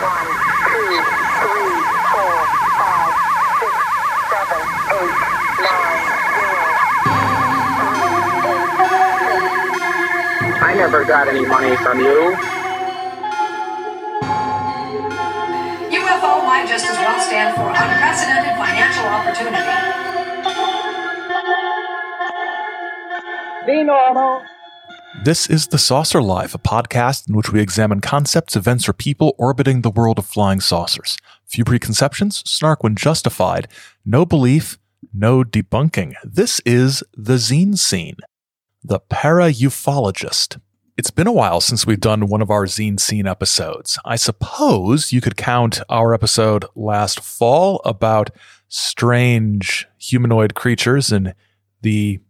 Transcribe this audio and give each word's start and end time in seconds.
One, 0.00 0.32
two, 0.64 0.96
three, 1.44 1.76
four, 2.08 2.40
five, 2.80 3.12
six, 3.60 3.74
seven, 4.32 4.62
eight, 4.96 5.16
nine, 5.60 6.00
zero. 6.40 6.64
I 10.64 10.72
never 10.74 11.04
got 11.04 11.28
any 11.28 11.44
money 11.44 11.76
from 11.76 12.00
you. 12.00 12.32
UFO 16.00 16.32
might 16.48 16.66
just 16.66 16.86
as 16.86 16.96
well 16.96 17.20
stand 17.20 17.54
for 17.56 17.68
unprecedented 17.68 18.56
financial 18.56 19.04
opportunity. 19.04 19.68
Be 23.66 23.82
normal. 23.84 24.49
This 25.22 25.50
is 25.50 25.66
The 25.66 25.76
Saucer 25.76 26.22
Life, 26.22 26.54
a 26.54 26.58
podcast 26.58 27.28
in 27.28 27.36
which 27.36 27.52
we 27.52 27.60
examine 27.60 28.00
concepts, 28.00 28.56
events, 28.56 28.88
or 28.88 28.94
people 28.94 29.34
orbiting 29.36 29.82
the 29.82 29.90
world 29.90 30.18
of 30.18 30.24
flying 30.24 30.60
saucers. 30.60 31.18
Few 31.44 31.62
preconceptions, 31.62 32.42
snark 32.50 32.82
when 32.82 32.96
justified, 32.96 33.68
no 34.02 34.24
belief, 34.24 34.78
no 35.12 35.44
debunking. 35.44 36.14
This 36.24 36.60
is 36.64 37.04
The 37.14 37.34
Zine 37.34 37.76
Scene, 37.76 38.16
the 38.82 38.98
para-ufologist. 38.98 40.58
It's 40.96 41.10
been 41.10 41.26
a 41.26 41.32
while 41.32 41.60
since 41.60 41.86
we've 41.86 42.00
done 42.00 42.28
one 42.28 42.40
of 42.40 42.50
our 42.50 42.64
Zine 42.64 42.98
Scene 42.98 43.26
episodes. 43.26 43.98
I 44.06 44.16
suppose 44.16 45.12
you 45.12 45.20
could 45.20 45.36
count 45.36 45.82
our 45.90 46.14
episode 46.14 46.64
last 46.74 47.20
fall 47.20 47.82
about 47.84 48.30
strange 48.68 49.86
humanoid 49.98 50.54
creatures 50.54 51.12
and 51.12 51.34
the 51.82 52.20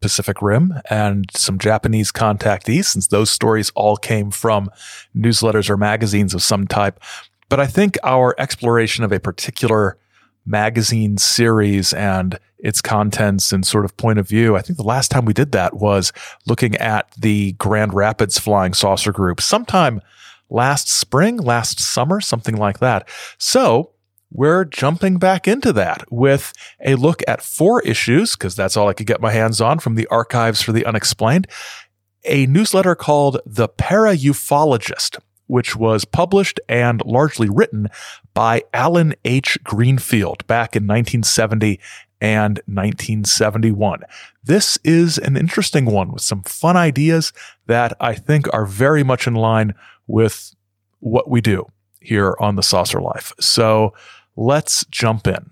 Pacific 0.00 0.40
Rim 0.40 0.74
and 0.88 1.26
some 1.34 1.58
Japanese 1.58 2.10
contactees, 2.10 2.86
since 2.86 3.08
those 3.08 3.30
stories 3.30 3.70
all 3.74 3.96
came 3.96 4.30
from 4.30 4.70
newsletters 5.16 5.68
or 5.68 5.76
magazines 5.76 6.34
of 6.34 6.42
some 6.42 6.66
type. 6.66 7.00
But 7.48 7.60
I 7.60 7.66
think 7.66 7.98
our 8.02 8.34
exploration 8.38 9.04
of 9.04 9.12
a 9.12 9.20
particular 9.20 9.98
magazine 10.46 11.18
series 11.18 11.92
and 11.92 12.38
its 12.58 12.80
contents 12.80 13.52
and 13.52 13.66
sort 13.66 13.84
of 13.84 13.96
point 13.96 14.18
of 14.18 14.28
view, 14.28 14.56
I 14.56 14.62
think 14.62 14.76
the 14.76 14.84
last 14.84 15.10
time 15.10 15.24
we 15.24 15.32
did 15.32 15.52
that 15.52 15.74
was 15.74 16.12
looking 16.46 16.76
at 16.76 17.10
the 17.18 17.52
Grand 17.52 17.94
Rapids 17.94 18.38
Flying 18.38 18.74
Saucer 18.74 19.12
Group 19.12 19.40
sometime 19.40 20.00
last 20.48 20.88
spring, 20.88 21.36
last 21.36 21.80
summer, 21.80 22.20
something 22.20 22.56
like 22.56 22.80
that. 22.80 23.08
So, 23.38 23.92
we're 24.30 24.64
jumping 24.64 25.18
back 25.18 25.48
into 25.48 25.72
that 25.72 26.04
with 26.10 26.52
a 26.84 26.94
look 26.94 27.22
at 27.26 27.42
four 27.42 27.82
issues, 27.82 28.32
because 28.32 28.54
that's 28.54 28.76
all 28.76 28.88
I 28.88 28.92
could 28.92 29.06
get 29.06 29.20
my 29.20 29.32
hands 29.32 29.60
on 29.60 29.78
from 29.78 29.96
the 29.96 30.06
Archives 30.06 30.62
for 30.62 30.72
the 30.72 30.86
Unexplained, 30.86 31.46
a 32.24 32.46
newsletter 32.46 32.94
called 32.94 33.40
The 33.44 33.68
Para-Ufologist, 33.68 35.18
which 35.46 35.74
was 35.74 36.04
published 36.04 36.60
and 36.68 37.04
largely 37.04 37.48
written 37.48 37.88
by 38.34 38.62
Allen 38.72 39.14
H. 39.24 39.58
Greenfield 39.64 40.46
back 40.46 40.76
in 40.76 40.84
1970 40.84 41.80
and 42.20 42.58
1971. 42.66 44.02
This 44.44 44.78
is 44.84 45.18
an 45.18 45.36
interesting 45.36 45.86
one 45.86 46.12
with 46.12 46.22
some 46.22 46.42
fun 46.42 46.76
ideas 46.76 47.32
that 47.66 47.96
I 47.98 48.14
think 48.14 48.52
are 48.52 48.66
very 48.66 49.02
much 49.02 49.26
in 49.26 49.34
line 49.34 49.74
with 50.06 50.54
what 51.00 51.28
we 51.28 51.40
do 51.40 51.66
here 52.00 52.36
on 52.38 52.56
the 52.56 52.62
Saucer 52.62 53.00
Life. 53.00 53.32
So, 53.40 53.94
Let's 54.36 54.84
jump 54.90 55.26
in. 55.26 55.50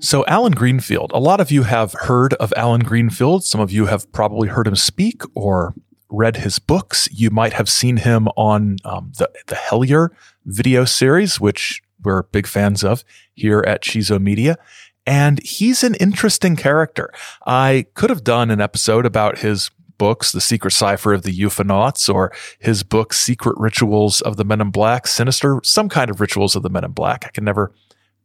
So, 0.00 0.24
Allen 0.26 0.52
Greenfield, 0.52 1.10
a 1.12 1.18
lot 1.18 1.40
of 1.40 1.50
you 1.50 1.64
have 1.64 1.92
heard 1.92 2.34
of 2.34 2.54
Allen 2.56 2.82
Greenfield. 2.82 3.44
Some 3.44 3.60
of 3.60 3.72
you 3.72 3.86
have 3.86 4.10
probably 4.12 4.48
heard 4.48 4.66
him 4.66 4.76
speak 4.76 5.22
or 5.34 5.74
read 6.08 6.36
his 6.36 6.58
books. 6.58 7.08
You 7.12 7.30
might 7.30 7.52
have 7.54 7.68
seen 7.68 7.98
him 7.98 8.28
on 8.36 8.76
um, 8.84 9.12
the, 9.18 9.28
the 9.48 9.56
Hellier 9.56 10.10
video 10.46 10.84
series, 10.84 11.40
which 11.40 11.82
we're 12.02 12.22
big 12.22 12.46
fans 12.46 12.84
of 12.84 13.04
here 13.34 13.64
at 13.66 13.82
Chizo 13.82 14.20
Media. 14.20 14.56
And 15.04 15.42
he's 15.42 15.82
an 15.82 15.94
interesting 15.96 16.54
character. 16.54 17.10
I 17.46 17.86
could 17.94 18.10
have 18.10 18.24
done 18.24 18.50
an 18.50 18.60
episode 18.60 19.04
about 19.04 19.38
his 19.38 19.70
books, 19.98 20.32
The 20.32 20.40
Secret 20.40 20.70
Cipher 20.70 21.12
of 21.12 21.22
the 21.22 21.36
Ufonauts, 21.40 22.12
or 22.12 22.32
his 22.58 22.82
book, 22.82 23.12
Secret 23.12 23.56
Rituals 23.58 24.20
of 24.20 24.36
the 24.36 24.44
Men 24.44 24.60
in 24.60 24.70
Black, 24.70 25.06
Sinister, 25.06 25.60
some 25.62 25.88
kind 25.88 26.10
of 26.10 26.20
Rituals 26.20 26.56
of 26.56 26.62
the 26.62 26.70
Men 26.70 26.84
in 26.84 26.92
Black. 26.92 27.24
I 27.26 27.30
can 27.30 27.44
never 27.44 27.72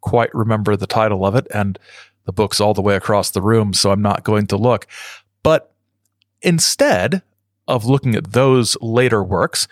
quite 0.02 0.34
remember 0.34 0.76
the 0.76 0.88
title 0.88 1.26
of 1.26 1.36
it, 1.36 1.48
and 1.54 1.78
the 2.26 2.34
book's 2.34 2.62
all 2.62 2.74
the 2.74 2.82
way 2.82 2.96
across 2.96 3.32
the 3.32 3.42
room, 3.42 3.74
so 3.74 3.92
I'm 3.92 4.02
not 4.02 4.24
going 4.24 4.48
to 4.48 4.58
look. 4.58 4.88
But 5.42 5.74
instead 6.42 7.22
of 7.68 7.86
looking 7.86 8.16
at 8.16 8.32
those 8.32 8.78
later 8.82 9.24
works, 9.24 9.68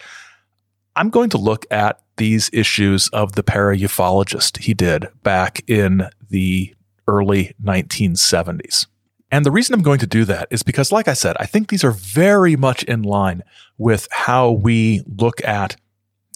I'm 0.95 1.09
going 1.09 1.29
to 1.31 1.37
look 1.37 1.65
at 1.71 2.01
these 2.17 2.49
issues 2.53 3.07
of 3.09 3.33
the 3.33 3.43
para-ufologist 3.43 4.59
he 4.59 4.73
did 4.73 5.07
back 5.23 5.63
in 5.67 6.09
the 6.29 6.75
early 7.07 7.53
1970s. 7.63 8.87
And 9.31 9.45
the 9.45 9.51
reason 9.51 9.73
I'm 9.73 9.81
going 9.81 9.99
to 9.99 10.07
do 10.07 10.25
that 10.25 10.47
is 10.51 10.61
because, 10.61 10.91
like 10.91 11.07
I 11.07 11.13
said, 11.13 11.37
I 11.39 11.45
think 11.45 11.69
these 11.69 11.83
are 11.83 11.91
very 11.91 12.55
much 12.55 12.83
in 12.83 13.03
line 13.03 13.43
with 13.77 14.07
how 14.11 14.51
we 14.51 15.01
look 15.07 15.43
at 15.45 15.77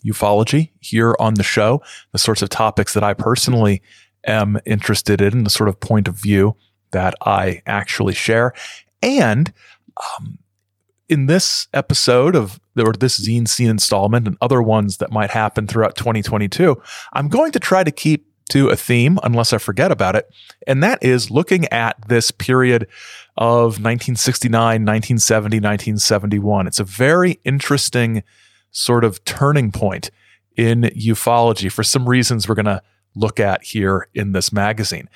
ufology 0.05 0.71
here 0.79 1.15
on 1.19 1.33
the 1.33 1.43
show, 1.43 1.81
the 2.13 2.17
sorts 2.17 2.41
of 2.41 2.49
topics 2.49 2.93
that 2.93 3.03
I 3.03 3.13
personally 3.13 3.81
am 4.25 4.59
interested 4.65 5.21
in, 5.21 5.43
the 5.43 5.49
sort 5.49 5.67
of 5.67 5.79
point 5.79 6.07
of 6.07 6.15
view 6.15 6.55
that 6.91 7.15
I 7.21 7.61
actually 7.65 8.13
share. 8.13 8.53
And 9.01 9.51
um, 9.97 10.39
in 11.09 11.25
this 11.25 11.67
episode 11.73 12.35
of 12.35 12.59
or 12.77 12.93
this 12.93 13.19
zine 13.19 13.47
scene 13.47 13.69
installment 13.69 14.27
and 14.27 14.37
other 14.41 14.61
ones 14.61 14.97
that 14.97 15.11
might 15.11 15.31
happen 15.31 15.67
throughout 15.67 15.95
2022, 15.95 16.81
I'm 17.13 17.27
going 17.27 17.51
to 17.53 17.59
try 17.59 17.83
to 17.83 17.91
keep 17.91 18.27
to 18.49 18.69
a 18.69 18.75
theme 18.75 19.19
unless 19.23 19.53
I 19.53 19.57
forget 19.57 19.91
about 19.91 20.15
it. 20.15 20.29
And 20.67 20.83
that 20.83 21.03
is 21.03 21.31
looking 21.31 21.65
at 21.69 21.97
this 22.07 22.31
period 22.31 22.83
of 23.37 23.79
1969, 23.79 24.51
1970, 24.53 25.57
1971. 25.57 26.67
It's 26.67 26.79
a 26.79 26.83
very 26.83 27.39
interesting 27.43 28.23
sort 28.71 29.03
of 29.03 29.23
turning 29.25 29.71
point 29.71 30.11
in 30.55 30.83
ufology 30.83 31.71
for 31.71 31.83
some 31.83 32.07
reasons 32.07 32.47
we're 32.47 32.55
going 32.55 32.65
to 32.65 32.81
look 33.15 33.39
at 33.39 33.63
here 33.63 34.07
in 34.13 34.33
this 34.33 34.51
magazine. 34.51 35.09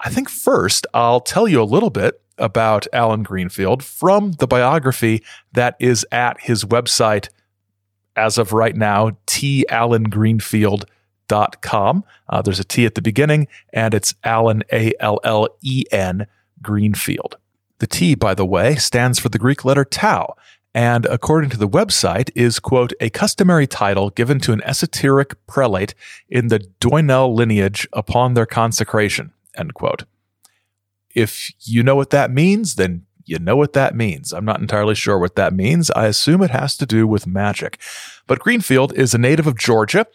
I 0.00 0.10
think 0.10 0.28
first 0.28 0.86
I'll 0.92 1.20
tell 1.20 1.48
you 1.48 1.62
a 1.62 1.64
little 1.64 1.90
bit 1.90 2.20
about 2.36 2.86
Allen 2.92 3.22
Greenfield 3.22 3.82
from 3.82 4.32
the 4.32 4.46
biography 4.46 5.22
that 5.52 5.76
is 5.78 6.04
at 6.10 6.40
his 6.40 6.64
website 6.64 7.28
as 8.16 8.38
of 8.38 8.52
right 8.52 8.76
now, 8.76 9.16
T. 9.26 9.64
Dot 11.26 11.62
com. 11.62 12.04
Uh, 12.28 12.42
there's 12.42 12.60
a 12.60 12.64
T 12.64 12.84
at 12.84 12.94
the 12.94 13.02
beginning, 13.02 13.48
and 13.72 13.94
it's 13.94 14.14
Allen, 14.24 14.62
A 14.72 14.92
L 15.00 15.20
L 15.24 15.48
E 15.62 15.84
N, 15.90 16.26
Greenfield. 16.60 17.38
The 17.78 17.86
T, 17.86 18.14
by 18.14 18.34
the 18.34 18.44
way, 18.44 18.76
stands 18.76 19.18
for 19.18 19.30
the 19.30 19.38
Greek 19.38 19.64
letter 19.64 19.84
tau, 19.84 20.36
and 20.74 21.06
according 21.06 21.50
to 21.50 21.56
the 21.56 21.68
website, 21.68 22.30
is, 22.34 22.60
quote, 22.60 22.92
a 23.00 23.08
customary 23.08 23.66
title 23.66 24.10
given 24.10 24.38
to 24.40 24.52
an 24.52 24.62
esoteric 24.64 25.34
prelate 25.46 25.94
in 26.28 26.48
the 26.48 26.60
Doinel 26.80 27.34
lineage 27.34 27.88
upon 27.92 28.34
their 28.34 28.46
consecration, 28.46 29.32
end 29.56 29.72
quote. 29.72 30.04
If 31.14 31.52
you 31.60 31.82
know 31.82 31.96
what 31.96 32.10
that 32.10 32.30
means, 32.30 32.74
then 32.74 33.03
you 33.26 33.38
know 33.38 33.56
what 33.56 33.72
that 33.72 33.94
means. 33.94 34.32
I'm 34.32 34.44
not 34.44 34.60
entirely 34.60 34.94
sure 34.94 35.18
what 35.18 35.36
that 35.36 35.52
means. 35.52 35.90
I 35.92 36.06
assume 36.06 36.42
it 36.42 36.50
has 36.50 36.76
to 36.78 36.86
do 36.86 37.06
with 37.06 37.26
magic. 37.26 37.80
But 38.26 38.38
Greenfield 38.38 38.92
is 38.94 39.14
a 39.14 39.18
native 39.18 39.46
of 39.46 39.58
Georgia 39.58 40.06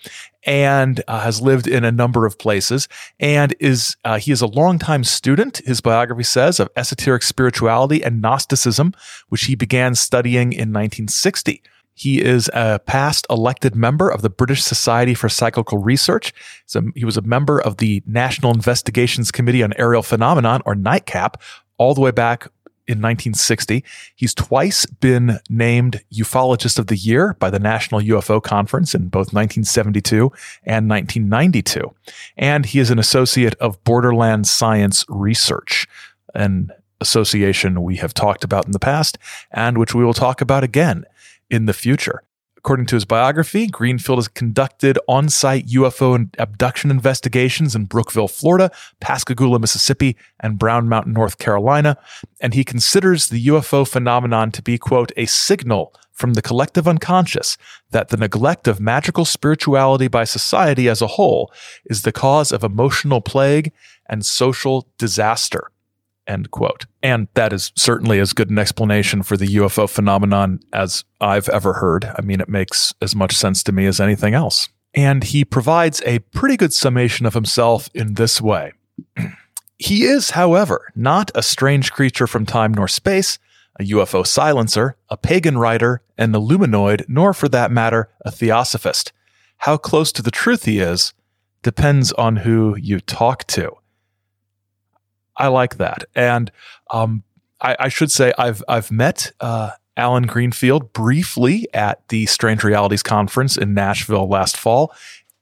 and 0.45 1.03
uh, 1.07 1.19
has 1.21 1.41
lived 1.41 1.67
in 1.67 1.83
a 1.83 1.91
number 1.91 2.25
of 2.25 2.39
places 2.39 2.87
and 3.19 3.55
is 3.59 3.95
uh, 4.05 4.17
he 4.17 4.31
is 4.31 4.41
a 4.41 4.47
longtime 4.47 5.03
student 5.03 5.57
his 5.65 5.81
biography 5.81 6.23
says 6.23 6.59
of 6.59 6.69
esoteric 6.77 7.23
spirituality 7.23 8.01
and 8.01 8.21
gnosticism 8.21 8.93
which 9.27 9.43
he 9.43 9.55
began 9.55 9.95
studying 9.95 10.53
in 10.53 10.71
1960 10.71 11.61
he 11.99 12.21
is 12.21 12.49
a 12.53 12.79
past 12.79 13.27
elected 13.29 13.75
member 13.75 14.09
of 14.09 14.21
the 14.21 14.29
British 14.29 14.63
Society 14.63 15.13
for 15.13 15.27
Psychical 15.27 15.79
Research. 15.79 16.33
So 16.65 16.81
he 16.95 17.03
was 17.03 17.17
a 17.17 17.21
member 17.21 17.59
of 17.59 17.75
the 17.75 18.01
National 18.05 18.53
Investigations 18.53 19.31
Committee 19.31 19.63
on 19.63 19.73
Aerial 19.77 20.01
Phenomenon, 20.01 20.61
or 20.65 20.75
NICAP, 20.75 21.33
all 21.77 21.93
the 21.93 21.99
way 21.99 22.11
back 22.11 22.47
in 22.89 22.97
1960. 22.97 23.83
He's 24.15 24.33
twice 24.33 24.87
been 24.87 25.39
named 25.47 26.01
Ufologist 26.11 26.79
of 26.79 26.87
the 26.87 26.95
Year 26.95 27.35
by 27.39 27.51
the 27.51 27.59
National 27.59 28.01
UFO 28.01 28.41
Conference 28.41 28.95
in 28.95 29.09
both 29.09 29.31
1972 29.31 30.31
and 30.63 30.89
1992. 30.89 31.93
And 32.35 32.65
he 32.65 32.79
is 32.79 32.89
an 32.89 32.97
associate 32.97 33.53
of 33.55 33.83
Borderland 33.83 34.47
Science 34.47 35.05
Research, 35.07 35.87
an 36.33 36.71
association 36.99 37.83
we 37.83 37.97
have 37.97 38.15
talked 38.15 38.43
about 38.43 38.65
in 38.65 38.71
the 38.71 38.79
past 38.79 39.19
and 39.51 39.77
which 39.77 39.93
we 39.93 40.03
will 40.03 40.15
talk 40.15 40.41
about 40.41 40.63
again 40.63 41.05
in 41.49 41.67
the 41.67 41.73
future. 41.73 42.23
According 42.59 42.87
to 42.87 42.97
his 42.97 43.05
biography, 43.05 43.67
Greenfield 43.67 44.17
has 44.17 44.27
conducted 44.27 44.99
on 45.07 45.29
site 45.29 45.67
UFO 45.67 46.13
and 46.13 46.35
abduction 46.37 46.91
investigations 46.91 47.73
in 47.73 47.85
Brookville, 47.85 48.27
Florida, 48.27 48.69
Pascagoula, 48.99 49.59
Mississippi, 49.59 50.17
and 50.41 50.59
Brown 50.59 50.89
Mountain, 50.89 51.13
North 51.13 51.37
Carolina. 51.37 51.97
And 52.41 52.53
he 52.53 52.65
considers 52.65 53.29
the 53.29 53.47
UFO 53.47 53.87
phenomenon 53.87 54.51
to 54.51 54.61
be, 54.61 54.77
quote, 54.77 55.13
a 55.15 55.25
signal 55.25 55.95
from 56.11 56.33
the 56.33 56.41
collective 56.41 56.85
unconscious 56.85 57.57
that 57.91 58.09
the 58.09 58.17
neglect 58.17 58.67
of 58.67 58.81
magical 58.81 59.23
spirituality 59.23 60.09
by 60.09 60.25
society 60.25 60.89
as 60.89 61.01
a 61.01 61.07
whole 61.07 61.53
is 61.85 62.01
the 62.01 62.11
cause 62.11 62.51
of 62.51 62.61
emotional 62.61 63.21
plague 63.21 63.71
and 64.09 64.25
social 64.25 64.85
disaster. 64.97 65.71
End 66.29 66.51
quote. 66.51 66.85
And 67.01 67.27
that 67.33 67.51
is 67.51 67.71
certainly 67.75 68.19
as 68.19 68.33
good 68.33 68.51
an 68.51 68.59
explanation 68.59 69.23
for 69.23 69.35
the 69.35 69.55
UFO 69.57 69.89
phenomenon 69.89 70.59
as 70.71 71.03
I've 71.19 71.49
ever 71.49 71.73
heard. 71.73 72.05
I 72.05 72.21
mean, 72.21 72.39
it 72.39 72.47
makes 72.47 72.93
as 73.01 73.15
much 73.15 73.35
sense 73.35 73.63
to 73.63 73.71
me 73.71 73.87
as 73.87 73.99
anything 73.99 74.35
else. 74.35 74.69
And 74.93 75.23
he 75.23 75.43
provides 75.43 76.03
a 76.05 76.19
pretty 76.19 76.55
good 76.55 76.71
summation 76.71 77.25
of 77.25 77.33
himself 77.33 77.89
in 77.95 78.13
this 78.13 78.39
way. 78.39 78.73
he 79.79 80.03
is, 80.03 80.31
however, 80.31 80.91
not 80.95 81.31
a 81.33 81.41
strange 81.41 81.91
creature 81.91 82.27
from 82.27 82.45
time 82.45 82.73
nor 82.73 82.87
space, 82.87 83.39
a 83.79 83.83
UFO 83.85 84.25
silencer, 84.25 84.97
a 85.09 85.17
pagan 85.17 85.57
writer, 85.57 86.03
an 86.17 86.33
illuminoid, 86.33 87.05
nor 87.07 87.33
for 87.33 87.49
that 87.49 87.71
matter, 87.71 88.09
a 88.23 88.29
theosophist. 88.29 89.11
How 89.57 89.77
close 89.77 90.11
to 90.11 90.21
the 90.21 90.31
truth 90.31 90.65
he 90.65 90.79
is 90.79 91.13
depends 91.63 92.11
on 92.13 92.37
who 92.37 92.75
you 92.77 92.99
talk 92.99 93.45
to. 93.47 93.78
I 95.39 95.47
like 95.47 95.77
that. 95.77 96.03
And 96.13 96.51
um, 96.91 97.23
I, 97.61 97.75
I, 97.79 97.89
should 97.89 98.11
say 98.11 98.33
I've 98.37 98.61
I've 98.67 98.91
met 98.91 99.31
uh, 99.39 99.71
Allen 99.97 100.27
Greenfield 100.27 100.93
briefly 100.93 101.67
at 101.73 102.07
the 102.09 102.25
Strange 102.25 102.63
Realities 102.63 103.01
conference 103.01 103.57
in 103.57 103.73
Nashville 103.73 104.27
last 104.27 104.57
fall. 104.57 104.93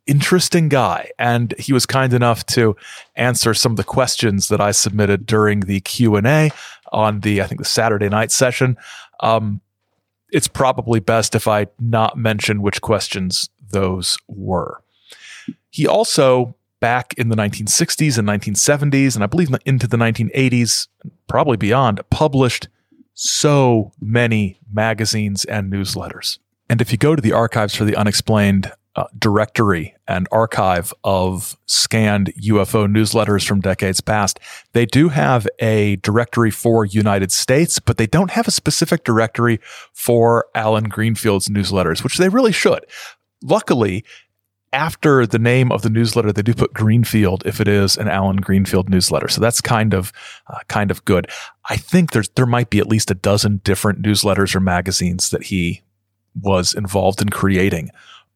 Interesting 0.05 0.69
guy, 0.69 1.11
and 1.19 1.53
he 1.59 1.73
was 1.73 1.85
kind 1.85 2.13
enough 2.13 2.45
to 2.47 2.77
answer 3.15 3.53
some 3.53 3.73
of 3.73 3.77
the 3.77 3.83
questions 3.83 4.47
that 4.47 4.61
I 4.61 4.71
submitted 4.71 5.25
during 5.25 5.61
the 5.61 5.81
Q 5.81 6.15
and 6.15 6.27
A 6.27 6.51
on 6.91 7.21
the 7.21 7.41
I 7.41 7.47
think 7.47 7.59
the 7.59 7.65
Saturday 7.65 8.07
night 8.07 8.31
session. 8.31 8.77
Um, 9.19 9.61
it's 10.29 10.47
probably 10.47 10.99
best 10.99 11.35
if 11.35 11.47
I 11.47 11.67
not 11.79 12.17
mention 12.17 12.61
which 12.61 12.81
questions 12.81 13.49
those 13.69 14.17
were. 14.27 14.81
He 15.69 15.87
also 15.87 16.55
back 16.79 17.13
in 17.17 17.29
the 17.29 17.35
1960s 17.35 18.17
and 18.17 18.27
1970s, 18.27 19.15
and 19.15 19.23
I 19.23 19.27
believe 19.27 19.49
into 19.65 19.87
the 19.87 19.97
1980s, 19.97 20.87
probably 21.27 21.57
beyond, 21.57 22.01
published 22.09 22.67
so 23.13 23.91
many 23.99 24.59
magazines 24.71 25.43
and 25.45 25.71
newsletters. 25.71 26.39
And 26.69 26.81
if 26.81 26.91
you 26.91 26.97
go 26.97 27.15
to 27.15 27.21
the 27.21 27.31
Archives 27.31 27.75
for 27.75 27.85
the 27.85 27.95
Unexplained 27.95 28.71
uh, 28.95 29.05
directory 29.17 29.95
and 30.07 30.27
archive 30.31 30.91
of 31.03 31.55
scanned 31.67 32.33
UFO 32.43 32.87
newsletters 32.87 33.47
from 33.47 33.61
decades 33.61 34.01
past, 34.01 34.39
they 34.73 34.87
do 34.87 35.09
have 35.09 35.47
a 35.59 35.97
directory 35.97 36.49
for 36.49 36.83
United 36.83 37.31
States, 37.31 37.79
but 37.79 37.97
they 37.97 38.07
don't 38.07 38.31
have 38.31 38.47
a 38.47 38.51
specific 38.51 39.03
directory 39.03 39.59
for 39.93 40.47
Allen 40.55 40.85
Greenfield's 40.85 41.47
newsletters, 41.47 42.03
which 42.03 42.17
they 42.17 42.27
really 42.27 42.51
should. 42.51 42.85
Luckily, 43.43 44.03
after 44.73 45.25
the 45.25 45.39
name 45.39 45.71
of 45.71 45.81
the 45.81 45.89
newsletter, 45.89 46.31
they 46.31 46.41
do 46.41 46.53
put 46.53 46.73
Greenfield 46.73 47.43
if 47.45 47.61
it 47.61 47.67
is 47.67 47.97
an 47.97 48.07
Allen 48.07 48.37
Greenfield 48.37 48.89
newsletter. 48.89 49.27
So 49.27 49.41
that's 49.41 49.61
kind 49.61 49.93
of 49.93 50.11
uh, 50.47 50.59
kind 50.67 50.91
of 50.91 51.03
good. 51.05 51.27
I 51.69 51.77
think 51.77 52.11
there's 52.11 52.29
there 52.29 52.45
might 52.45 52.69
be 52.69 52.79
at 52.79 52.87
least 52.87 53.11
a 53.11 53.15
dozen 53.15 53.61
different 53.63 54.01
newsletters 54.01 54.55
or 54.55 54.59
magazines 54.59 55.29
that 55.29 55.43
he 55.43 55.81
was 56.39 56.73
involved 56.73 57.21
in 57.21 57.29
creating 57.29 57.91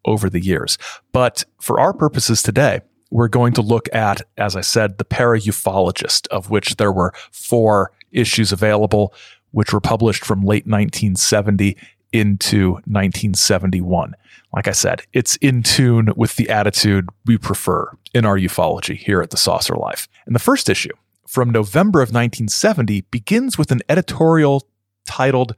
over 0.06 0.30
the 0.30 0.44
years. 0.44 0.78
But 1.12 1.44
for 1.60 1.80
our 1.80 1.94
purposes 1.94 2.42
today, 2.42 2.82
we're 3.12 3.28
going 3.28 3.54
to 3.54 3.62
look 3.62 3.94
at, 3.94 4.22
as 4.38 4.56
I 4.56 4.62
said, 4.62 4.98
the 4.98 5.06
Para 5.06 5.40
Ufologist, 5.40 6.28
of 6.30 6.50
which 6.50 6.78
there 6.78 6.92
were 6.92 7.14
four 7.32 7.92
issues 8.12 8.52
available, 8.52 9.14
which 9.52 9.74
were 9.74 9.82
published 9.82 10.26
from 10.26 10.40
late 10.40 10.66
1970 10.66 11.78
into 12.12 12.72
1971. 12.86 14.16
Like 14.54 14.68
I 14.68 14.72
said, 14.72 15.04
it's 15.14 15.38
in 15.38 15.64
tune 15.64 16.10
with 16.16 16.36
the 16.36 16.50
attitude 16.50 17.08
we 17.26 17.38
prefer 17.38 17.90
in 18.14 18.26
our 18.26 18.38
ufology 18.38 18.98
here 18.98 19.22
at 19.22 19.30
the 19.30 19.38
Saucer 19.38 19.76
Life. 19.76 20.08
And 20.26 20.36
the 20.36 20.40
first 20.40 20.70
issue 20.70 20.94
from 21.26 21.50
November 21.50 22.00
of 22.00 22.10
1970 22.10 23.02
begins 23.12 23.58
with 23.58 23.72
an 23.72 23.82
editorial 23.88 24.68
titled 25.06 25.56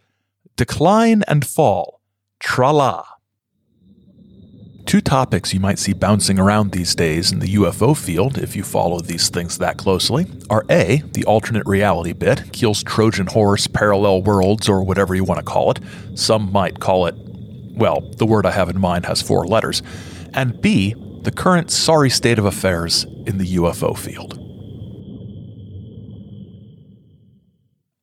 Decline 0.55 1.23
and 1.27 1.45
Fall, 1.45 1.99
Tra 2.39 2.71
La. 2.71 3.05
Two 4.85 5.01
topics 5.01 5.53
you 5.53 5.59
might 5.59 5.79
see 5.79 5.93
bouncing 5.93 6.37
around 6.37 6.71
these 6.71 6.93
days 6.93 7.31
in 7.31 7.39
the 7.39 7.55
UFO 7.55 7.95
field, 7.95 8.37
if 8.37 8.55
you 8.55 8.63
follow 8.63 8.99
these 8.99 9.29
things 9.29 9.57
that 9.57 9.77
closely, 9.77 10.27
are 10.49 10.65
A, 10.69 11.01
the 11.13 11.25
alternate 11.25 11.65
reality 11.65 12.13
bit, 12.13 12.51
Keel's 12.51 12.83
Trojan 12.83 13.27
horse, 13.27 13.65
parallel 13.65 14.21
worlds, 14.21 14.67
or 14.67 14.83
whatever 14.83 15.15
you 15.15 15.23
want 15.23 15.39
to 15.39 15.45
call 15.45 15.71
it. 15.71 15.79
Some 16.15 16.51
might 16.51 16.79
call 16.79 17.07
it 17.07 17.15
well, 17.75 18.01
the 18.01 18.25
word 18.25 18.45
I 18.45 18.51
have 18.51 18.69
in 18.69 18.79
mind 18.79 19.05
has 19.07 19.21
four 19.21 19.47
letters, 19.47 19.81
and 20.33 20.61
B, 20.61 20.95
the 21.21 21.31
current 21.31 21.71
sorry 21.71 22.09
state 22.09 22.37
of 22.37 22.45
affairs 22.45 23.05
in 23.25 23.37
the 23.39 23.55
UFO 23.55 23.97
field. 23.97 24.39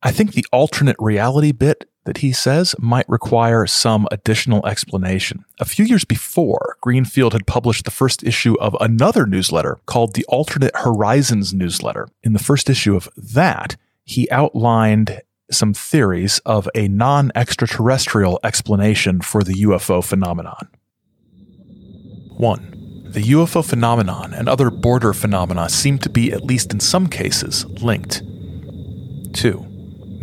I 0.03 0.11
think 0.11 0.33
the 0.33 0.45
alternate 0.51 0.97
reality 0.99 1.51
bit 1.51 1.87
that 2.05 2.17
he 2.17 2.31
says 2.31 2.75
might 2.79 3.07
require 3.07 3.67
some 3.67 4.07
additional 4.11 4.65
explanation. 4.65 5.45
A 5.59 5.65
few 5.65 5.85
years 5.85 6.05
before, 6.05 6.77
Greenfield 6.81 7.33
had 7.33 7.47
published 7.47 7.85
the 7.85 7.91
first 7.91 8.23
issue 8.23 8.55
of 8.59 8.75
another 8.79 9.25
newsletter 9.25 9.79
called 9.85 10.13
the 10.13 10.25
Alternate 10.25 10.75
Horizons 10.75 11.53
newsletter. 11.53 12.07
In 12.23 12.33
the 12.33 12.39
first 12.39 12.69
issue 12.69 12.95
of 12.95 13.09
that, 13.15 13.77
he 14.03 14.29
outlined 14.31 15.21
some 15.51 15.73
theories 15.73 16.39
of 16.39 16.67
a 16.73 16.87
non 16.87 17.31
extraterrestrial 17.35 18.39
explanation 18.43 19.21
for 19.21 19.43
the 19.43 19.53
UFO 19.53 20.03
phenomenon. 20.03 20.69
1. 22.37 23.09
The 23.11 23.21
UFO 23.21 23.63
phenomenon 23.67 24.33
and 24.33 24.47
other 24.47 24.69
border 24.69 25.13
phenomena 25.13 25.69
seem 25.69 25.97
to 25.99 26.09
be, 26.09 26.31
at 26.31 26.45
least 26.45 26.71
in 26.71 26.79
some 26.79 27.07
cases, 27.07 27.65
linked. 27.65 28.23
2. 29.33 29.70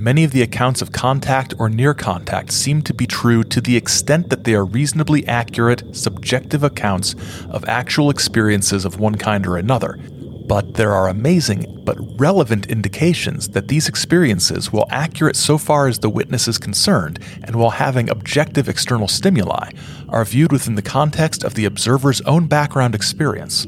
Many 0.00 0.22
of 0.22 0.30
the 0.30 0.42
accounts 0.42 0.80
of 0.80 0.92
contact 0.92 1.54
or 1.58 1.68
near 1.68 1.92
contact 1.92 2.52
seem 2.52 2.82
to 2.82 2.94
be 2.94 3.04
true 3.04 3.42
to 3.42 3.60
the 3.60 3.76
extent 3.76 4.30
that 4.30 4.44
they 4.44 4.54
are 4.54 4.64
reasonably 4.64 5.26
accurate, 5.26 5.82
subjective 5.92 6.62
accounts 6.62 7.16
of 7.50 7.64
actual 7.68 8.08
experiences 8.08 8.84
of 8.84 9.00
one 9.00 9.16
kind 9.16 9.44
or 9.44 9.56
another, 9.56 9.98
but 10.46 10.74
there 10.74 10.92
are 10.92 11.08
amazing 11.08 11.82
but 11.84 11.98
relevant 12.16 12.66
indications 12.66 13.48
that 13.48 13.66
these 13.66 13.88
experiences, 13.88 14.72
while 14.72 14.86
accurate 14.88 15.34
so 15.34 15.58
far 15.58 15.88
as 15.88 15.98
the 15.98 16.08
witness 16.08 16.46
is 16.46 16.58
concerned, 16.58 17.18
and 17.42 17.56
while 17.56 17.70
having 17.70 18.08
objective 18.08 18.68
external 18.68 19.08
stimuli, 19.08 19.68
are 20.08 20.24
viewed 20.24 20.52
within 20.52 20.76
the 20.76 20.80
context 20.80 21.42
of 21.42 21.54
the 21.54 21.64
observer's 21.64 22.20
own 22.20 22.46
background 22.46 22.94
experience. 22.94 23.66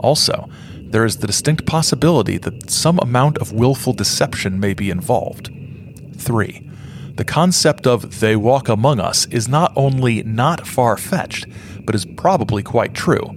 Also, 0.00 0.48
there 0.74 1.04
is 1.04 1.18
the 1.18 1.26
distinct 1.26 1.66
possibility 1.66 2.38
that 2.38 2.70
some 2.70 2.98
amount 3.00 3.36
of 3.36 3.52
willful 3.52 3.92
deception 3.92 4.58
may 4.58 4.72
be 4.72 4.88
involved. 4.88 5.50
3. 6.18 6.68
The 7.14 7.24
concept 7.24 7.86
of 7.86 8.20
they 8.20 8.36
walk 8.36 8.68
among 8.68 9.00
us 9.00 9.26
is 9.26 9.48
not 9.48 9.72
only 9.76 10.22
not 10.22 10.66
far 10.66 10.96
fetched, 10.96 11.46
but 11.84 11.94
is 11.94 12.04
probably 12.04 12.62
quite 12.62 12.94
true 12.94 13.36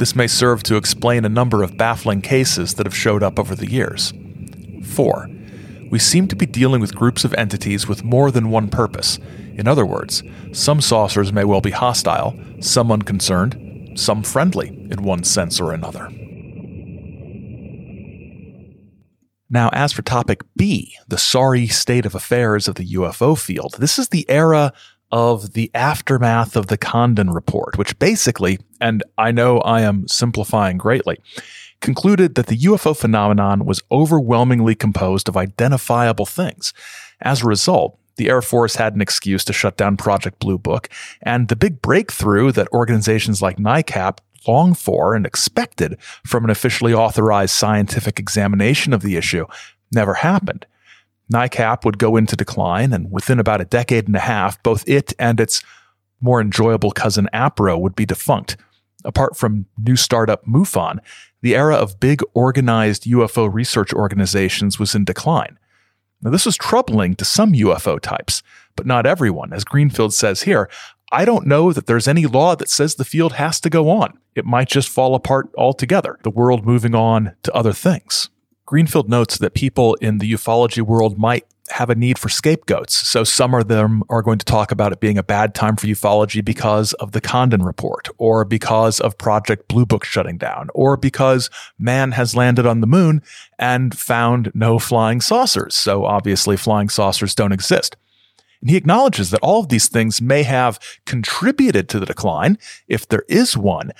this 0.00 0.16
may 0.16 0.26
serve 0.26 0.62
to 0.62 0.76
explain 0.76 1.26
a 1.26 1.28
number 1.28 1.62
of 1.62 1.76
baffling 1.76 2.22
cases 2.22 2.72
that 2.74 2.86
have 2.86 2.96
showed 2.96 3.22
up 3.22 3.38
over 3.38 3.54
the 3.54 3.70
years. 3.70 4.14
4. 4.82 5.28
We 5.90 5.98
seem 5.98 6.26
to 6.28 6.36
be 6.36 6.46
dealing 6.46 6.80
with 6.80 6.94
groups 6.94 7.22
of 7.22 7.34
entities 7.34 7.86
with 7.86 8.02
more 8.02 8.30
than 8.30 8.48
one 8.48 8.70
purpose. 8.70 9.18
In 9.56 9.68
other 9.68 9.84
words, 9.84 10.22
some 10.52 10.80
saucers 10.80 11.34
may 11.34 11.44
well 11.44 11.60
be 11.60 11.72
hostile, 11.72 12.34
some 12.60 12.90
unconcerned, 12.90 14.00
some 14.00 14.22
friendly 14.22 14.68
in 14.68 15.02
one 15.02 15.22
sense 15.22 15.60
or 15.60 15.74
another. 15.74 16.10
Now, 19.50 19.68
as 19.72 19.92
for 19.92 20.02
topic 20.02 20.42
B, 20.56 20.96
the 21.08 21.18
sorry 21.18 21.66
state 21.66 22.06
of 22.06 22.14
affairs 22.14 22.68
of 22.68 22.76
the 22.76 22.86
UFO 22.94 23.36
field, 23.36 23.74
this 23.78 23.98
is 23.98 24.08
the 24.08 24.28
era 24.30 24.72
of 25.10 25.54
the 25.54 25.72
aftermath 25.74 26.54
of 26.54 26.68
the 26.68 26.78
Condon 26.78 27.30
report, 27.30 27.76
which 27.76 27.98
basically, 27.98 28.60
and 28.80 29.02
I 29.18 29.32
know 29.32 29.58
I 29.58 29.80
am 29.80 30.06
simplifying 30.06 30.78
greatly, 30.78 31.18
concluded 31.80 32.36
that 32.36 32.46
the 32.46 32.58
UFO 32.58 32.96
phenomenon 32.96 33.64
was 33.64 33.82
overwhelmingly 33.90 34.76
composed 34.76 35.28
of 35.28 35.36
identifiable 35.36 36.26
things. 36.26 36.72
As 37.20 37.42
a 37.42 37.46
result, 37.46 37.98
the 38.16 38.28
Air 38.28 38.42
Force 38.42 38.76
had 38.76 38.94
an 38.94 39.00
excuse 39.00 39.44
to 39.46 39.52
shut 39.52 39.76
down 39.76 39.96
Project 39.96 40.38
Blue 40.38 40.58
Book, 40.58 40.88
and 41.22 41.48
the 41.48 41.56
big 41.56 41.80
breakthrough 41.80 42.52
that 42.52 42.68
organizations 42.72 43.40
like 43.40 43.56
NICAP 43.56 44.18
long 44.46 44.74
for 44.74 45.14
and 45.14 45.26
expected 45.26 45.96
from 46.26 46.44
an 46.44 46.50
officially 46.50 46.94
authorized 46.94 47.54
scientific 47.54 48.18
examination 48.18 48.92
of 48.92 49.02
the 49.02 49.16
issue 49.16 49.46
never 49.92 50.14
happened. 50.14 50.66
NICAP 51.32 51.84
would 51.84 51.98
go 51.98 52.16
into 52.16 52.36
decline, 52.36 52.92
and 52.92 53.10
within 53.10 53.38
about 53.38 53.60
a 53.60 53.64
decade 53.64 54.06
and 54.06 54.16
a 54.16 54.20
half, 54.20 54.60
both 54.62 54.88
it 54.88 55.12
and 55.18 55.38
its 55.38 55.62
more 56.20 56.40
enjoyable 56.40 56.90
cousin 56.90 57.28
APRO 57.32 57.80
would 57.80 57.94
be 57.94 58.04
defunct. 58.04 58.56
Apart 59.04 59.36
from 59.36 59.66
new 59.78 59.96
startup 59.96 60.44
MUFON, 60.44 60.98
the 61.40 61.56
era 61.56 61.76
of 61.76 62.00
big 62.00 62.20
organized 62.34 63.04
UFO 63.04 63.52
research 63.52 63.94
organizations 63.94 64.78
was 64.78 64.94
in 64.94 65.04
decline. 65.04 65.58
Now, 66.20 66.30
this 66.30 66.44
was 66.44 66.56
troubling 66.56 67.14
to 67.14 67.24
some 67.24 67.52
UFO 67.52 67.98
types, 67.98 68.42
but 68.76 68.84
not 68.84 69.06
everyone. 69.06 69.52
As 69.52 69.64
Greenfield 69.64 70.12
says 70.12 70.42
here, 70.42 70.68
I 71.12 71.24
don't 71.24 71.46
know 71.46 71.72
that 71.72 71.86
there's 71.86 72.06
any 72.06 72.26
law 72.26 72.54
that 72.54 72.68
says 72.68 72.94
the 72.94 73.04
field 73.04 73.32
has 73.32 73.60
to 73.60 73.70
go 73.70 73.90
on. 73.90 74.18
It 74.36 74.44
might 74.44 74.68
just 74.68 74.88
fall 74.88 75.14
apart 75.14 75.50
altogether, 75.58 76.18
the 76.22 76.30
world 76.30 76.64
moving 76.64 76.94
on 76.94 77.34
to 77.42 77.52
other 77.52 77.72
things. 77.72 78.30
Greenfield 78.64 79.08
notes 79.08 79.38
that 79.38 79.54
people 79.54 79.94
in 79.96 80.18
the 80.18 80.32
ufology 80.32 80.82
world 80.82 81.18
might 81.18 81.44
have 81.70 81.90
a 81.90 81.94
need 81.94 82.18
for 82.18 82.28
scapegoats. 82.28 82.94
So 83.08 83.24
some 83.24 83.54
of 83.54 83.68
them 83.68 84.02
are 84.08 84.22
going 84.22 84.38
to 84.38 84.44
talk 84.44 84.70
about 84.70 84.92
it 84.92 85.00
being 85.00 85.18
a 85.18 85.22
bad 85.22 85.54
time 85.54 85.76
for 85.76 85.86
ufology 85.86 86.44
because 86.44 86.92
of 86.94 87.12
the 87.12 87.20
Condon 87.20 87.62
report, 87.62 88.08
or 88.18 88.44
because 88.44 89.00
of 89.00 89.18
Project 89.18 89.68
Blue 89.68 89.86
Book 89.86 90.04
shutting 90.04 90.38
down, 90.38 90.68
or 90.74 90.96
because 90.96 91.50
man 91.78 92.12
has 92.12 92.36
landed 92.36 92.66
on 92.66 92.80
the 92.80 92.86
moon 92.86 93.22
and 93.58 93.96
found 93.96 94.52
no 94.54 94.78
flying 94.78 95.20
saucers. 95.20 95.74
So 95.74 96.04
obviously 96.04 96.56
flying 96.56 96.88
saucers 96.88 97.34
don't 97.34 97.52
exist. 97.52 97.96
And 98.60 98.70
he 98.70 98.76
acknowledges 98.76 99.30
that 99.30 99.40
all 99.42 99.60
of 99.60 99.68
these 99.68 99.88
things 99.88 100.20
may 100.20 100.42
have 100.42 100.78
contributed 101.06 101.88
to 101.88 102.00
the 102.00 102.06
decline, 102.06 102.58
if 102.88 103.08
there 103.08 103.24
is 103.28 103.56
one, 103.56 103.92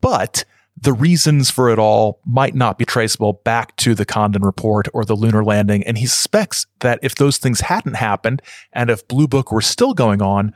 but 0.00 0.44
the 0.80 0.92
reasons 0.92 1.50
for 1.50 1.68
it 1.68 1.78
all 1.78 2.20
might 2.24 2.54
not 2.54 2.78
be 2.78 2.84
traceable 2.84 3.34
back 3.44 3.76
to 3.76 3.94
the 3.94 4.06
Condon 4.06 4.42
report 4.42 4.88
or 4.94 5.04
the 5.04 5.16
lunar 5.16 5.44
landing. 5.44 5.84
And 5.84 5.98
he 5.98 6.06
suspects 6.06 6.66
that 6.78 6.98
if 7.02 7.16
those 7.16 7.36
things 7.36 7.60
hadn't 7.60 7.96
happened 7.96 8.40
and 8.72 8.88
if 8.88 9.06
Blue 9.06 9.28
Book 9.28 9.52
were 9.52 9.60
still 9.60 9.92
going 9.92 10.22
on, 10.22 10.54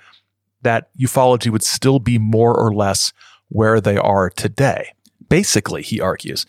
that 0.63 0.89
ufology 0.99 1.51
would 1.51 1.63
still 1.63 1.99
be 1.99 2.19
more 2.19 2.59
or 2.59 2.75
less 2.75 3.13
where 3.49 3.81
they 3.81 3.99
are 3.99 4.31
today. 4.31 4.95
Basically, 5.29 5.83
he 5.83 6.01
argues, 6.01 6.47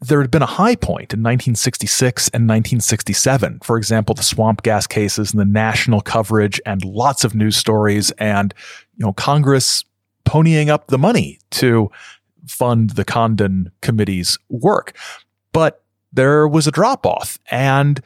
there 0.00 0.20
had 0.20 0.30
been 0.30 0.42
a 0.42 0.46
high 0.46 0.76
point 0.76 1.12
in 1.12 1.20
1966 1.20 2.28
and 2.28 2.48
1967. 2.48 3.60
For 3.62 3.76
example, 3.76 4.14
the 4.14 4.22
swamp 4.22 4.62
gas 4.62 4.86
cases 4.86 5.32
and 5.32 5.40
the 5.40 5.44
national 5.44 6.00
coverage 6.00 6.60
and 6.64 6.84
lots 6.84 7.22
of 7.22 7.34
news 7.34 7.56
stories 7.56 8.10
and, 8.12 8.54
you 8.96 9.04
know, 9.04 9.12
Congress 9.12 9.84
ponying 10.24 10.68
up 10.68 10.86
the 10.86 10.98
money 10.98 11.38
to 11.50 11.90
fund 12.46 12.90
the 12.90 13.04
Condon 13.04 13.70
Committee's 13.82 14.38
work. 14.48 14.96
But 15.52 15.82
there 16.12 16.48
was 16.48 16.66
a 16.66 16.72
drop 16.72 17.04
off, 17.04 17.38
and 17.50 18.00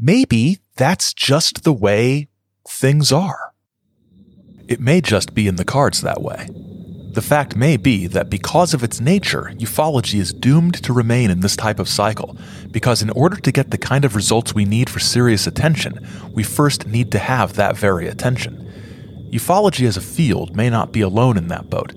maybe 0.00 0.58
that's 0.76 1.12
just 1.12 1.64
the 1.64 1.72
way 1.72 2.28
things 2.68 3.12
are. 3.12 3.52
It 4.68 4.80
may 4.80 5.00
just 5.00 5.34
be 5.34 5.46
in 5.46 5.56
the 5.56 5.64
cards 5.64 6.00
that 6.00 6.22
way. 6.22 6.48
The 7.16 7.22
fact 7.22 7.56
may 7.56 7.78
be 7.78 8.06
that 8.08 8.28
because 8.28 8.74
of 8.74 8.84
its 8.84 9.00
nature, 9.00 9.50
ufology 9.56 10.20
is 10.20 10.34
doomed 10.34 10.74
to 10.82 10.92
remain 10.92 11.30
in 11.30 11.40
this 11.40 11.56
type 11.56 11.78
of 11.78 11.88
cycle, 11.88 12.36
because 12.70 13.00
in 13.00 13.08
order 13.08 13.36
to 13.36 13.50
get 13.50 13.70
the 13.70 13.78
kind 13.78 14.04
of 14.04 14.14
results 14.14 14.54
we 14.54 14.66
need 14.66 14.90
for 14.90 14.98
serious 14.98 15.46
attention, 15.46 16.06
we 16.34 16.42
first 16.42 16.86
need 16.86 17.10
to 17.12 17.18
have 17.18 17.54
that 17.54 17.74
very 17.74 18.06
attention. 18.06 18.70
Ufology 19.32 19.88
as 19.88 19.96
a 19.96 20.02
field 20.02 20.54
may 20.54 20.68
not 20.68 20.92
be 20.92 21.00
alone 21.00 21.38
in 21.38 21.48
that 21.48 21.70
boat, 21.70 21.94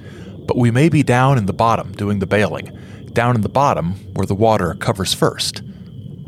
but 0.47 0.55
we 0.55 0.71
may 0.71 0.87
be 0.87 1.03
down 1.03 1.37
in 1.37 1.47
the 1.47 1.53
bottom 1.53 1.91
doing 1.91 2.19
the 2.19 2.25
bailing, 2.25 2.71
down 3.11 3.35
in 3.35 3.41
the 3.41 3.49
bottom 3.49 3.95
where 4.13 4.25
the 4.25 4.33
water 4.33 4.73
covers 4.75 5.13
first. 5.13 5.61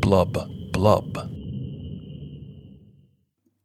Blub, 0.02 0.36
blub. 0.70 1.14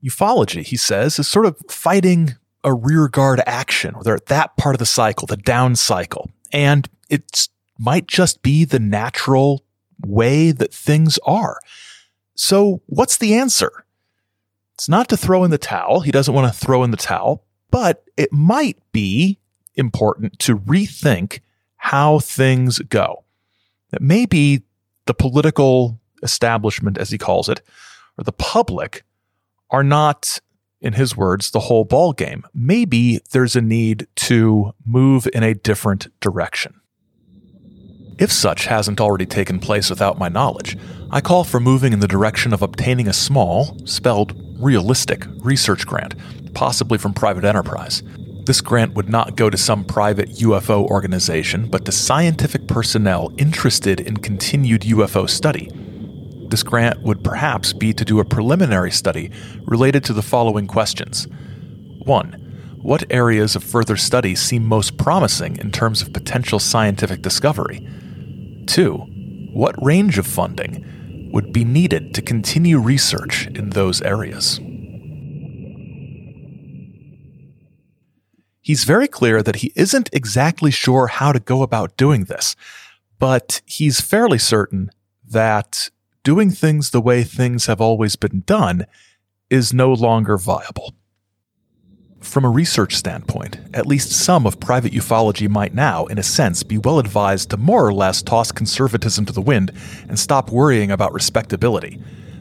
Ufology, 0.05 0.63
he 0.63 0.77
says, 0.77 1.19
is 1.19 1.27
sort 1.27 1.45
of 1.45 1.57
fighting 1.67 2.37
a 2.63 2.73
rearguard 2.73 3.41
action. 3.45 3.95
They're 4.03 4.15
at 4.15 4.27
that 4.27 4.57
part 4.57 4.75
of 4.75 4.79
the 4.79 4.85
cycle, 4.85 5.25
the 5.25 5.37
down 5.37 5.75
cycle. 5.75 6.29
And 6.51 6.89
it 7.09 7.47
might 7.77 8.07
just 8.07 8.41
be 8.41 8.65
the 8.65 8.79
natural 8.79 9.63
way 10.05 10.51
that 10.51 10.73
things 10.73 11.19
are. 11.25 11.59
So, 12.35 12.81
what's 12.85 13.17
the 13.17 13.33
answer? 13.35 13.85
It's 14.75 14.87
not 14.89 15.09
to 15.09 15.17
throw 15.17 15.43
in 15.43 15.51
the 15.51 15.57
towel. 15.57 16.01
He 16.01 16.11
doesn't 16.11 16.33
want 16.33 16.53
to 16.53 16.59
throw 16.59 16.83
in 16.83 16.91
the 16.91 16.97
towel, 16.97 17.43
but 17.71 18.03
it 18.15 18.31
might 18.31 18.77
be 18.91 19.39
important 19.75 20.37
to 20.39 20.57
rethink 20.57 21.39
how 21.77 22.19
things 22.19 22.79
go. 22.79 23.23
That 23.91 24.01
maybe 24.01 24.63
the 25.05 25.13
political 25.13 25.99
establishment, 26.21 26.97
as 26.97 27.09
he 27.09 27.17
calls 27.17 27.49
it, 27.49 27.61
or 28.17 28.23
the 28.23 28.31
public, 28.31 29.03
are 29.69 29.83
not, 29.83 30.39
in 30.81 30.93
his 30.93 31.17
words, 31.17 31.51
the 31.51 31.61
whole 31.61 31.83
ball 31.83 32.13
game. 32.13 32.43
Maybe 32.53 33.19
there's 33.31 33.55
a 33.55 33.61
need 33.61 34.07
to 34.15 34.73
move 34.85 35.27
in 35.33 35.43
a 35.43 35.53
different 35.53 36.07
direction. 36.19 36.81
If 38.17 38.31
such 38.31 38.65
hasn't 38.65 38.99
already 38.99 39.27
taken 39.27 39.59
place 39.59 39.89
without 39.89 40.17
my 40.17 40.27
knowledge, 40.27 40.77
I 41.11 41.21
call 41.21 41.43
for 41.43 41.59
moving 41.59 41.93
in 41.93 41.99
the 41.99 42.07
direction 42.07 42.51
of 42.51 42.61
obtaining 42.63 43.07
a 43.07 43.13
small, 43.13 43.77
spelled 43.85 44.33
realistic, 44.59 45.25
research 45.39 45.85
grant, 45.85 46.15
possibly 46.53 46.97
from 46.97 47.13
private 47.13 47.45
enterprise. 47.45 48.01
This 48.47 48.61
grant 48.61 48.93
would 48.93 49.09
not 49.09 49.35
go 49.35 49.49
to 49.49 49.57
some 49.57 49.83
private 49.83 50.29
UFO 50.37 50.85
organization, 50.87 51.69
but 51.69 51.85
to 51.85 51.91
scientific 51.91 52.67
personnel 52.67 53.31
interested 53.37 53.99
in 53.99 54.17
continued 54.17 54.81
UFO 54.81 55.29
study. 55.29 55.69
This 56.49 56.63
grant 56.63 57.01
would 57.01 57.23
perhaps 57.23 57.73
be 57.73 57.93
to 57.93 58.05
do 58.05 58.19
a 58.19 58.25
preliminary 58.25 58.91
study 58.91 59.31
related 59.65 60.03
to 60.05 60.13
the 60.13 60.21
following 60.21 60.65
questions 60.67 61.27
1. 62.05 62.79
What 62.81 63.03
areas 63.09 63.55
of 63.55 63.63
further 63.63 63.97
study 63.97 64.33
seem 64.33 64.65
most 64.65 64.97
promising 64.97 65.57
in 65.57 65.71
terms 65.71 66.01
of 66.01 66.13
potential 66.13 66.59
scientific 66.59 67.21
discovery? 67.21 67.85
2. 68.67 68.93
What 69.53 69.75
range 69.83 70.17
of 70.17 70.25
funding 70.25 71.29
would 71.33 71.51
be 71.51 71.65
needed 71.65 72.13
to 72.13 72.21
continue 72.21 72.79
research 72.79 73.47
in 73.47 73.71
those 73.71 74.01
areas? 74.01 74.59
He's 78.61 78.83
very 78.83 79.07
clear 79.07 79.41
that 79.43 79.57
he 79.57 79.73
isn't 79.75 80.09
exactly 80.13 80.71
sure 80.71 81.07
how 81.07 81.31
to 81.31 81.39
go 81.39 81.61
about 81.61 81.97
doing 81.97 82.25
this, 82.25 82.55
but 83.19 83.61
he's 83.65 83.99
fairly 83.99 84.37
certain 84.37 84.91
that 85.25 85.89
doing 86.27 86.51
things 86.51 86.89
the 86.89 86.99
way 86.99 87.23
things 87.23 87.67
have 87.67 87.79
always 87.79 88.17
been 88.17 88.41
done 88.45 88.85
is 89.49 89.73
no 89.73 89.93
longer 89.93 90.37
viable. 90.37 90.93
From 92.19 92.43
a 92.43 92.49
research 92.49 92.97
standpoint, 92.97 93.57
at 93.73 93.85
least 93.85 94.11
some 94.11 94.45
of 94.45 94.59
private 94.59 94.91
ufology 94.91 95.47
might 95.47 95.73
now, 95.73 96.05
in 96.07 96.17
a 96.17 96.23
sense, 96.23 96.63
be 96.63 96.77
well 96.79 96.99
advised 96.99 97.51
to 97.51 97.55
more 97.55 97.87
or 97.87 97.93
less 97.93 98.21
toss 98.21 98.51
conservatism 98.51 99.23
to 99.23 99.31
the 99.31 99.39
wind 99.39 99.71
and 100.09 100.19
stop 100.19 100.51
worrying 100.51 100.91
about 100.91 101.13
respectability. 101.13 101.97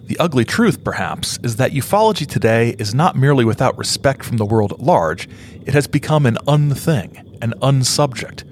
The 0.06 0.18
ugly 0.18 0.44
truth, 0.44 0.82
perhaps, 0.82 1.38
is 1.44 1.54
that 1.54 1.70
ufology 1.70 2.26
today 2.26 2.70
is 2.80 2.92
not 2.92 3.14
merely 3.14 3.44
without 3.44 3.78
respect 3.78 4.24
from 4.24 4.38
the 4.38 4.44
world 4.44 4.72
at 4.72 4.80
large, 4.80 5.28
it 5.64 5.74
has 5.74 5.86
become 5.86 6.26
an 6.26 6.38
unthing, 6.48 7.38
an 7.40 7.54
unsubject. 7.62 8.42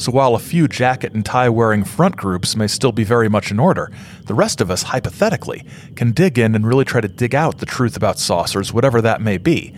So 0.00 0.10
while 0.10 0.34
a 0.34 0.38
few 0.38 0.66
jacket 0.66 1.12
and 1.12 1.26
tie 1.26 1.50
wearing 1.50 1.84
front 1.84 2.16
groups 2.16 2.56
may 2.56 2.68
still 2.68 2.90
be 2.90 3.04
very 3.04 3.28
much 3.28 3.50
in 3.50 3.60
order, 3.60 3.92
the 4.24 4.32
rest 4.32 4.62
of 4.62 4.70
us, 4.70 4.82
hypothetically, 4.82 5.62
can 5.94 6.12
dig 6.12 6.38
in 6.38 6.54
and 6.54 6.66
really 6.66 6.86
try 6.86 7.02
to 7.02 7.06
dig 7.06 7.34
out 7.34 7.58
the 7.58 7.66
truth 7.66 7.98
about 7.98 8.18
saucers, 8.18 8.72
whatever 8.72 9.02
that 9.02 9.20
may 9.20 9.36
be. 9.36 9.74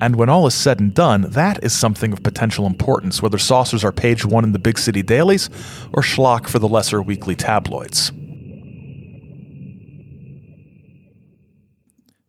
And 0.00 0.16
when 0.16 0.30
all 0.30 0.46
is 0.46 0.54
said 0.54 0.80
and 0.80 0.94
done, 0.94 1.20
that 1.32 1.62
is 1.62 1.74
something 1.74 2.14
of 2.14 2.22
potential 2.22 2.64
importance, 2.64 3.20
whether 3.20 3.36
saucers 3.36 3.84
are 3.84 3.92
page 3.92 4.24
one 4.24 4.42
in 4.42 4.52
the 4.52 4.58
big 4.58 4.78
city 4.78 5.02
dailies 5.02 5.50
or 5.92 6.02
schlock 6.02 6.48
for 6.48 6.58
the 6.58 6.66
lesser 6.66 7.02
weekly 7.02 7.34
tabloids. 7.34 8.10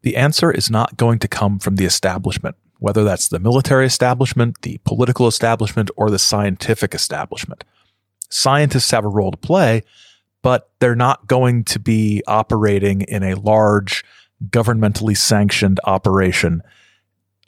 The 0.01 0.17
answer 0.17 0.51
is 0.51 0.69
not 0.69 0.97
going 0.97 1.19
to 1.19 1.29
come 1.29 1.57
from 1.57 1.77
the 1.77 1.85
establishment, 1.85 2.57
whether 2.79 3.03
that's 3.03 3.27
the 3.27 3.39
military 3.39 3.85
establishment, 3.85 4.61
the 4.61 4.79
political 4.83 5.27
establishment, 5.27 5.91
or 5.95 6.09
the 6.09 6.19
scientific 6.19 6.95
establishment. 6.95 7.63
Scientists 8.29 8.91
have 8.91 9.05
a 9.05 9.09
role 9.09 9.31
to 9.31 9.37
play, 9.37 9.83
but 10.41 10.69
they're 10.79 10.95
not 10.95 11.27
going 11.27 11.63
to 11.65 11.79
be 11.79 12.23
operating 12.27 13.01
in 13.01 13.23
a 13.23 13.35
large, 13.35 14.03
governmentally 14.49 15.15
sanctioned 15.15 15.79
operation 15.83 16.61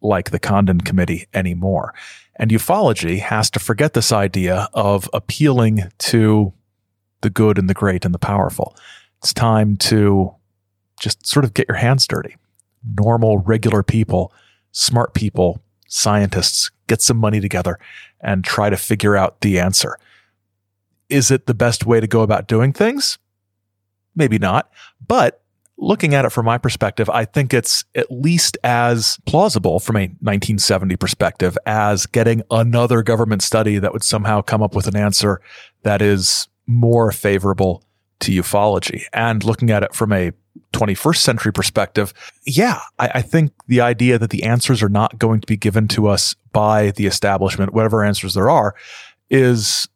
like 0.02 0.32
the 0.32 0.40
Condon 0.40 0.82
Committee 0.82 1.28
anymore. 1.34 1.94
And 2.36 2.52
ufology 2.52 3.20
has 3.20 3.50
to 3.52 3.60
forget 3.60 3.94
this 3.94 4.12
idea 4.12 4.68
of 4.74 5.10
appealing 5.14 5.92
to 6.00 6.54
the 7.22 7.30
good 7.30 7.58
and 7.58 7.70
the 7.70 7.74
great 7.74 8.04
and 8.04 8.14
the 8.14 8.20
powerful. 8.20 8.76
It's 9.20 9.34
time 9.34 9.78
to 9.78 10.34
just 11.00 11.26
sort 11.26 11.46
of 11.46 11.54
get 11.54 11.68
your 11.68 11.78
hands 11.78 12.08
dirty 12.08 12.36
normal, 12.84 13.40
regular 13.40 13.84
people, 13.84 14.34
smart 14.72 15.14
people, 15.14 15.62
scientists 15.88 16.72
get 16.88 17.02
some 17.02 17.18
money 17.18 17.40
together 17.40 17.80
and 18.20 18.44
try 18.44 18.70
to 18.70 18.78
figure 18.78 19.16
out 19.16 19.42
the 19.42 19.60
answer. 19.60 19.98
Is 21.10 21.32
it 21.32 21.46
the 21.46 21.54
best 21.54 21.86
way 21.86 22.00
to 22.00 22.08
go 22.08 22.22
about 22.22 22.48
doing 22.48 22.74
things? 22.74 23.18
Maybe 24.16 24.38
not. 24.38 24.72
But 25.06 25.42
looking 25.78 26.14
at 26.14 26.26
it 26.26 26.32
from 26.32 26.46
my 26.46 26.58
perspective, 26.58 27.10
I 27.10 27.26
think 27.26 27.54
it's 27.54 27.84
at 27.96 28.12
least 28.12 28.58
as 28.64 29.20
plausible 29.26 29.80
from 29.80 29.98
a 29.98 30.08
1970 30.20 30.96
perspective 30.96 31.58
as 31.66 32.06
getting 32.06 32.44
another 32.52 33.04
government 33.04 33.42
study 33.42 33.80
that 33.80 33.92
would 33.92 34.04
somehow 34.04 34.42
come 34.42 34.62
up 34.62 34.76
with 34.76 34.88
an 34.88 34.96
answer 34.96 35.42
that 35.84 36.02
is 36.02 36.48
more 36.68 37.12
favorable 37.12 37.84
to 38.20 38.32
ufology. 38.32 39.04
And 39.12 39.44
looking 39.44 39.72
at 39.72 39.84
it 39.84 39.94
from 39.94 40.14
a 40.14 40.32
21st 40.74 41.18
century 41.18 41.54
perspective, 41.54 42.14
yeah, 42.46 42.80
I, 42.98 43.12
I, 43.16 43.22
think 43.22 43.52
the 43.68 43.82
idea 43.82 44.18
that 44.18 44.30
the 44.30 44.44
answers 44.44 44.82
are 44.82 44.90
not 44.90 45.20
going 45.20 45.42
to 45.42 45.48
be 45.48 45.58
given 45.58 45.88
to 45.90 46.08
us 46.08 46.36
by 46.52 46.92
the 46.92 47.06
establishment, 47.06 47.74
whatever 47.74 48.04
answers 48.04 48.34
there 48.34 48.50
are, 48.50 48.76
is 49.30 49.88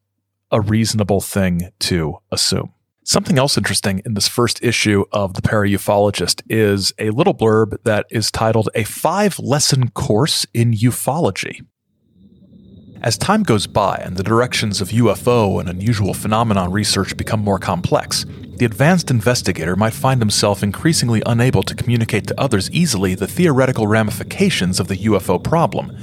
a 0.51 0.61
reasonable 0.61 1.21
thing 1.21 1.69
to 1.79 2.17
assume. 2.31 2.73
Something 3.03 3.37
else 3.37 3.55
interesting 3.55 4.01
in 4.03 4.15
this 4.15 4.27
first 4.27 4.63
issue 4.63 5.05
of 5.11 5.35
the 5.35 5.41
Paraufologist 5.41 6.41
is 6.49 6.91
a 6.97 7.11
little 7.11 7.35
blurb 7.35 7.77
that 7.83 8.07
is 8.09 8.31
titled 8.31 8.69
A 8.73 8.83
Five 8.83 9.37
Lesson 9.37 9.91
Course 9.91 10.45
in 10.55 10.73
Ufology. 10.73 11.61
As 13.05 13.19
time 13.19 13.43
goes 13.43 13.67
by 13.67 14.01
and 14.03 14.17
the 14.17 14.23
directions 14.23 14.81
of 14.81 14.89
UFO 14.89 15.59
and 15.59 15.69
unusual 15.69 16.15
phenomenon 16.15 16.71
research 16.71 17.15
become 17.15 17.39
more 17.39 17.59
complex, 17.59 18.25
the 18.57 18.65
advanced 18.65 19.11
investigator 19.11 19.75
might 19.75 19.93
find 19.93 20.19
himself 20.19 20.63
increasingly 20.63 21.21
unable 21.23 21.61
to 21.61 21.75
communicate 21.75 22.25
to 22.25 22.41
others 22.41 22.71
easily 22.71 23.13
the 23.13 23.27
theoretical 23.27 23.85
ramifications 23.85 24.79
of 24.79 24.87
the 24.87 24.97
UFO 24.97 25.41
problem 25.41 25.95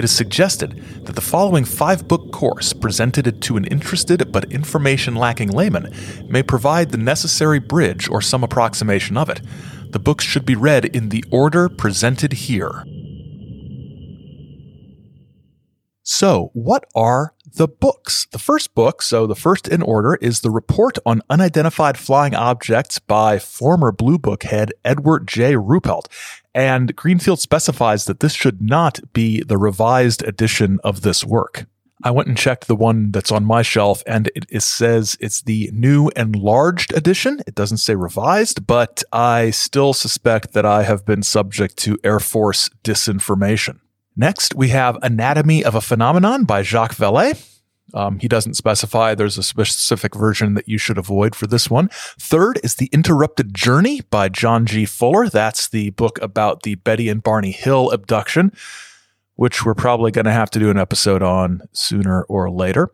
it 0.00 0.04
is 0.04 0.12
suggested 0.12 0.82
that 1.04 1.14
the 1.14 1.20
following 1.20 1.66
five 1.66 2.08
book 2.08 2.32
course, 2.32 2.72
presented 2.72 3.42
to 3.42 3.56
an 3.58 3.66
interested 3.66 4.32
but 4.32 4.50
information 4.50 5.14
lacking 5.14 5.50
layman, 5.50 5.92
may 6.26 6.42
provide 6.42 6.90
the 6.90 6.96
necessary 6.96 7.58
bridge 7.58 8.08
or 8.08 8.22
some 8.22 8.42
approximation 8.42 9.18
of 9.18 9.28
it. 9.28 9.42
The 9.90 9.98
books 9.98 10.24
should 10.24 10.46
be 10.46 10.54
read 10.54 10.86
in 10.86 11.10
the 11.10 11.22
order 11.30 11.68
presented 11.68 12.32
here. 12.32 12.84
So, 16.12 16.50
what 16.54 16.86
are 16.92 17.34
the 17.46 17.68
books? 17.68 18.26
The 18.32 18.40
first 18.40 18.74
book, 18.74 19.00
so 19.00 19.28
the 19.28 19.36
first 19.36 19.68
in 19.68 19.80
order, 19.80 20.16
is 20.16 20.40
The 20.40 20.50
Report 20.50 20.98
on 21.06 21.22
Unidentified 21.30 21.96
Flying 21.96 22.34
Objects 22.34 22.98
by 22.98 23.38
former 23.38 23.92
Blue 23.92 24.18
Book 24.18 24.42
head 24.42 24.72
Edward 24.84 25.28
J. 25.28 25.54
Ruppelt. 25.54 26.06
And 26.52 26.96
Greenfield 26.96 27.38
specifies 27.38 28.06
that 28.06 28.18
this 28.18 28.32
should 28.32 28.60
not 28.60 28.98
be 29.12 29.44
the 29.44 29.56
revised 29.56 30.24
edition 30.24 30.80
of 30.82 31.02
this 31.02 31.24
work. 31.24 31.66
I 32.02 32.10
went 32.10 32.26
and 32.26 32.36
checked 32.36 32.66
the 32.66 32.74
one 32.74 33.12
that's 33.12 33.30
on 33.30 33.44
my 33.44 33.62
shelf, 33.62 34.02
and 34.04 34.32
it, 34.34 34.46
it, 34.48 34.62
says 34.64 35.16
it's 35.20 35.42
the 35.42 35.70
new 35.72 36.08
enlarged 36.16 36.92
edition. 36.92 37.40
It 37.46 37.54
doesn't 37.54 37.78
say 37.78 37.94
revised, 37.94 38.66
but 38.66 39.04
I 39.12 39.50
still 39.50 39.92
suspect 39.92 40.54
that 40.54 40.66
I 40.66 40.82
have 40.82 41.06
been 41.06 41.22
subject 41.22 41.76
to 41.78 41.98
Air 42.02 42.18
Force 42.18 42.68
disinformation. 42.82 43.78
Next, 44.16 44.54
we 44.54 44.68
have 44.68 44.98
Anatomy 45.02 45.64
of 45.64 45.74
a 45.74 45.80
Phenomenon 45.80 46.44
by 46.44 46.62
Jacques 46.62 46.96
Vallée. 46.96 47.46
Um, 47.94 48.18
he 48.18 48.28
doesn't 48.28 48.54
specify. 48.54 49.14
There's 49.14 49.38
a 49.38 49.42
specific 49.42 50.14
version 50.14 50.54
that 50.54 50.68
you 50.68 50.78
should 50.78 50.98
avoid 50.98 51.34
for 51.34 51.46
this 51.46 51.68
one. 51.68 51.88
Third 52.18 52.60
is 52.62 52.76
The 52.76 52.88
Interrupted 52.92 53.54
Journey 53.54 54.02
by 54.02 54.28
John 54.28 54.66
G. 54.66 54.84
Fuller. 54.84 55.28
That's 55.28 55.68
the 55.68 55.90
book 55.90 56.20
about 56.22 56.62
the 56.62 56.76
Betty 56.76 57.08
and 57.08 57.22
Barney 57.22 57.50
Hill 57.50 57.90
abduction, 57.90 58.52
which 59.34 59.64
we're 59.64 59.74
probably 59.74 60.10
going 60.10 60.26
to 60.26 60.32
have 60.32 60.50
to 60.50 60.58
do 60.58 60.70
an 60.70 60.78
episode 60.78 61.22
on 61.22 61.62
sooner 61.72 62.22
or 62.24 62.50
later. 62.50 62.92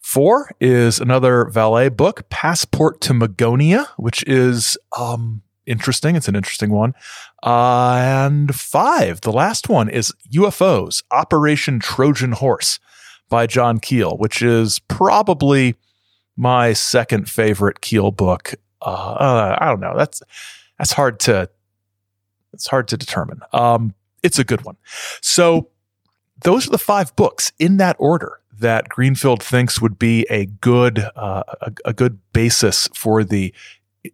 Four 0.00 0.52
is 0.60 1.00
another 1.00 1.44
Vallée 1.46 1.94
book, 1.94 2.30
Passport 2.30 3.00
to 3.02 3.12
Magonia, 3.12 3.88
which 3.98 4.24
is 4.26 4.78
um, 4.96 5.42
interesting. 5.68 6.16
It's 6.16 6.28
an 6.28 6.36
interesting 6.36 6.70
one. 6.70 6.94
Uh, 7.42 7.96
and 8.00 8.54
five, 8.54 9.20
the 9.20 9.32
last 9.32 9.68
one 9.68 9.88
is 9.88 10.12
UFOs, 10.32 11.02
Operation 11.10 11.78
Trojan 11.78 12.32
Horse 12.32 12.80
by 13.28 13.46
John 13.46 13.78
Keel, 13.78 14.16
which 14.16 14.42
is 14.42 14.78
probably 14.78 15.76
my 16.36 16.72
second 16.72 17.28
favorite 17.28 17.80
Keel 17.80 18.10
book. 18.10 18.54
Uh, 18.80 18.84
uh, 18.84 19.58
I 19.60 19.66
don't 19.66 19.80
know. 19.80 19.94
That's 19.96 20.22
that's 20.78 20.92
hard 20.92 21.20
to 21.20 21.50
it's 22.52 22.66
hard 22.66 22.88
to 22.88 22.96
determine. 22.96 23.40
Um, 23.52 23.94
it's 24.22 24.38
a 24.38 24.44
good 24.44 24.64
one. 24.64 24.76
So 25.20 25.68
those 26.42 26.66
are 26.66 26.70
the 26.70 26.78
five 26.78 27.14
books 27.16 27.52
in 27.58 27.76
that 27.78 27.96
order 27.98 28.40
that 28.58 28.88
Greenfield 28.88 29.42
thinks 29.42 29.80
would 29.80 29.98
be 29.98 30.26
a 30.30 30.46
good 30.46 30.98
uh, 31.16 31.42
a, 31.60 31.72
a, 31.84 31.92
good 31.92 32.18
basis 32.32 32.88
for 32.94 33.22
the 33.22 33.54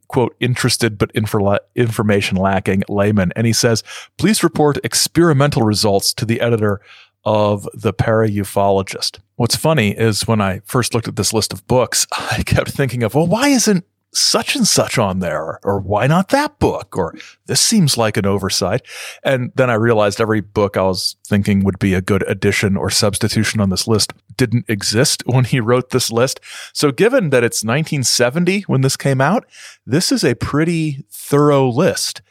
quote 0.08 0.36
interested 0.40 0.98
but 0.98 1.12
infor- 1.14 1.58
information 1.74 2.36
lacking 2.36 2.82
layman 2.88 3.32
and 3.36 3.46
he 3.46 3.52
says 3.52 3.82
please 4.18 4.42
report 4.42 4.78
experimental 4.84 5.62
results 5.62 6.12
to 6.14 6.24
the 6.24 6.40
editor 6.40 6.80
of 7.24 7.68
the 7.72 7.92
paraufologist. 7.92 9.18
What's 9.36 9.56
funny 9.56 9.96
is 9.96 10.26
when 10.26 10.40
I 10.40 10.60
first 10.64 10.94
looked 10.94 11.08
at 11.08 11.16
this 11.16 11.32
list 11.32 11.52
of 11.52 11.66
books, 11.66 12.06
I 12.12 12.42
kept 12.44 12.70
thinking 12.70 13.02
of, 13.02 13.14
well, 13.14 13.26
why 13.26 13.48
isn't 13.48 13.84
such 14.14 14.56
and 14.56 14.66
such 14.66 14.98
on 14.98 15.18
there? 15.18 15.58
Or 15.62 15.80
why 15.80 16.06
not 16.06 16.30
that 16.30 16.58
book? 16.58 16.96
Or 16.96 17.14
this 17.46 17.60
seems 17.60 17.96
like 17.96 18.16
an 18.16 18.26
oversight. 18.26 18.82
And 19.22 19.52
then 19.54 19.70
I 19.70 19.74
realized 19.74 20.20
every 20.20 20.40
book 20.40 20.76
I 20.76 20.82
was 20.82 21.16
thinking 21.26 21.64
would 21.64 21.78
be 21.78 21.94
a 21.94 22.00
good 22.00 22.24
addition 22.28 22.76
or 22.76 22.90
substitution 22.90 23.60
on 23.60 23.70
this 23.70 23.86
list 23.86 24.12
didn't 24.36 24.66
exist 24.68 25.22
when 25.26 25.44
he 25.44 25.60
wrote 25.60 25.90
this 25.90 26.10
list. 26.10 26.40
So 26.72 26.90
given 26.90 27.30
that 27.30 27.44
it's 27.44 27.64
1970 27.64 28.62
when 28.62 28.80
this 28.80 28.96
came 28.96 29.20
out, 29.20 29.46
this 29.86 30.10
is 30.12 30.24
a 30.24 30.34
pretty 30.34 31.04
thorough 31.10 31.68
list. 31.68 32.22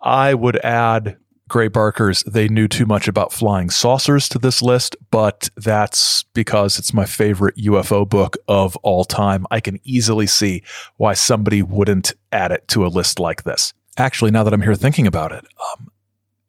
I 0.00 0.34
would 0.34 0.56
add 0.64 1.16
Gray 1.48 1.68
Barker's 1.68 2.22
They 2.24 2.48
Knew 2.48 2.66
Too 2.66 2.86
Much 2.86 3.06
About 3.06 3.32
Flying 3.32 3.70
Saucers 3.70 4.28
to 4.30 4.38
this 4.38 4.62
list, 4.62 4.96
but 5.10 5.48
that's 5.56 6.24
because 6.34 6.78
it's 6.78 6.92
my 6.92 7.04
favorite 7.04 7.56
UFO 7.56 8.08
book 8.08 8.36
of 8.48 8.76
all 8.78 9.04
time. 9.04 9.46
I 9.50 9.60
can 9.60 9.78
easily 9.84 10.26
see 10.26 10.62
why 10.96 11.14
somebody 11.14 11.62
wouldn't 11.62 12.12
add 12.32 12.50
it 12.50 12.66
to 12.68 12.84
a 12.84 12.88
list 12.88 13.20
like 13.20 13.44
this. 13.44 13.72
Actually, 13.96 14.32
now 14.32 14.42
that 14.42 14.52
I'm 14.52 14.62
here 14.62 14.74
thinking 14.74 15.06
about 15.06 15.30
it, 15.30 15.46
um, 15.70 15.88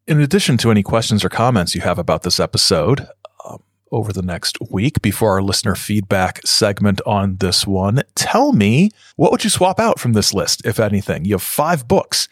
in 0.07 0.19
addition 0.19 0.57
to 0.57 0.71
any 0.71 0.81
questions 0.81 1.23
or 1.23 1.29
comments 1.29 1.75
you 1.75 1.81
have 1.81 1.99
about 1.99 2.23
this 2.23 2.39
episode, 2.39 3.07
um, 3.45 3.61
over 3.91 4.11
the 4.11 4.23
next 4.23 4.57
week 4.71 5.01
before 5.01 5.33
our 5.33 5.43
listener 5.43 5.75
feedback 5.75 6.45
segment 6.45 7.01
on 7.05 7.37
this 7.37 7.67
one, 7.67 8.01
tell 8.15 8.51
me 8.51 8.89
what 9.15 9.31
would 9.31 9.43
you 9.43 9.49
swap 9.49 9.79
out 9.79 9.99
from 9.99 10.13
this 10.13 10.33
list, 10.33 10.65
if 10.65 10.79
anything? 10.79 11.23
You 11.23 11.35
have 11.35 11.43
five 11.43 11.87
books 11.87 12.27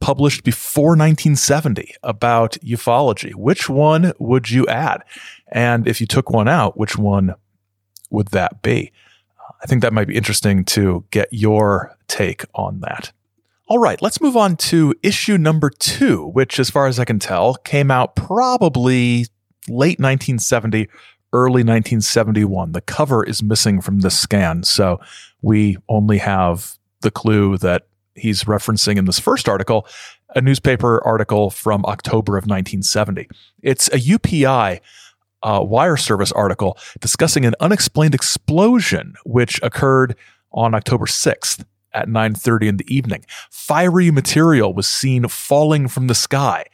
published 0.00 0.44
before 0.44 0.90
1970 0.90 1.94
about 2.02 2.52
ufology. 2.64 3.34
Which 3.34 3.68
one 3.68 4.12
would 4.18 4.50
you 4.50 4.66
add? 4.66 5.04
And 5.52 5.86
if 5.86 6.00
you 6.00 6.06
took 6.06 6.30
one 6.30 6.48
out, 6.48 6.78
which 6.78 6.96
one 6.96 7.34
would 8.10 8.28
that 8.28 8.62
be? 8.62 8.92
I 9.62 9.66
think 9.66 9.82
that 9.82 9.92
might 9.92 10.08
be 10.08 10.16
interesting 10.16 10.64
to 10.66 11.04
get 11.10 11.28
your 11.30 11.96
take 12.08 12.44
on 12.54 12.80
that. 12.80 13.12
All 13.68 13.78
right, 13.78 14.00
let's 14.02 14.20
move 14.20 14.36
on 14.36 14.56
to 14.56 14.94
issue 15.02 15.38
number 15.38 15.70
two, 15.70 16.26
which, 16.26 16.58
as 16.58 16.70
far 16.70 16.86
as 16.88 16.98
I 16.98 17.04
can 17.04 17.20
tell, 17.20 17.54
came 17.54 17.90
out 17.90 18.16
probably 18.16 19.26
late 19.68 20.00
1970, 20.00 20.88
early 21.32 21.62
1971. 21.62 22.72
The 22.72 22.80
cover 22.80 23.22
is 23.22 23.44
missing 23.44 23.80
from 23.80 24.00
this 24.00 24.18
scan, 24.18 24.64
so 24.64 24.98
we 25.40 25.76
only 25.88 26.18
have 26.18 26.78
the 27.02 27.12
clue 27.12 27.58
that 27.58 27.86
he's 28.14 28.44
referencing 28.44 28.96
in 28.96 29.04
this 29.04 29.18
first 29.18 29.48
article, 29.48 29.86
a 30.34 30.40
newspaper 30.40 31.02
article 31.04 31.50
from 31.50 31.84
October 31.86 32.36
of 32.36 32.44
1970. 32.44 33.28
It's 33.62 33.88
a 33.88 33.98
UPI 33.98 34.80
uh, 35.42 35.64
wire 35.66 35.96
service 35.96 36.32
article 36.32 36.76
discussing 37.00 37.44
an 37.44 37.54
unexplained 37.60 38.14
explosion 38.14 39.14
which 39.24 39.60
occurred 39.62 40.14
on 40.52 40.74
October 40.74 41.06
6th 41.06 41.64
at 41.92 42.08
9:30 42.08 42.68
in 42.68 42.76
the 42.76 42.94
evening. 42.94 43.24
Fiery 43.50 44.10
material 44.10 44.72
was 44.74 44.88
seen 44.88 45.26
falling 45.28 45.88
from 45.88 46.06
the 46.06 46.14
sky. 46.14 46.64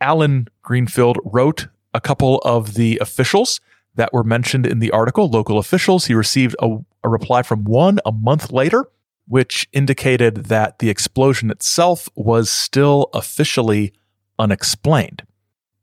Allen 0.00 0.48
Greenfield 0.62 1.18
wrote 1.24 1.68
a 1.94 2.00
couple 2.00 2.38
of 2.44 2.74
the 2.74 2.98
officials 3.00 3.60
that 3.94 4.12
were 4.12 4.22
mentioned 4.22 4.66
in 4.66 4.78
the 4.78 4.92
article, 4.92 5.28
local 5.28 5.58
officials. 5.58 6.06
He 6.06 6.14
received 6.14 6.54
a, 6.60 6.78
a 7.02 7.08
reply 7.08 7.42
from 7.42 7.64
one 7.64 7.98
a 8.04 8.12
month 8.12 8.52
later 8.52 8.86
which 9.28 9.68
indicated 9.72 10.46
that 10.46 10.78
the 10.78 10.90
explosion 10.90 11.50
itself 11.50 12.08
was 12.14 12.50
still 12.50 13.10
officially 13.12 13.92
unexplained. 14.38 15.22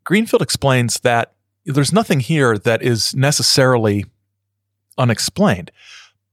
Greenfield 0.04 0.42
explains 0.42 1.00
that 1.02 1.34
there's 1.66 1.94
nothing 1.94 2.20
here 2.20 2.58
that 2.58 2.82
is 2.82 3.16
necessarily 3.16 4.06
unexplained. 4.98 5.72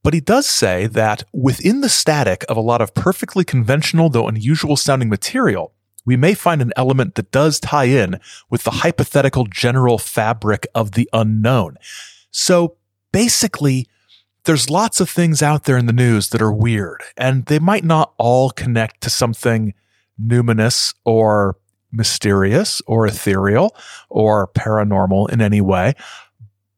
But 0.02 0.14
he 0.14 0.20
does 0.20 0.46
say 0.46 0.86
that 0.88 1.24
within 1.32 1.80
the 1.80 1.88
static 1.88 2.44
of 2.48 2.56
a 2.56 2.60
lot 2.60 2.82
of 2.82 2.94
perfectly 2.94 3.44
conventional, 3.44 4.08
though 4.08 4.26
unusual 4.26 4.76
sounding 4.76 5.08
material, 5.08 5.72
we 6.04 6.16
may 6.16 6.34
find 6.34 6.60
an 6.60 6.72
element 6.76 7.14
that 7.14 7.30
does 7.30 7.60
tie 7.60 7.84
in 7.84 8.18
with 8.50 8.64
the 8.64 8.70
hypothetical 8.70 9.44
general 9.46 9.98
fabric 9.98 10.66
of 10.74 10.92
the 10.92 11.08
unknown. 11.12 11.76
So 12.30 12.76
basically, 13.12 13.86
there's 14.44 14.70
lots 14.70 15.00
of 15.00 15.08
things 15.08 15.42
out 15.42 15.64
there 15.64 15.76
in 15.76 15.86
the 15.86 15.92
news 15.92 16.30
that 16.30 16.42
are 16.42 16.52
weird, 16.52 17.02
and 17.16 17.46
they 17.46 17.58
might 17.58 17.84
not 17.84 18.12
all 18.18 18.50
connect 18.50 19.00
to 19.02 19.10
something 19.10 19.74
numinous 20.20 20.94
or 21.04 21.56
mysterious 21.92 22.80
or 22.86 23.06
ethereal 23.06 23.76
or 24.08 24.48
paranormal 24.48 25.30
in 25.30 25.40
any 25.40 25.60
way. 25.60 25.94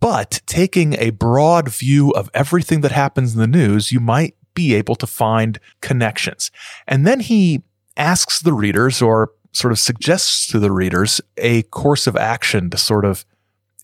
But 0.01 0.43
taking 0.47 0.95
a 0.95 1.11
broad 1.11 1.69
view 1.69 2.11
of 2.11 2.31
everything 2.35 2.83
that 2.83 2.93
happens 2.93 3.35
in 3.35 3.41
the 3.41 3.47
news, 3.47 3.93
you 3.93 4.01
might 4.01 4.37
be 4.55 4.75
able 4.75 4.97
to 4.97 5.07
find 5.07 5.59
connections. 5.81 6.51
And 6.87 7.07
then 7.07 7.21
he 7.21 7.63
asks 7.97 8.43
the 8.43 8.53
readers 8.53 9.01
or 9.01 9.31
sort 9.53 9.73
of 9.73 9.79
suggests 9.79 10.47
to 10.49 10.59
the 10.59 10.73
readers 10.73 11.21
a 11.39 11.63
course 11.63 12.07
of 12.07 12.17
action 12.17 12.71
to 12.71 12.77
sort 12.77 13.05
of 13.05 13.25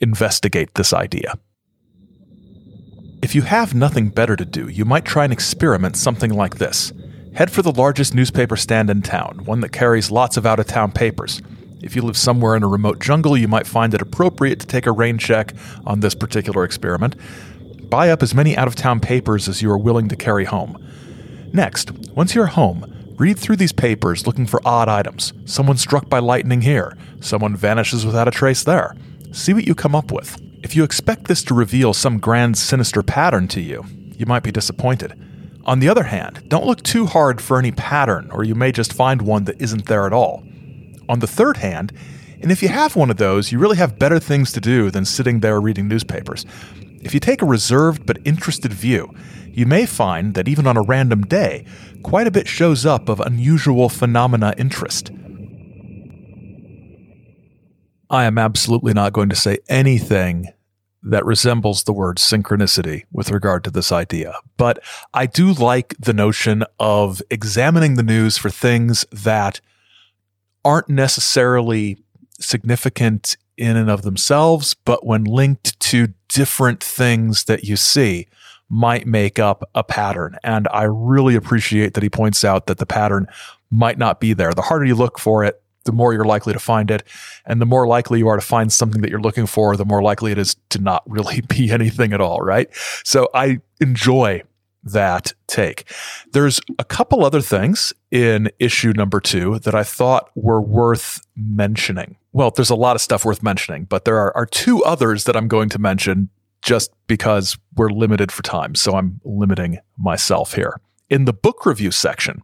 investigate 0.01 0.75
this 0.75 0.93
idea. 0.93 1.38
If 3.22 3.35
you 3.35 3.42
have 3.42 3.74
nothing 3.74 4.09
better 4.09 4.35
to 4.35 4.46
do, 4.46 4.68
you 4.68 4.87
might 4.87 5.04
try 5.04 5.24
and 5.24 5.33
experiment 5.33 5.96
something 5.96 6.33
like 6.33 6.56
this. 6.56 6.90
Head 7.35 7.50
for 7.50 7.61
the 7.61 7.70
largest 7.70 8.14
newspaper 8.14 8.56
stand 8.56 8.88
in 8.88 9.02
town, 9.02 9.42
one 9.44 9.61
that 9.61 9.72
carries 9.72 10.11
lots 10.11 10.38
of 10.38 10.46
out 10.46 10.59
of 10.59 10.66
town 10.66 10.92
papers. 10.92 11.42
If 11.83 11.94
you 11.94 12.00
live 12.00 12.16
somewhere 12.16 12.56
in 12.56 12.62
a 12.62 12.68
remote 12.68 12.98
jungle, 12.98 13.37
you 13.37 13.46
might 13.46 13.66
find 13.66 13.92
it 13.92 14.00
appropriate 14.00 14.59
to 14.61 14.66
take 14.66 14.87
a 14.87 14.92
rain 14.92 15.18
check 15.18 15.52
on 15.85 16.00
this 16.00 16.14
particular 16.14 16.64
experiment. 16.64 17.14
Buy 17.90 18.09
up 18.09 18.22
as 18.22 18.35
many 18.35 18.56
out 18.56 18.68
of 18.68 18.74
town 18.74 19.00
papers 19.00 19.48
as 19.48 19.61
you 19.61 19.70
are 19.70 19.78
willing 19.78 20.09
to 20.09 20.16
carry 20.16 20.46
home. 20.46 20.83
Next, 21.52 21.90
once 22.11 22.35
you're 22.35 22.46
home, 22.46 23.14
read 23.18 23.38
through 23.38 23.56
these 23.56 23.72
papers 23.72 24.26
looking 24.26 24.46
for 24.46 24.62
odd 24.64 24.88
items. 24.88 25.35
Someone 25.44 25.76
struck 25.76 26.09
by 26.09 26.20
lightning 26.20 26.62
here, 26.62 26.96
someone 27.20 27.54
vanishes 27.54 28.06
without 28.06 28.28
a 28.28 28.30
trace 28.30 28.64
there. 28.64 28.96
See 29.30 29.52
what 29.52 29.66
you 29.66 29.74
come 29.74 29.94
up 29.94 30.11
with. 30.11 30.40
If 30.62 30.77
you 30.77 30.85
expect 30.85 31.25
this 31.25 31.42
to 31.44 31.55
reveal 31.55 31.94
some 31.94 32.18
grand 32.18 32.59
sinister 32.59 33.03
pattern 33.03 33.49
to 33.49 33.61
you, 33.62 33.85
you 34.16 34.27
might 34.27 34.42
be 34.42 34.53
disappointed. 34.53 35.18
On 35.64 35.81
the 35.81 35.88
other 35.88 36.05
hand, 36.05 36.44
don't 36.49 36.66
look 36.66 36.83
too 36.83 37.07
hard 37.07 37.40
for 37.40 37.59
any 37.59 37.73
pattern, 37.73 38.31
or 38.31 38.44
you 38.44 38.55
may 38.55 38.70
just 38.70 38.92
find 38.92 39.23
one 39.23 39.44
that 39.44 39.61
isn't 39.61 39.87
there 39.87 40.07
at 40.07 40.12
all. 40.12 40.44
On 41.09 41.20
the 41.20 41.27
third 41.27 41.57
hand, 41.57 41.92
and 42.42 42.53
if 42.53 42.62
you 42.62 42.68
have 42.68 42.94
one 42.94 43.11
of 43.11 43.16
those, 43.16 43.51
you 43.51 43.59
really 43.59 43.79
have 43.79 43.99
better 43.99 44.18
things 44.18 44.53
to 44.53 44.61
do 44.61 44.90
than 44.90 45.07
sitting 45.07 45.40
there 45.40 45.61
reading 45.61 45.88
newspapers. 45.88 46.44
If 47.01 47.14
you 47.14 47.20
take 47.20 47.40
a 47.40 47.46
reserved 47.46 48.05
but 48.05 48.18
interested 48.27 48.73
view, 48.73 49.14
you 49.46 49.64
may 49.64 49.87
find 49.87 50.35
that 50.35 50.46
even 50.46 50.66
on 50.66 50.77
a 50.77 50.83
random 50.83 51.23
day, 51.23 51.64
quite 52.03 52.27
a 52.27 52.31
bit 52.31 52.46
shows 52.46 52.85
up 52.85 53.09
of 53.09 53.20
unusual 53.20 53.88
phenomena 53.88 54.55
interest. 54.59 55.11
I 58.11 58.25
am 58.25 58.37
absolutely 58.38 58.92
not 58.92 59.12
going 59.12 59.29
to 59.29 59.37
say 59.37 59.59
anything 59.68 60.49
that 61.03 61.25
resembles 61.25 61.85
the 61.85 61.92
word 61.92 62.18
synchronicity 62.18 63.05
with 63.12 63.31
regard 63.31 63.64
to 63.64 63.70
this 63.70 63.90
idea. 63.92 64.35
But 64.57 64.81
I 65.14 65.27
do 65.27 65.53
like 65.53 65.94
the 65.99 66.12
notion 66.12 66.64
of 66.79 67.23
examining 67.31 67.94
the 67.94 68.03
news 68.03 68.37
for 68.37 68.51
things 68.51 69.07
that 69.11 69.61
aren't 70.64 70.90
necessarily 70.90 71.96
significant 72.38 73.37
in 73.57 73.77
and 73.77 73.90
of 73.90 74.03
themselves, 74.03 74.75
but 74.75 75.07
when 75.07 75.25
linked 75.25 75.79
to 75.81 76.09
different 76.29 76.83
things 76.83 77.44
that 77.44 77.64
you 77.64 77.77
see, 77.77 78.27
might 78.70 79.07
make 79.07 79.38
up 79.38 79.68
a 79.75 79.83
pattern. 79.83 80.37
And 80.44 80.68
I 80.73 80.85
really 80.85 81.35
appreciate 81.35 81.94
that 81.94 82.03
he 82.03 82.09
points 82.09 82.44
out 82.44 82.66
that 82.66 82.79
the 82.79 82.87
pattern 82.87 83.27
might 83.70 83.99
not 83.99 84.20
be 84.20 84.33
there. 84.33 84.53
The 84.53 84.62
harder 84.62 84.85
you 84.85 84.94
look 84.94 85.18
for 85.18 85.44
it, 85.44 85.61
the 85.85 85.93
more 85.93 86.12
you're 86.12 86.25
likely 86.25 86.53
to 86.53 86.59
find 86.59 86.90
it. 86.90 87.03
And 87.47 87.61
the 87.61 87.66
more 87.66 87.87
likely 87.87 88.19
you 88.19 88.29
are 88.29 88.37
to 88.37 88.43
find 88.43 88.73
something 88.73 89.01
that 89.03 89.11
you're 89.11 89.21
looking 89.21 89.47
for, 89.47 89.77
the 89.77 89.85
more 89.85 90.03
likely 90.03 90.33
it 90.33 90.38
is 90.38 90.57
to 90.71 90.79
not 90.79 91.03
really 91.07 91.40
be 91.49 91.71
anything 91.71 92.12
at 92.12 92.21
all, 92.21 92.40
right? 92.40 92.69
So 93.05 93.29
I 93.35 93.61
enjoy 93.81 94.43
that 94.83 95.33
take. 95.47 95.85
There's 96.33 96.61
a 96.79 96.85
couple 96.85 97.25
other 97.25 97.40
things 97.40 97.93
in 98.11 98.51
issue 98.59 98.93
number 98.93 99.21
two 99.21 99.59
that 99.61 99.75
I 99.75 99.83
thought 99.83 100.31
were 100.35 100.61
worth 100.61 101.21
mentioning. 101.37 102.16
Well, 102.33 102.51
there's 102.51 102.71
a 102.71 102.77
lot 102.77 102.97
of 102.97 103.03
stuff 103.03 103.25
worth 103.25 103.43
mentioning, 103.43 103.85
but 103.85 104.05
there 104.05 104.19
are, 104.19 104.35
are 104.37 104.47
two 104.47 104.83
others 104.85 105.25
that 105.25 105.37
I'm 105.37 105.49
going 105.49 105.69
to 105.71 105.79
mention 105.79 106.31
just 106.62 106.93
because 107.07 107.59
we're 107.77 107.90
limited 107.90 108.31
for 108.31 108.43
time. 108.43 108.75
So 108.75 108.95
I'm 108.95 109.21
limiting 109.25 109.79
myself 109.99 110.55
here. 110.55 110.81
In 111.11 111.25
the 111.25 111.33
book 111.33 111.66
review 111.66 111.90
section, 111.90 112.42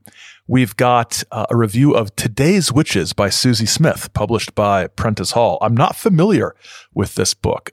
we've 0.49 0.75
got 0.75 1.23
uh, 1.31 1.47
a 1.49 1.57
review 1.57 1.95
of 1.95 2.17
Today's 2.17 2.73
Witches 2.73 3.13
by 3.13 3.29
Susy 3.29 3.65
Smith, 3.65 4.13
published 4.13 4.57
by 4.57 4.89
Prentice 4.89 5.31
Hall. 5.31 5.57
I'm 5.61 5.77
not 5.77 5.95
familiar 5.95 6.57
with 6.93 7.15
this 7.15 7.33
book, 7.33 7.71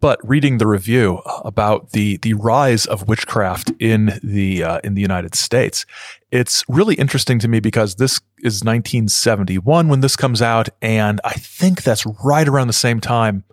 but 0.00 0.20
reading 0.22 0.58
the 0.58 0.66
review 0.66 1.22
about 1.46 1.92
the 1.92 2.18
the 2.18 2.34
rise 2.34 2.84
of 2.84 3.08
witchcraft 3.08 3.72
in 3.80 4.20
the 4.22 4.62
uh, 4.62 4.80
in 4.84 4.92
the 4.92 5.00
United 5.00 5.34
States, 5.34 5.86
it's 6.30 6.62
really 6.68 6.96
interesting 6.96 7.38
to 7.38 7.48
me 7.48 7.58
because 7.58 7.94
this 7.94 8.20
is 8.40 8.62
1971 8.62 9.88
when 9.88 10.00
this 10.00 10.14
comes 10.14 10.42
out, 10.42 10.68
and 10.82 11.22
I 11.24 11.32
think 11.32 11.82
that's 11.82 12.04
right 12.22 12.46
around 12.46 12.66
the 12.66 12.74
same 12.74 13.00
time 13.00 13.44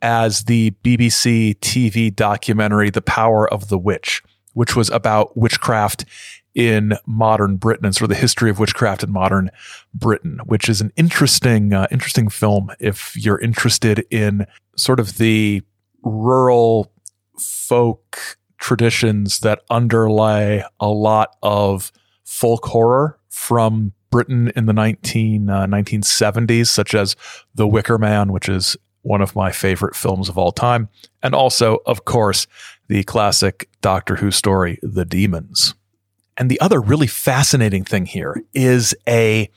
as 0.00 0.44
the 0.44 0.70
BBC 0.82 1.58
TV 1.58 2.14
documentary 2.14 2.88
The 2.88 3.02
Power 3.02 3.46
of 3.52 3.68
the 3.68 3.78
Witch, 3.78 4.22
which 4.54 4.74
was 4.74 4.90
about 4.90 5.36
witchcraft 5.36 6.04
in 6.58 6.92
modern 7.06 7.54
Britain 7.54 7.86
and 7.86 7.94
sort 7.94 8.10
of 8.10 8.16
the 8.16 8.20
history 8.20 8.50
of 8.50 8.58
witchcraft 8.58 9.04
in 9.04 9.12
modern 9.12 9.48
Britain, 9.94 10.40
which 10.44 10.68
is 10.68 10.80
an 10.80 10.92
interesting, 10.96 11.72
uh, 11.72 11.86
interesting 11.92 12.28
film 12.28 12.68
if 12.80 13.16
you're 13.16 13.38
interested 13.38 14.04
in 14.10 14.44
sort 14.76 14.98
of 14.98 15.18
the 15.18 15.62
rural 16.02 16.92
folk 17.38 18.36
traditions 18.58 19.38
that 19.38 19.62
underlie 19.70 20.64
a 20.80 20.88
lot 20.88 21.36
of 21.44 21.92
folk 22.24 22.66
horror 22.66 23.20
from 23.28 23.92
Britain 24.10 24.50
in 24.56 24.66
the 24.66 24.72
19, 24.72 25.48
uh, 25.48 25.66
1970s, 25.68 26.66
such 26.66 26.92
as 26.92 27.14
The 27.54 27.68
Wicker 27.68 27.98
Man, 27.98 28.32
which 28.32 28.48
is 28.48 28.76
one 29.02 29.20
of 29.20 29.36
my 29.36 29.52
favorite 29.52 29.94
films 29.94 30.28
of 30.28 30.36
all 30.36 30.50
time. 30.50 30.88
And 31.22 31.36
also, 31.36 31.78
of 31.86 32.04
course, 32.04 32.48
the 32.88 33.04
classic 33.04 33.68
Doctor 33.80 34.16
Who 34.16 34.32
story, 34.32 34.80
The 34.82 35.06
Dæmons. 35.06 35.74
And 36.38 36.48
the 36.48 36.60
other 36.60 36.80
really 36.80 37.08
fascinating 37.08 37.84
thing 37.84 38.06
here 38.06 38.42
is 38.54 38.94
a 39.08 39.50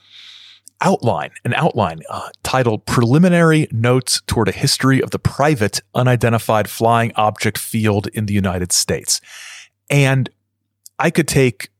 outline, 0.80 1.30
an 1.44 1.54
outline 1.54 2.00
uh, 2.10 2.28
titled 2.42 2.84
Preliminary 2.86 3.68
Notes 3.70 4.20
Toward 4.26 4.48
a 4.48 4.52
History 4.52 5.00
of 5.00 5.12
the 5.12 5.18
Private 5.20 5.80
Unidentified 5.94 6.68
Flying 6.68 7.12
Object 7.14 7.56
Field 7.56 8.08
in 8.08 8.26
the 8.26 8.34
United 8.34 8.72
States. 8.72 9.20
And 9.88 10.28
I 10.98 11.10
could 11.10 11.28
take 11.28 11.70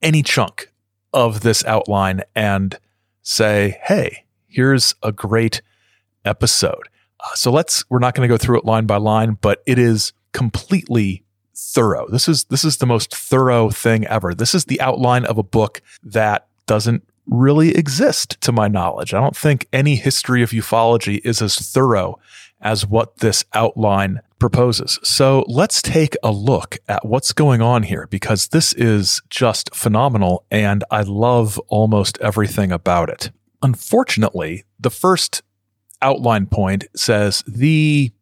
any 0.00 0.22
chunk 0.22 0.72
of 1.12 1.42
this 1.42 1.62
outline 1.66 2.22
and 2.34 2.78
say, 3.22 3.78
hey, 3.82 4.24
here's 4.48 4.94
a 5.02 5.12
great 5.12 5.60
episode. 6.24 6.88
Uh, 7.20 7.34
so 7.34 7.52
let's, 7.52 7.84
we're 7.90 7.98
not 7.98 8.14
going 8.14 8.26
to 8.26 8.32
go 8.32 8.38
through 8.38 8.58
it 8.58 8.64
line 8.64 8.86
by 8.86 8.96
line, 8.96 9.36
but 9.42 9.62
it 9.66 9.78
is 9.78 10.14
completely 10.32 11.22
thorough. 11.70 12.06
This 12.08 12.28
is 12.28 12.44
this 12.44 12.64
is 12.64 12.78
the 12.78 12.86
most 12.86 13.14
thorough 13.14 13.70
thing 13.70 14.06
ever. 14.06 14.34
This 14.34 14.54
is 14.54 14.66
the 14.66 14.80
outline 14.80 15.24
of 15.24 15.38
a 15.38 15.42
book 15.42 15.82
that 16.02 16.46
doesn't 16.66 17.06
really 17.26 17.74
exist 17.76 18.40
to 18.40 18.52
my 18.52 18.68
knowledge. 18.68 19.14
I 19.14 19.20
don't 19.20 19.36
think 19.36 19.66
any 19.72 19.96
history 19.96 20.42
of 20.42 20.50
ufology 20.50 21.20
is 21.24 21.40
as 21.40 21.56
thorough 21.56 22.18
as 22.60 22.86
what 22.86 23.18
this 23.18 23.44
outline 23.54 24.20
proposes. 24.38 24.98
So 25.02 25.44
let's 25.48 25.82
take 25.82 26.16
a 26.22 26.32
look 26.32 26.78
at 26.88 27.04
what's 27.04 27.32
going 27.32 27.62
on 27.62 27.84
here 27.84 28.06
because 28.08 28.48
this 28.48 28.72
is 28.72 29.20
just 29.30 29.74
phenomenal 29.74 30.44
and 30.50 30.84
I 30.90 31.02
love 31.02 31.58
almost 31.68 32.18
everything 32.20 32.72
about 32.72 33.08
it. 33.08 33.30
Unfortunately, 33.62 34.64
the 34.80 34.90
first 34.90 35.42
outline 36.00 36.46
point 36.46 36.84
says 36.96 37.44
the 37.46 38.12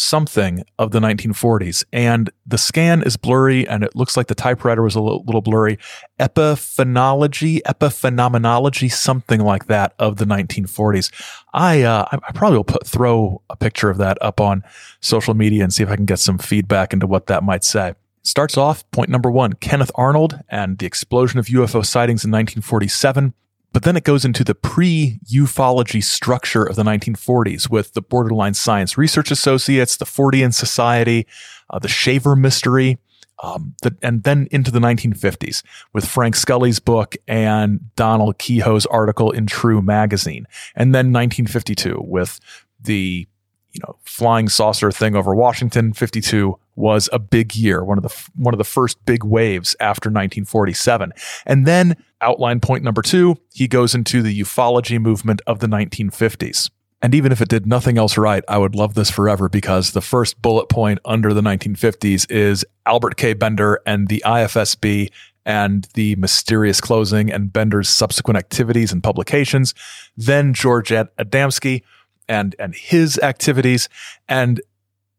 something 0.00 0.64
of 0.78 0.92
the 0.92 0.98
1940s. 0.98 1.84
And 1.92 2.30
the 2.46 2.56
scan 2.56 3.02
is 3.02 3.16
blurry 3.16 3.68
and 3.68 3.84
it 3.84 3.94
looks 3.94 4.16
like 4.16 4.28
the 4.28 4.34
typewriter 4.34 4.82
was 4.82 4.94
a 4.94 5.00
little, 5.00 5.22
little 5.26 5.42
blurry. 5.42 5.78
Epiphenology, 6.18 7.60
epiphenomenology, 7.62 8.90
something 8.90 9.40
like 9.40 9.66
that 9.66 9.94
of 9.98 10.16
the 10.16 10.24
1940s. 10.24 11.12
I, 11.52 11.82
uh, 11.82 12.06
I 12.10 12.32
probably 12.32 12.56
will 12.56 12.64
put, 12.64 12.86
throw 12.86 13.42
a 13.50 13.56
picture 13.56 13.90
of 13.90 13.98
that 13.98 14.16
up 14.22 14.40
on 14.40 14.62
social 15.00 15.34
media 15.34 15.62
and 15.62 15.72
see 15.72 15.82
if 15.82 15.90
I 15.90 15.96
can 15.96 16.06
get 16.06 16.18
some 16.18 16.38
feedback 16.38 16.94
into 16.94 17.06
what 17.06 17.26
that 17.26 17.42
might 17.42 17.62
say. 17.62 17.94
Starts 18.22 18.56
off 18.56 18.90
point 18.92 19.10
number 19.10 19.30
one 19.30 19.54
Kenneth 19.54 19.90
Arnold 19.94 20.40
and 20.48 20.78
the 20.78 20.86
explosion 20.86 21.38
of 21.38 21.46
UFO 21.46 21.84
sightings 21.84 22.24
in 22.24 22.30
1947. 22.30 23.34
But 23.72 23.84
then 23.84 23.96
it 23.96 24.04
goes 24.04 24.24
into 24.24 24.42
the 24.44 24.54
pre 24.54 25.20
ufology 25.26 26.02
structure 26.02 26.64
of 26.64 26.76
the 26.76 26.82
1940s 26.82 27.70
with 27.70 27.92
the 27.92 28.02
Borderland 28.02 28.56
Science 28.56 28.98
Research 28.98 29.30
Associates, 29.30 29.96
the 29.96 30.04
Fortean 30.04 30.52
Society, 30.52 31.26
uh, 31.70 31.78
the 31.78 31.88
Shaver 31.88 32.34
Mystery, 32.34 32.98
um, 33.42 33.74
the, 33.82 33.96
and 34.02 34.24
then 34.24 34.48
into 34.50 34.70
the 34.70 34.80
1950s 34.80 35.62
with 35.92 36.06
Frank 36.06 36.36
Scully's 36.36 36.78
book 36.78 37.16
and 37.26 37.94
Donald 37.96 38.38
Keyhoe's 38.38 38.86
article 38.86 39.30
in 39.30 39.46
True 39.46 39.80
Magazine. 39.80 40.46
And 40.74 40.94
then 40.94 41.12
1952 41.12 42.02
with 42.04 42.40
the 42.80 43.26
you 43.72 43.80
know 43.86 43.96
flying 44.04 44.48
saucer 44.48 44.90
thing 44.90 45.14
over 45.14 45.34
Washington. 45.34 45.92
52 45.92 46.58
was 46.76 47.08
a 47.12 47.18
big 47.18 47.54
year, 47.54 47.84
one 47.84 47.98
of 47.98 48.02
the 48.02 48.30
one 48.36 48.52
of 48.52 48.58
the 48.58 48.64
first 48.64 49.04
big 49.06 49.24
waves 49.24 49.76
after 49.80 50.08
1947. 50.08 51.12
And 51.46 51.66
then 51.66 51.96
outline 52.20 52.60
point 52.60 52.84
number 52.84 53.02
two, 53.02 53.36
he 53.52 53.68
goes 53.68 53.94
into 53.94 54.22
the 54.22 54.40
ufology 54.40 55.00
movement 55.00 55.40
of 55.46 55.60
the 55.60 55.66
1950s. 55.66 56.70
And 57.02 57.14
even 57.14 57.32
if 57.32 57.40
it 57.40 57.48
did 57.48 57.66
nothing 57.66 57.96
else 57.96 58.18
right, 58.18 58.44
I 58.46 58.58
would 58.58 58.74
love 58.74 58.94
this 58.94 59.10
forever 59.10 59.48
because 59.48 59.92
the 59.92 60.02
first 60.02 60.40
bullet 60.42 60.68
point 60.68 60.98
under 61.04 61.32
the 61.32 61.40
1950s 61.40 62.30
is 62.30 62.64
Albert 62.84 63.16
K. 63.16 63.32
Bender 63.32 63.80
and 63.86 64.08
the 64.08 64.22
IFSB 64.26 65.10
and 65.46 65.88
the 65.94 66.14
mysterious 66.16 66.80
closing 66.80 67.32
and 67.32 67.52
Bender's 67.52 67.88
subsequent 67.88 68.36
activities 68.36 68.92
and 68.92 69.02
publications. 69.02 69.74
Then 70.16 70.52
George 70.52 70.92
Ad- 70.92 71.08
Adamski 71.18 71.82
and, 72.28 72.54
and 72.58 72.74
his 72.74 73.18
activities. 73.18 73.88
And 74.28 74.60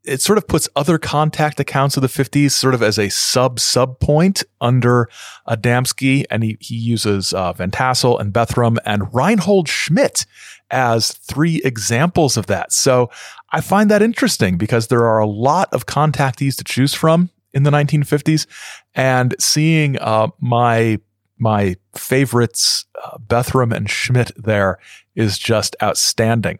it 0.04 0.22
sort 0.22 0.38
of 0.38 0.48
puts 0.48 0.68
other 0.76 0.98
contact 0.98 1.60
accounts 1.60 1.96
of 1.96 2.02
the 2.02 2.08
50s 2.08 2.52
sort 2.52 2.74
of 2.74 2.82
as 2.82 2.98
a 2.98 3.10
sub 3.10 3.60
sub 3.60 4.00
point 4.00 4.44
under 4.60 5.10
Adamski. 5.48 6.26
And 6.32 6.44
he, 6.44 6.58
he 6.60 6.76
uses 6.76 7.34
uh, 7.34 7.54
Van 7.54 7.72
Tassel 7.72 8.20
and 8.20 8.34
Bethurum 8.34 8.78
and 8.86 9.14
Reinhold 9.14 9.68
Schmidt 9.68 10.26
as 10.72 11.12
three 11.12 11.62
examples 11.64 12.38
of 12.38 12.48
that. 12.48 12.72
So 12.72 13.12
I 13.52 13.62
find 13.62 13.92
that 13.92 14.02
interesting 14.02 14.58
because 14.58 14.88
there 14.88 15.06
are 15.06 15.20
a 15.20 15.28
lot 15.28 15.72
of 15.74 15.86
contactees 15.86 16.56
to 16.58 16.64
choose 16.64 16.94
from 16.94 17.30
in 17.54 17.64
the 17.64 17.72
1950s, 17.72 18.48
and 18.96 19.36
seeing 19.38 20.00
uh, 20.00 20.28
my 20.40 21.00
my 21.38 21.76
favorites, 21.96 22.86
uh, 23.04 23.18
Bethurum 23.18 23.76
and 23.76 23.90
Schmidt, 23.90 24.32
there 24.38 24.78
is 25.16 25.38
just 25.40 25.76
outstanding. 25.82 26.60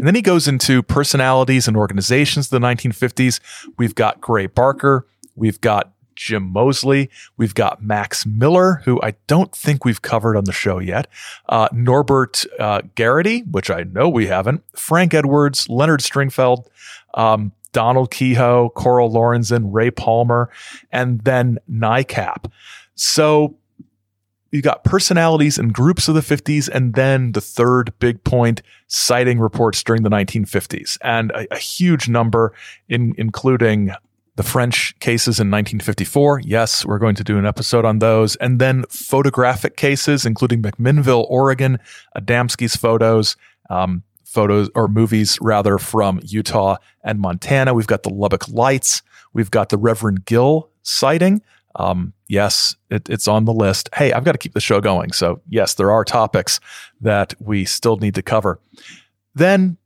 And 0.00 0.06
then 0.06 0.14
he 0.14 0.22
goes 0.22 0.48
into 0.48 0.82
personalities 0.82 1.68
and 1.68 1.76
organizations 1.76 2.46
of 2.46 2.58
the 2.58 2.66
1950s. 2.66 3.38
We've 3.76 3.94
got 3.94 4.18
Gray 4.18 4.46
Barker, 4.46 5.06
we've 5.36 5.60
got 5.60 5.92
Jim 6.14 6.52
Moseley. 6.52 7.10
We've 7.36 7.54
got 7.54 7.82
Max 7.82 8.24
Miller, 8.24 8.80
who 8.84 8.98
I 9.02 9.14
don't 9.26 9.54
think 9.54 9.84
we've 9.84 10.00
covered 10.00 10.36
on 10.36 10.44
the 10.44 10.52
show 10.52 10.78
yet. 10.78 11.06
Uh, 11.50 11.68
Norbert 11.72 12.46
uh, 12.58 12.82
Garrity, 12.94 13.40
which 13.50 13.70
I 13.70 13.82
know 13.84 14.08
we 14.08 14.26
haven't. 14.26 14.62
Frank 14.74 15.12
Edwards, 15.12 15.68
Leonard 15.68 16.00
Stringfield, 16.00 16.66
um, 17.14 17.52
Donald 17.72 18.10
Keyhoe, 18.10 18.70
Coral 18.70 19.10
Lorenzen, 19.10 19.68
Ray 19.70 19.90
Palmer, 19.90 20.50
and 20.90 21.20
then 21.20 21.58
NICAP. 21.70 22.50
So 22.94 23.56
you 24.50 24.62
got 24.62 24.84
personalities 24.84 25.58
and 25.58 25.72
groups 25.72 26.08
of 26.08 26.14
the 26.14 26.20
50s, 26.20 26.68
and 26.68 26.94
then 26.94 27.32
the 27.32 27.40
third 27.40 27.92
big 27.98 28.22
point 28.24 28.62
citing 28.88 29.38
reports 29.38 29.82
during 29.82 30.02
the 30.02 30.10
1950s, 30.10 30.98
and 31.02 31.30
a, 31.32 31.54
a 31.54 31.58
huge 31.58 32.08
number, 32.08 32.52
in, 32.88 33.14
including 33.16 33.92
the 34.36 34.42
French 34.42 34.98
cases 35.00 35.38
in 35.38 35.50
1954. 35.50 36.40
Yes, 36.44 36.86
we're 36.86 36.98
going 36.98 37.14
to 37.14 37.24
do 37.24 37.36
an 37.36 37.44
episode 37.44 37.84
on 37.84 37.98
those. 37.98 38.36
And 38.36 38.58
then 38.58 38.84
photographic 38.88 39.76
cases, 39.76 40.24
including 40.24 40.62
McMinnville, 40.62 41.26
Oregon, 41.28 41.78
Adamski's 42.16 42.74
photos, 42.74 43.36
um, 43.68 44.02
photos 44.24 44.70
or 44.74 44.88
movies 44.88 45.38
rather 45.42 45.76
from 45.76 46.20
Utah 46.22 46.76
and 47.04 47.20
Montana. 47.20 47.74
We've 47.74 47.86
got 47.86 48.02
the 48.02 48.10
Lubbock 48.10 48.48
Lights. 48.48 49.02
We've 49.32 49.50
got 49.50 49.68
the 49.68 49.76
Reverend 49.76 50.24
Gill 50.24 50.70
sighting. 50.82 51.42
Um, 51.76 52.12
yes, 52.28 52.74
it, 52.90 53.08
it's 53.08 53.28
on 53.28 53.44
the 53.44 53.52
list. 53.52 53.88
Hey, 53.94 54.12
I've 54.12 54.24
got 54.24 54.32
to 54.32 54.38
keep 54.38 54.54
the 54.54 54.60
show 54.60 54.80
going. 54.80 55.12
So, 55.12 55.40
yes, 55.48 55.74
there 55.74 55.92
are 55.92 56.04
topics 56.04 56.58
that 57.00 57.34
we 57.40 57.64
still 57.64 57.96
need 57.96 58.14
to 58.16 58.22
cover. 58.22 58.60
Then, 59.34 59.76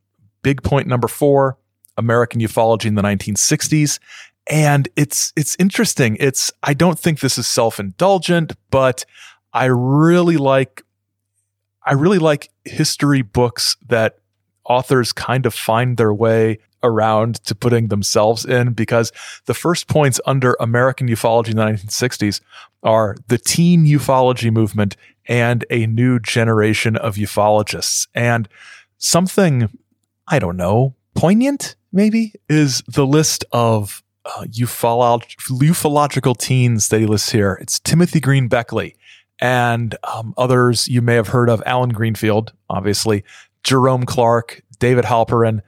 big 0.43 0.63
point 0.63 0.87
number 0.87 1.09
four 1.09 1.59
American 1.97 2.41
ufology 2.41 2.87
in 2.87 2.95
the 2.95 3.03
1960s 3.03 3.99
and 4.47 4.89
it's 4.97 5.33
it's 5.37 5.57
interesting 5.59 6.17
it's 6.21 6.53
i 6.63 6.75
don't 6.75 6.99
think 6.99 7.21
this 7.21 7.39
is 7.39 7.47
self-indulgent 7.47 8.53
but 8.71 9.05
i 9.53 9.65
really 9.65 10.37
like 10.37 10.83
i 11.85 11.93
really 11.93 12.19
like 12.19 12.51
history 12.65 13.23
books 13.23 13.77
that 13.89 14.19
authors 14.65 15.13
kind 15.13 15.47
of 15.47 15.55
find 15.55 15.97
their 15.97 16.13
way 16.13 16.59
around 16.85 17.37
to 17.45 17.55
putting 17.55 17.89
themselves 17.89 18.45
in 18.45 18.73
because 18.73 19.11
the 19.47 19.55
first 19.55 19.89
points 19.89 20.21
under 20.27 20.57
american 20.61 21.09
ufology 21.09 21.51
in 21.51 21.57
the 21.57 21.65
1960s 21.65 22.41
are 22.83 23.17
the 23.29 23.39
teen 23.39 23.85
ufology 23.87 24.53
movement 24.53 24.97
and 25.27 25.65
a 25.71 25.87
new 25.87 26.21
generation 26.21 26.97
of 26.97 27.17
ufologists 27.17 28.07
and 28.15 28.49
something 28.99 29.69
i 30.29 30.39
don't 30.39 30.57
know 30.57 30.95
poignant 31.15 31.75
maybe 31.93 32.33
is 32.49 32.83
the 32.87 33.07
list 33.07 33.45
of 33.53 34.03
uh, 34.25 34.45
ufolog- 34.51 35.37
ufological 35.49 36.37
teens 36.37 36.89
that 36.89 37.01
he 37.01 37.07
lists 37.07 37.31
here. 37.31 37.59
It's 37.61 37.79
Timothy 37.81 38.21
Green 38.21 38.49
Beckley 38.49 38.97
and 39.41 39.97
um, 40.05 40.35
others 40.37 40.89
you 40.89 41.03
may 41.03 41.15
have 41.15 41.29
heard 41.29 41.49
of. 41.49 41.63
Allen 41.67 41.91
Greenfield, 41.91 42.53
obviously, 42.71 43.25
Jerome 43.63 44.05
Clark, 44.05 44.63
David 44.79 45.05
Halperin, 45.05 45.61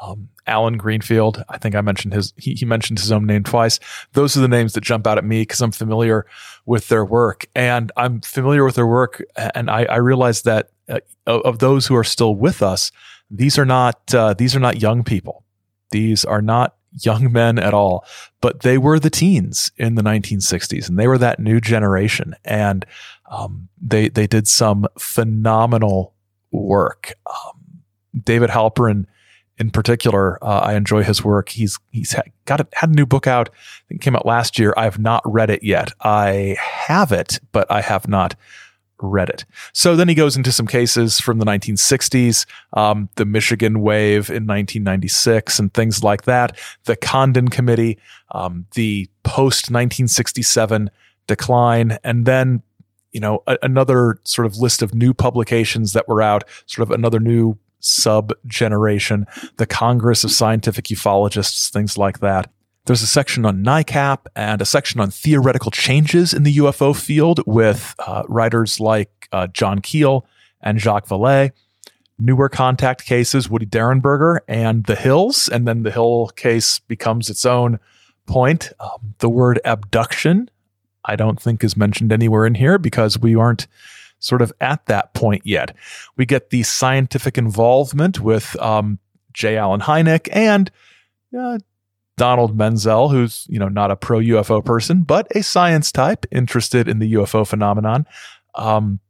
um, 0.00 0.28
Allen 0.52 0.76
Greenfield. 0.76 1.42
I 1.48 1.56
think 1.56 1.74
I 1.74 1.80
mentioned 1.80 2.12
his. 2.12 2.34
He, 2.36 2.52
he, 2.52 2.66
mentioned 2.66 2.98
his 2.98 3.10
own 3.10 3.24
name 3.24 3.42
twice. 3.42 3.80
Those 4.12 4.36
are 4.36 4.40
the 4.40 4.48
names 4.48 4.74
that 4.74 4.82
jump 4.82 5.06
out 5.06 5.16
at 5.16 5.24
me 5.24 5.42
because 5.42 5.62
I'm 5.62 5.72
familiar 5.72 6.26
with 6.66 6.88
their 6.88 7.06
work, 7.06 7.46
and 7.54 7.90
I'm 7.96 8.20
familiar 8.20 8.62
with 8.64 8.74
their 8.74 8.86
work. 8.86 9.24
And 9.54 9.70
I, 9.70 9.84
I 9.84 9.96
realize 9.96 10.42
that 10.42 10.68
uh, 10.90 11.00
of 11.26 11.58
those 11.58 11.86
who 11.86 11.96
are 11.96 12.04
still 12.04 12.34
with 12.34 12.62
us, 12.62 12.92
these 13.30 13.58
are 13.58 13.64
not 13.64 14.14
uh, 14.14 14.34
these 14.34 14.54
are 14.54 14.60
not 14.60 14.80
young 14.82 15.04
people. 15.04 15.42
These 15.90 16.24
are 16.26 16.42
not 16.42 16.76
young 17.00 17.32
men 17.32 17.58
at 17.58 17.72
all, 17.72 18.04
but 18.42 18.60
they 18.60 18.76
were 18.76 18.98
the 18.98 19.10
teens 19.10 19.72
in 19.78 19.94
the 19.94 20.02
1960s, 20.02 20.86
and 20.86 20.98
they 20.98 21.08
were 21.08 21.18
that 21.18 21.40
new 21.40 21.60
generation, 21.60 22.34
and 22.44 22.84
um, 23.30 23.68
they 23.80 24.10
they 24.10 24.26
did 24.26 24.46
some 24.46 24.86
phenomenal 24.98 26.14
work. 26.50 27.14
Um, 27.26 27.82
David 28.22 28.50
Halperin, 28.50 29.06
in 29.58 29.70
particular, 29.70 30.42
uh, 30.42 30.60
I 30.60 30.74
enjoy 30.74 31.02
his 31.02 31.24
work. 31.24 31.50
He's 31.50 31.78
he's 31.90 32.14
got 32.46 32.60
a, 32.60 32.66
had 32.72 32.90
a 32.90 32.94
new 32.94 33.06
book 33.06 33.26
out. 33.26 33.48
I 33.48 33.82
think 33.88 34.00
it 34.00 34.04
came 34.04 34.16
out 34.16 34.26
last 34.26 34.58
year. 34.58 34.74
I 34.76 34.84
have 34.84 34.98
not 34.98 35.22
read 35.24 35.50
it 35.50 35.62
yet. 35.62 35.92
I 36.00 36.56
have 36.58 37.12
it, 37.12 37.38
but 37.52 37.70
I 37.70 37.80
have 37.80 38.08
not 38.08 38.34
read 39.02 39.28
it. 39.28 39.44
So 39.72 39.96
then 39.96 40.08
he 40.08 40.14
goes 40.14 40.36
into 40.36 40.52
some 40.52 40.66
cases 40.66 41.20
from 41.20 41.38
the 41.38 41.44
1960s, 41.44 42.46
um, 42.74 43.08
the 43.16 43.24
Michigan 43.24 43.80
wave 43.80 44.30
in 44.30 44.46
1996, 44.46 45.58
and 45.58 45.74
things 45.74 46.02
like 46.02 46.22
that, 46.22 46.56
the 46.84 46.96
Condon 46.96 47.48
Committee, 47.48 47.98
um, 48.30 48.66
the 48.74 49.08
post 49.24 49.70
1967 49.70 50.90
decline, 51.26 51.98
and 52.04 52.26
then 52.26 52.62
you 53.12 53.20
know 53.20 53.42
a- 53.46 53.58
another 53.62 54.20
sort 54.24 54.46
of 54.46 54.56
list 54.56 54.82
of 54.82 54.94
new 54.94 55.12
publications 55.12 55.92
that 55.92 56.08
were 56.08 56.22
out, 56.22 56.44
sort 56.66 56.88
of 56.88 56.92
another 56.92 57.20
new 57.20 57.58
sub 57.82 58.32
generation, 58.46 59.26
the 59.58 59.66
Congress 59.66 60.24
of 60.24 60.30
Scientific 60.30 60.86
Ufologists, 60.86 61.70
things 61.70 61.98
like 61.98 62.20
that. 62.20 62.50
There's 62.86 63.02
a 63.02 63.06
section 63.06 63.44
on 63.44 63.62
NICAP 63.62 64.26
and 64.34 64.60
a 64.60 64.64
section 64.64 65.00
on 65.00 65.10
theoretical 65.10 65.70
changes 65.70 66.34
in 66.34 66.42
the 66.42 66.56
UFO 66.56 66.98
field 66.98 67.40
with 67.46 67.94
uh, 68.00 68.24
writers 68.28 68.80
like 68.80 69.28
uh, 69.30 69.46
John 69.48 69.80
Keel 69.80 70.26
and 70.60 70.80
Jacques 70.80 71.06
Vallée. 71.06 71.52
Newer 72.18 72.48
contact 72.48 73.04
cases, 73.04 73.48
Woody 73.48 73.66
Derenberger 73.66 74.40
and 74.48 74.84
the 74.86 74.96
Hills. 74.96 75.48
And 75.48 75.66
then 75.66 75.84
the 75.84 75.92
Hill 75.92 76.30
case 76.34 76.80
becomes 76.80 77.30
its 77.30 77.46
own 77.46 77.78
point. 78.26 78.72
Um, 78.80 79.14
the 79.18 79.28
word 79.28 79.60
abduction, 79.64 80.50
I 81.04 81.14
don't 81.14 81.40
think 81.40 81.62
is 81.62 81.76
mentioned 81.76 82.12
anywhere 82.12 82.46
in 82.46 82.54
here 82.54 82.78
because 82.78 83.18
we 83.18 83.36
aren't 83.36 83.66
sort 84.22 84.40
of 84.40 84.52
at 84.60 84.86
that 84.86 85.12
point 85.14 85.42
yet. 85.44 85.76
We 86.16 86.24
get 86.24 86.50
the 86.50 86.62
scientific 86.62 87.36
involvement 87.36 88.20
with 88.20 88.58
um, 88.60 88.98
J. 89.32 89.56
Allen 89.56 89.80
Hynek 89.80 90.28
and 90.32 90.70
uh, 91.38 91.58
Donald 92.16 92.56
Menzel, 92.56 93.08
who's, 93.08 93.46
you 93.48 93.58
know, 93.58 93.68
not 93.68 93.90
a 93.90 93.96
pro 93.96 94.20
UFO 94.20 94.64
person, 94.64 95.02
but 95.02 95.26
a 95.34 95.42
science 95.42 95.90
type 95.90 96.24
interested 96.30 96.88
in 96.88 97.00
the 97.00 97.14
UFO 97.14 97.46
phenomenon. 97.46 98.06
Um, 98.54 99.00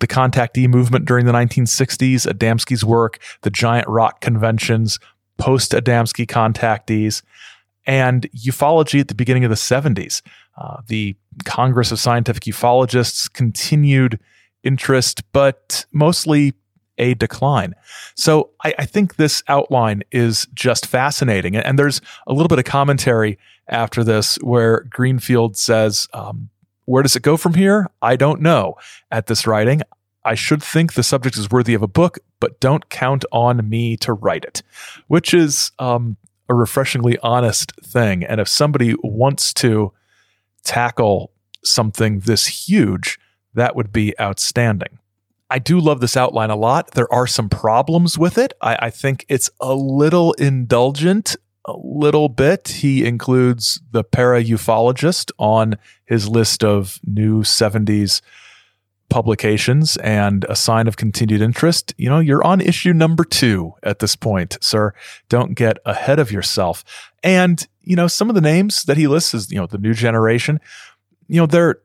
the 0.00 0.06
contactee 0.06 0.68
movement 0.68 1.04
during 1.04 1.26
the 1.26 1.32
1960s, 1.32 2.26
Adamski's 2.26 2.84
work, 2.84 3.18
the 3.42 3.50
giant 3.50 3.88
rock 3.88 4.20
conventions, 4.20 4.98
post 5.36 5.72
Adamski 5.72 6.26
contactees, 6.26 7.22
and 7.86 8.30
ufology 8.32 9.00
at 9.00 9.08
the 9.08 9.14
beginning 9.14 9.44
of 9.44 9.50
the 9.50 9.56
70s. 9.56 10.22
Uh, 10.56 10.80
the 10.86 11.16
Congress 11.44 11.90
of 11.90 11.98
Scientific 11.98 12.44
Ufologists 12.44 13.32
continued 13.32 14.20
interest, 14.62 15.22
but 15.32 15.84
mostly 15.92 16.54
a 16.98 17.14
decline. 17.14 17.74
So 18.14 18.50
I, 18.64 18.74
I, 18.78 18.86
think 18.86 19.16
this 19.16 19.42
outline 19.48 20.04
is 20.12 20.46
just 20.54 20.86
fascinating. 20.86 21.56
And, 21.56 21.78
there's 21.78 22.00
a 22.26 22.32
little 22.32 22.48
bit 22.48 22.60
of 22.60 22.64
commentary 22.64 23.36
after 23.68 24.04
this 24.04 24.36
where 24.36 24.86
Greenfield 24.90 25.56
says, 25.56 26.06
um, 26.12 26.50
Where 26.84 27.02
does 27.02 27.16
it 27.16 27.22
go 27.22 27.36
from 27.36 27.54
here? 27.54 27.90
I 28.00 28.16
don't 28.16 28.40
know 28.40 28.76
at 29.10 29.26
this 29.26 29.46
writing. 29.46 29.82
I 30.24 30.34
should 30.34 30.62
think 30.62 30.94
the 30.94 31.02
subject 31.02 31.36
is 31.36 31.50
worthy 31.50 31.74
of 31.74 31.82
a 31.82 31.88
book, 31.88 32.18
but 32.40 32.60
don't 32.60 32.88
count 32.88 33.24
on 33.32 33.68
me 33.68 33.96
to 33.98 34.12
write 34.12 34.44
it, 34.44 34.62
which 35.08 35.34
is 35.34 35.72
um, 35.78 36.16
a 36.48 36.54
refreshingly 36.54 37.18
honest 37.22 37.72
thing. 37.82 38.24
And 38.24 38.40
if 38.40 38.48
somebody 38.48 38.94
wants 39.02 39.52
to 39.54 39.92
tackle 40.64 41.32
something 41.62 42.20
this 42.20 42.68
huge, 42.68 43.18
that 43.54 43.76
would 43.76 43.92
be 43.92 44.18
outstanding. 44.20 44.98
I 45.50 45.58
do 45.58 45.78
love 45.78 46.00
this 46.00 46.16
outline 46.16 46.50
a 46.50 46.56
lot. 46.56 46.92
There 46.92 47.12
are 47.12 47.26
some 47.26 47.48
problems 47.48 48.18
with 48.18 48.38
it. 48.38 48.54
I, 48.60 48.76
I 48.82 48.90
think 48.90 49.24
it's 49.28 49.50
a 49.60 49.74
little 49.74 50.32
indulgent, 50.32 51.36
a 51.64 51.74
little 51.76 52.28
bit. 52.28 52.68
He 52.68 53.04
includes 53.04 53.80
the 53.90 54.02
para 54.02 54.42
ufologist 54.42 55.30
on 55.38 55.76
his 56.06 56.28
list 56.28 56.64
of 56.64 56.98
new 57.04 57.42
70s 57.42 58.20
publications 59.08 59.96
and 59.98 60.44
a 60.48 60.56
sign 60.56 60.88
of 60.88 60.96
continued 60.96 61.40
interest. 61.40 61.94
You 61.98 62.08
know, 62.08 62.18
you're 62.18 62.44
on 62.44 62.60
issue 62.60 62.92
number 62.92 63.24
two 63.24 63.74
at 63.82 63.98
this 63.98 64.16
point, 64.16 64.58
sir. 64.60 64.92
Don't 65.28 65.54
get 65.54 65.78
ahead 65.84 66.18
of 66.18 66.32
yourself. 66.32 66.84
And, 67.22 67.66
you 67.82 67.96
know, 67.96 68.08
some 68.08 68.28
of 68.28 68.34
the 68.34 68.40
names 68.40 68.84
that 68.84 68.96
he 68.96 69.06
lists 69.06 69.34
is, 69.34 69.50
you 69.50 69.58
know, 69.58 69.66
the 69.66 69.78
new 69.78 69.94
generation, 69.94 70.60
you 71.28 71.40
know, 71.40 71.46
they're, 71.46 71.80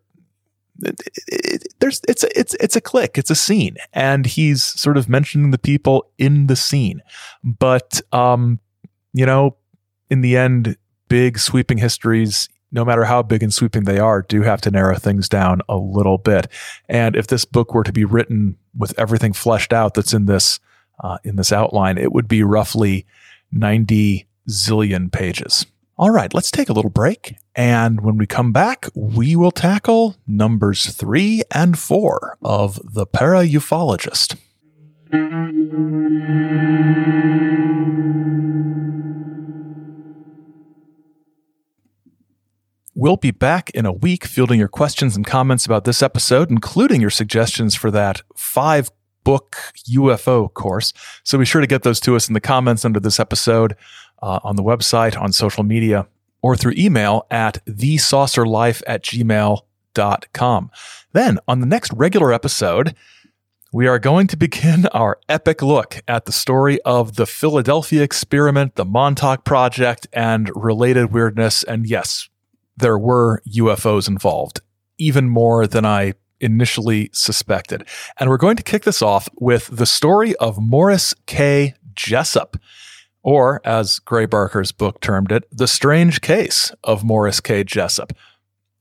there's 1.79 2.01
it's 2.07 2.23
a, 2.23 2.39
it's 2.39 2.53
it's 2.55 2.77
a 2.77 2.79
click 2.79 3.17
it's 3.17 3.29
a 3.29 3.35
scene 3.35 3.75
and 3.91 4.25
he's 4.25 4.63
sort 4.63 4.95
of 4.95 5.09
mentioning 5.09 5.51
the 5.51 5.57
people 5.57 6.09
in 6.17 6.47
the 6.47 6.55
scene 6.55 7.01
but 7.43 7.99
um 8.13 8.61
you 9.11 9.25
know 9.25 9.57
in 10.09 10.21
the 10.21 10.37
end 10.37 10.77
big 11.09 11.37
sweeping 11.37 11.79
histories 11.79 12.47
no 12.71 12.85
matter 12.85 13.03
how 13.03 13.21
big 13.21 13.43
and 13.43 13.53
sweeping 13.53 13.83
they 13.83 13.99
are 13.99 14.21
do 14.21 14.41
have 14.41 14.61
to 14.61 14.71
narrow 14.71 14.95
things 14.95 15.27
down 15.29 15.61
a 15.69 15.77
little 15.77 16.17
bit 16.17 16.47
and 16.87 17.15
if 17.15 17.27
this 17.27 17.45
book 17.45 17.73
were 17.73 17.83
to 17.83 17.93
be 17.93 18.05
written 18.05 18.57
with 18.77 18.97
everything 18.99 19.33
fleshed 19.33 19.73
out 19.73 19.93
that's 19.93 20.13
in 20.13 20.25
this 20.25 20.59
uh, 21.03 21.17
in 21.23 21.35
this 21.35 21.51
outline 21.51 21.97
it 21.97 22.11
would 22.11 22.27
be 22.27 22.43
roughly 22.43 23.05
90 23.51 24.27
zillion 24.47 25.11
pages 25.11 25.65
all 25.99 26.11
right, 26.11 26.33
let's 26.33 26.49
take 26.49 26.69
a 26.69 26.73
little 26.73 26.89
break. 26.89 27.35
And 27.57 27.99
when 27.99 28.17
we 28.17 28.25
come 28.25 28.53
back, 28.53 28.87
we 28.95 29.35
will 29.35 29.51
tackle 29.51 30.15
numbers 30.25 30.93
three 30.93 31.43
and 31.53 31.77
four 31.77 32.37
of 32.41 32.79
The 32.85 33.05
ParaUFOlogist. 33.05 34.37
We'll 43.01 43.15
be 43.15 43.31
back 43.31 43.69
in 43.69 43.85
a 43.85 43.93
week 43.93 44.25
fielding 44.25 44.59
your 44.59 44.67
questions 44.67 45.15
and 45.15 45.25
comments 45.25 45.65
about 45.65 45.85
this 45.85 46.03
episode, 46.03 46.51
including 46.51 46.99
your 46.99 47.09
suggestions 47.09 47.73
for 47.73 47.91
that 47.91 48.23
five 48.35 48.91
book 49.23 49.55
UFO 49.89 50.53
course. 50.53 50.91
So 51.23 51.37
be 51.37 51.45
sure 51.45 51.61
to 51.61 51.67
get 51.67 51.83
those 51.83 52.01
to 52.01 52.17
us 52.17 52.27
in 52.27 52.33
the 52.33 52.41
comments 52.41 52.83
under 52.83 52.99
this 52.99 53.17
episode 53.17 53.77
uh, 54.21 54.41
on 54.43 54.57
the 54.57 54.63
website, 54.63 55.17
on 55.17 55.31
social 55.31 55.63
media, 55.63 56.07
or 56.41 56.57
through 56.57 56.73
email 56.75 57.25
at 57.31 57.63
thesaucerlife 57.65 58.83
at 58.85 59.01
gmail.com. 59.01 60.71
Then 61.13 61.39
on 61.47 61.61
the 61.61 61.67
next 61.67 61.93
regular 61.93 62.33
episode, 62.33 62.95
we 63.71 63.87
are 63.87 63.99
going 63.99 64.27
to 64.27 64.35
begin 64.35 64.87
our 64.91 65.19
epic 65.29 65.61
look 65.61 66.01
at 66.05 66.25
the 66.25 66.33
story 66.33 66.81
of 66.81 67.15
the 67.15 67.25
Philadelphia 67.25 68.03
experiment, 68.03 68.75
the 68.75 68.83
Montauk 68.83 69.45
Project, 69.45 70.05
and 70.11 70.51
related 70.53 71.13
weirdness. 71.13 71.63
And 71.63 71.87
yes, 71.87 72.28
there 72.79 72.97
were 72.97 73.41
UFOs 73.55 74.07
involved, 74.07 74.61
even 74.97 75.29
more 75.29 75.67
than 75.67 75.85
I 75.85 76.13
initially 76.39 77.09
suspected. 77.13 77.85
And 78.19 78.29
we're 78.29 78.37
going 78.37 78.57
to 78.57 78.63
kick 78.63 78.83
this 78.83 79.01
off 79.01 79.27
with 79.39 79.67
the 79.67 79.85
story 79.85 80.35
of 80.37 80.59
Morris 80.59 81.13
K. 81.25 81.75
Jessup 81.95 82.57
or 83.21 83.61
as 83.65 83.99
Gray 83.99 84.25
Barker's 84.25 84.71
book 84.71 85.01
termed 85.01 85.31
it, 85.31 85.45
The 85.51 85.67
Strange 85.67 86.21
Case 86.21 86.71
of 86.83 87.03
Morris 87.03 87.41
K. 87.41 87.63
Jessup. 87.63 88.13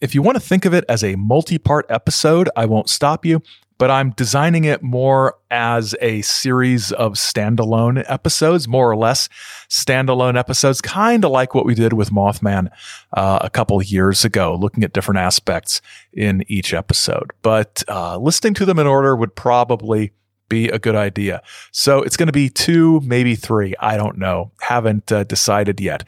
If 0.00 0.14
you 0.14 0.22
want 0.22 0.36
to 0.36 0.40
think 0.40 0.64
of 0.64 0.72
it 0.72 0.84
as 0.88 1.02
a 1.02 1.16
multi 1.16 1.58
part 1.58 1.86
episode, 1.88 2.48
I 2.54 2.66
won't 2.66 2.88
stop 2.88 3.26
you, 3.26 3.42
but 3.78 3.90
I'm 3.90 4.10
designing 4.10 4.64
it 4.64 4.82
more 4.82 5.36
as 5.50 5.94
a 6.00 6.20
series 6.22 6.90
of 6.92 7.14
standalone 7.14 8.04
episodes, 8.08 8.66
more 8.66 8.90
or 8.90 8.96
less 8.96 9.28
standalone 9.68 10.36
episodes, 10.36 10.80
kind 10.80 11.24
of 11.24 11.30
like 11.30 11.54
what 11.54 11.64
we 11.64 11.74
did 11.74 11.92
with 11.92 12.10
Mothman 12.10 12.70
uh, 13.12 13.38
a 13.40 13.48
couple 13.48 13.80
years 13.82 14.24
ago, 14.24 14.56
looking 14.56 14.82
at 14.82 14.92
different 14.92 15.18
aspects 15.18 15.80
in 16.12 16.44
each 16.48 16.74
episode. 16.74 17.30
But 17.42 17.84
uh, 17.88 18.18
listening 18.18 18.54
to 18.54 18.64
them 18.64 18.80
in 18.80 18.86
order 18.86 19.14
would 19.14 19.36
probably 19.36 20.12
be 20.48 20.68
a 20.68 20.78
good 20.78 20.96
idea. 20.96 21.42
So 21.70 22.02
it's 22.02 22.16
going 22.16 22.26
to 22.26 22.32
be 22.32 22.48
two, 22.48 23.00
maybe 23.04 23.34
three. 23.36 23.74
I 23.78 23.96
don't 23.96 24.18
know. 24.18 24.50
Haven't 24.60 25.12
uh, 25.12 25.24
decided 25.24 25.80
yet. 25.80 26.04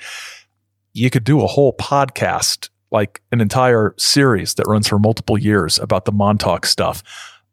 You 0.93 1.11
could 1.11 1.25
do 1.25 1.41
a 1.43 1.47
whole 1.47 1.75
podcast, 1.75 2.69
like 2.91 3.23
an 3.31 3.41
entire 3.41 3.95
series 3.97 4.55
that 4.55 4.67
runs 4.67 4.89
for 4.89 4.99
multiple 4.99 5.39
years 5.39 5.79
about 5.79 6.05
the 6.05 6.13
Montauk 6.13 6.67
stuff. 6.67 7.03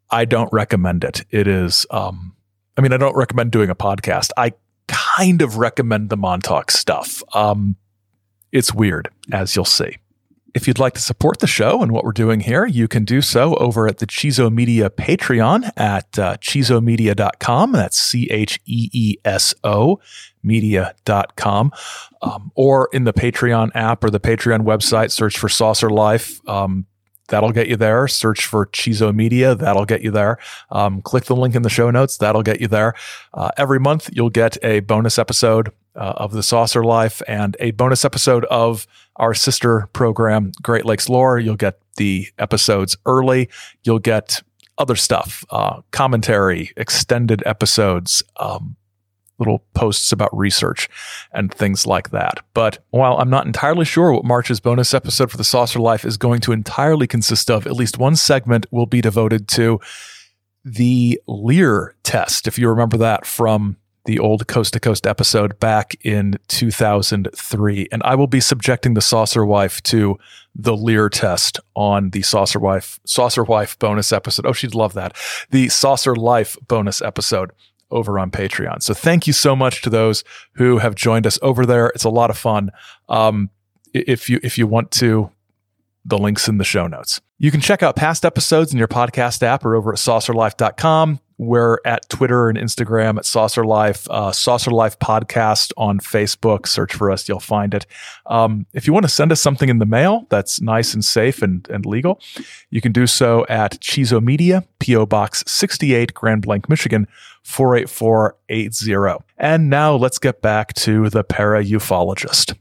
I 0.10 0.26
don't 0.26 0.52
recommend 0.52 1.04
it. 1.04 1.26
It 1.30 1.48
is, 1.48 1.86
um, 1.91 2.36
I 2.78 2.82
mean, 2.82 2.93
I 2.93 2.98
don't 2.98 3.15
recommend 3.15 3.52
doing 3.52 3.70
a 3.70 3.76
podcast. 3.76 4.32
I 4.38 4.54
kind 4.88 5.41
of 5.41 5.58
recommend 5.58 6.10
the 6.10 6.17
Montauk 6.17 6.72
stuff. 6.72 7.22
Um, 7.34 7.76
it's 8.52 8.74
weird, 8.74 9.10
as 9.32 9.56
you'll 9.56 9.65
see. 9.65 9.98
If 10.54 10.67
you'd 10.67 10.80
like 10.80 10.93
to 10.93 11.02
support 11.02 11.39
the 11.39 11.48
show 11.48 11.84
and 11.84 11.91
what 11.91 12.04
we're 12.04 12.12
doing 12.13 12.39
here, 12.39 12.65
you 12.65 12.88
can 12.88 13.06
do 13.06 13.22
so 13.22 13.54
over 13.56 13.88
at 13.88 14.00
the 14.00 14.08
Cheeso 14.08 14.52
Media 14.52 14.89
Patreon 14.89 15.70
at 15.78 16.17
uh, 16.17 16.38
cheesomedia.com. 16.38 17.74
That's 17.74 18.00
C 18.00 18.28
H 18.32 18.60
E 18.65 18.89
E 18.91 19.17
S 19.24 19.54
O 19.63 20.00
media.com. 20.41 21.72
Um, 22.22 22.52
or 22.56 22.89
in 22.91 23.04
the 23.04 23.13
Patreon 23.13 23.72
app 23.76 24.04
or 24.04 24.10
the 24.10 24.20
Patreon 24.20 24.62
website, 24.62 25.12
search 25.12 25.38
for 25.38 25.50
Saucer 25.50 25.91
Life. 25.91 26.39
Um, 26.50 26.88
that'll 27.27 27.51
get 27.51 27.67
you 27.67 27.75
there. 27.75 28.07
Search 28.07 28.45
for 28.45 28.67
Cheeso 28.67 29.13
Media. 29.13 29.55
That'll 29.55 29.85
get 29.85 30.01
you 30.01 30.11
there. 30.11 30.37
Um, 30.69 31.01
click 31.01 31.25
the 31.25 31.35
link 31.35 31.55
in 31.55 31.61
the 31.61 31.69
show 31.69 31.89
notes. 31.91 32.17
That'll 32.17 32.43
get 32.43 32.61
you 32.61 32.67
there. 32.67 32.93
Uh, 33.33 33.49
every 33.57 33.79
month, 33.79 34.09
you'll 34.11 34.29
get 34.29 34.57
a 34.63 34.81
bonus 34.81 35.17
episode 35.17 35.71
uh, 35.95 36.13
of 36.17 36.31
the 36.31 36.43
Saucer 36.43 36.83
Life 36.83 37.21
and 37.27 37.57
a 37.59 37.71
bonus 37.71 38.05
episode 38.05 38.45
of 38.45 38.87
our 39.15 39.33
sister 39.33 39.89
program, 39.93 40.51
Great 40.61 40.85
Lakes 40.85 41.09
Lore. 41.09 41.39
You'll 41.39 41.55
get 41.55 41.79
the 41.97 42.27
episodes 42.37 42.95
early. 43.05 43.49
You'll 43.83 43.99
get 43.99 44.41
other 44.77 44.95
stuff, 44.95 45.43
uh, 45.49 45.81
commentary, 45.91 46.71
extended 46.77 47.41
episodes, 47.45 48.23
um, 48.37 48.75
little 49.39 49.63
posts 49.73 50.12
about 50.12 50.36
research 50.36 50.89
and 51.32 51.54
things 51.54 51.86
like 51.86 52.10
that. 52.12 52.39
But 52.54 52.80
while 52.89 53.17
I'm 53.17 53.30
not 53.30 53.45
entirely 53.45 53.86
sure 53.86 54.12
what 54.12 54.26
March's 54.26 54.60
bonus 54.60 54.93
episode 54.93 55.32
for 55.32 55.38
the 55.38 55.43
Saucer 55.43 55.80
Life 55.80 56.06
is 56.06 56.17
going 56.17 56.41
to 56.41 56.52
entirely 56.52 57.08
consist 57.08 57.50
of, 57.50 57.67
at 57.67 57.73
least 57.73 57.97
one 57.97 58.15
segment 58.15 58.65
will 58.71 58.86
be 58.86 59.02
devoted 59.02 59.47
to 59.50 59.80
the 60.63 61.21
Lear 61.28 61.95
test. 62.04 62.47
If 62.47 62.58
you 62.58 62.67
remember 62.69 62.97
that 62.97 63.26
from 63.26 63.78
the 64.08 64.17
old 64.19 64.47
Coast 64.47 64.73
to 64.73 64.80
Coast 64.80 65.06
episode 65.06 65.60
back 65.60 65.93
in 66.02 66.39
2003. 66.47 67.89
And 67.91 68.02
I 68.04 68.15
will 68.15 68.28
be 68.28 68.39
subjecting 68.39 68.93
the 68.93 69.02
Saucer 69.02 69.45
Wife 69.45 69.84
to 69.84 70.17
the 70.56 70.76
Lear 70.76 71.10
test 71.10 71.60
on 71.76 72.12
the 72.12 72.21
Saucer 72.21 72.58
Wife, 72.58 73.00
Saucer 73.06 73.43
Wife 73.43 73.78
bonus 73.78 74.13
episode. 74.13 74.45
Oh, 74.45 74.54
she'd 74.54 74.73
love 74.73 74.93
that. 74.93 75.15
The 75.52 75.67
Saucer 75.67 76.15
Life 76.15 76.58
bonus 76.67 77.02
episode 77.02 77.52
over 77.91 78.19
on 78.19 78.32
Patreon. 78.32 78.82
So 78.82 78.93
thank 78.93 79.28
you 79.28 79.34
so 79.34 79.56
much 79.56 79.82
to 79.84 79.89
those 79.89 80.23
who 80.56 80.80
have 80.80 80.95
joined 80.95 81.26
us 81.26 81.39
over 81.41 81.65
there. 81.65 81.88
It's 81.88 82.04
a 82.04 82.10
lot 82.10 82.30
of 82.30 82.38
fun. 82.38 82.71
Um, 83.10 83.50
if 83.93 84.30
you 84.30 84.39
if 84.43 84.58
you 84.58 84.67
want 84.67 84.91
to 84.91 85.32
the 86.08 86.17
links 86.17 86.47
in 86.47 86.58
the 86.58 86.63
show 86.63 86.88
notes. 86.88 87.21
You 87.38 87.52
can 87.52 87.60
check 87.60 87.84
out 87.84 87.95
past 87.95 88.26
episodes 88.26 88.71
in 88.71 88.80
your 88.80 88.88
podcast 88.88 89.43
app 89.43 89.65
or 89.65 89.76
over 89.76 89.91
at 89.91 90.00
saucerlife.com. 90.00 91.19
We're 91.38 91.78
at 91.86 92.10
Twitter 92.10 92.50
and 92.50 92.58
Instagram 92.58 93.17
at 93.17 93.26
Saucer 93.26 93.63
Life, 93.63 94.10
uh, 94.10 94.32
Saucer 94.32 94.71
Life 94.71 94.97
Podcast 95.00 95.71
on 95.78 96.00
Facebook. 96.00 96.67
Search 96.67 96.93
for 96.95 97.12
us, 97.12 97.30
you'll 97.30 97.39
find 97.39 97.73
it. 97.73 97.86
Um, 98.26 98.65
if 98.73 98.88
you 98.88 98.93
want 98.93 99.06
to 99.06 99.12
send 99.12 99.32
us 99.32 99.39
something 99.39 99.69
in 99.69 99.78
the 99.78 99.86
mail 99.86 100.26
that's 100.30 100.60
nice 100.62 100.93
and 100.93 101.06
safe 101.06 101.43
and, 101.43 101.67
and 101.69 101.86
legal, 101.86 102.19
you 102.71 102.82
can 102.82 102.91
do 102.91 103.06
so 103.06 103.45
at 103.50 103.80
Cheeso 103.80 104.21
Media, 104.21 104.63
P.O. 104.80 105.06
Box 105.06 105.43
68, 105.45 106.13
Grand 106.13 106.41
Blanc, 106.41 106.67
Michigan, 106.69 107.08
48480. 107.43 109.23
And 109.38 109.69
now 109.69 109.95
let's 109.95 110.17
get 110.17 110.41
back 110.41 110.73
to 110.73 111.10
the 111.10 111.23
ParaUFOlogist. 111.23 112.56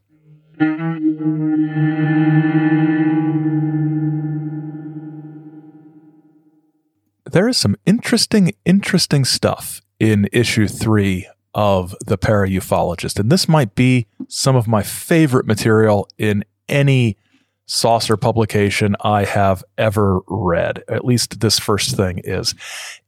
There 7.37 7.51
is 7.51 7.59
some 7.59 7.77
interesting, 7.85 8.53
interesting 8.65 9.27
stuff 9.27 9.83
in 10.01 10.27
issue 10.33 10.67
three 10.67 11.29
of 11.53 11.95
The 12.07 12.17
ParaUFOlogist. 12.17 13.21
And 13.21 13.31
this 13.31 13.47
might 13.47 13.75
be 13.75 14.07
some 14.27 14.57
of 14.57 14.67
my 14.67 14.83
favorite 14.83 15.45
material 15.45 16.09
in 16.17 16.47
any 16.67 17.19
saucer 17.67 18.17
publication 18.17 18.97
I 19.03 19.27
have 19.27 19.63
ever 19.77 20.21
read. 20.27 20.83
At 20.89 21.05
least 21.05 21.41
this 21.41 21.59
first 21.59 21.95
thing 21.95 22.23
is. 22.25 22.55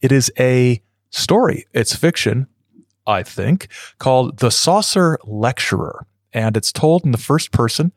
It 0.03 0.13
is 0.13 0.31
a 0.39 0.83
story, 1.09 1.67
it's 1.73 1.97
fiction, 1.97 2.49
I 3.07 3.23
think, 3.23 3.69
called 3.99 4.41
The 4.41 4.51
Saucer 4.51 5.19
Lecturer. 5.25 6.07
And 6.35 6.55
it's 6.55 6.71
told 6.71 7.07
in 7.07 7.13
the 7.13 7.17
first 7.17 7.51
person 7.51 7.93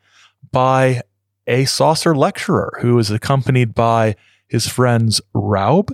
by 0.50 1.02
a 1.46 1.66
saucer 1.66 2.16
lecturer 2.16 2.80
who 2.80 2.98
is 3.00 3.12
accompanied 3.12 3.76
by 3.76 4.16
his 4.48 4.70
friends 4.70 5.20
Raub 5.36 5.92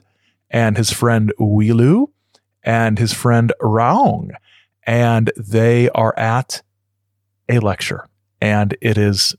and 0.50 0.78
his 0.78 0.92
friend 0.92 1.34
Wilu 1.40 2.08
and 2.64 3.00
his 3.00 3.14
friend 3.14 3.54
Raung. 3.62 4.32
And 4.86 5.32
they 5.36 5.90
are 5.90 6.18
at 6.18 6.62
a 7.50 7.60
lecture, 7.60 8.08
and 8.42 8.76
it 8.82 8.98
is 8.98 9.36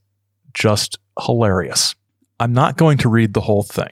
just 0.52 0.98
hilarious. 1.18 1.94
I'm 2.40 2.52
not 2.52 2.76
going 2.76 2.98
to 2.98 3.08
read 3.08 3.34
the 3.34 3.42
whole 3.42 3.62
thing, 3.62 3.90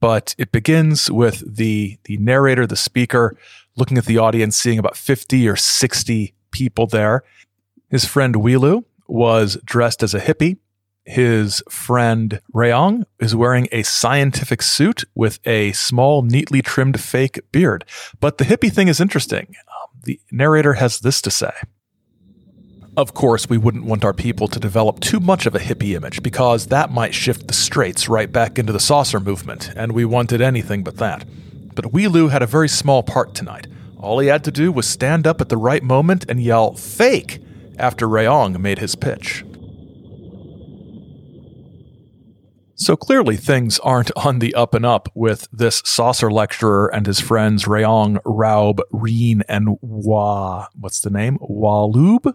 but 0.00 0.34
it 0.36 0.52
begins 0.52 1.10
with 1.10 1.56
the, 1.56 1.98
the 2.04 2.16
narrator, 2.18 2.66
the 2.66 2.76
speaker, 2.76 3.36
looking 3.76 3.98
at 3.98 4.06
the 4.06 4.18
audience, 4.18 4.56
seeing 4.56 4.78
about 4.78 4.96
50 4.96 5.48
or 5.48 5.56
60 5.56 6.34
people 6.50 6.86
there. 6.86 7.22
His 7.88 8.04
friend 8.04 8.34
Wilu 8.34 8.84
was 9.06 9.58
dressed 9.64 10.02
as 10.02 10.14
a 10.14 10.20
hippie. 10.20 10.58
His 11.06 11.62
friend 11.70 12.40
Rayong 12.52 13.04
is 13.20 13.36
wearing 13.36 13.68
a 13.70 13.84
scientific 13.84 14.60
suit 14.60 15.04
with 15.14 15.38
a 15.46 15.70
small, 15.70 16.22
neatly 16.22 16.62
trimmed 16.62 17.00
fake 17.00 17.40
beard. 17.52 17.84
But 18.18 18.38
the 18.38 18.44
hippie 18.44 18.72
thing 18.72 18.88
is 18.88 19.00
interesting. 19.00 19.54
Um, 19.68 20.00
the 20.02 20.20
narrator 20.32 20.74
has 20.74 20.98
this 20.98 21.22
to 21.22 21.30
say. 21.30 21.52
Of 22.96 23.14
course, 23.14 23.48
we 23.48 23.56
wouldn't 23.56 23.84
want 23.84 24.04
our 24.04 24.14
people 24.14 24.48
to 24.48 24.58
develop 24.58 24.98
too 24.98 25.20
much 25.20 25.46
of 25.46 25.54
a 25.54 25.60
hippie 25.60 25.94
image 25.94 26.24
because 26.24 26.66
that 26.66 26.90
might 26.90 27.14
shift 27.14 27.46
the 27.46 27.54
straights 27.54 28.08
right 28.08 28.32
back 28.32 28.58
into 28.58 28.72
the 28.72 28.80
saucer 28.80 29.20
movement, 29.20 29.70
and 29.76 29.92
we 29.92 30.04
wanted 30.04 30.40
anything 30.40 30.82
but 30.82 30.96
that. 30.96 31.24
But 31.74 31.92
Wilu 31.92 32.30
had 32.30 32.42
a 32.42 32.46
very 32.46 32.68
small 32.68 33.04
part 33.04 33.32
tonight. 33.32 33.68
All 33.98 34.18
he 34.18 34.26
had 34.26 34.42
to 34.44 34.50
do 34.50 34.72
was 34.72 34.88
stand 34.88 35.26
up 35.26 35.40
at 35.40 35.50
the 35.50 35.56
right 35.56 35.82
moment 35.82 36.24
and 36.28 36.42
yell, 36.42 36.74
fake, 36.74 37.40
after 37.78 38.08
Rayong 38.08 38.58
made 38.58 38.78
his 38.78 38.96
pitch. 38.96 39.44
So 42.78 42.94
clearly, 42.94 43.36
things 43.36 43.78
aren't 43.78 44.10
on 44.14 44.38
the 44.38 44.54
up 44.54 44.74
and 44.74 44.84
up 44.84 45.08
with 45.14 45.48
this 45.50 45.80
saucer 45.86 46.30
lecturer 46.30 46.94
and 46.94 47.06
his 47.06 47.20
friends 47.20 47.64
Rayong, 47.64 48.18
Raub, 48.24 48.80
Reen, 48.90 49.42
and 49.48 49.78
Wa. 49.80 50.66
What's 50.78 51.00
the 51.00 51.08
name? 51.08 51.38
Walub? 51.38 52.34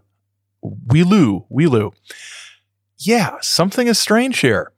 Wilu. 0.64 1.46
Wilu. 1.52 1.94
Yeah, 2.98 3.38
something 3.42 3.88
is 3.88 4.00
strange 4.00 4.40
here. 4.40 4.74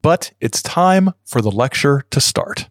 But 0.00 0.32
it's 0.40 0.62
time 0.62 1.12
for 1.24 1.42
the 1.42 1.50
lecture 1.50 2.04
to 2.10 2.20
start. 2.20 2.68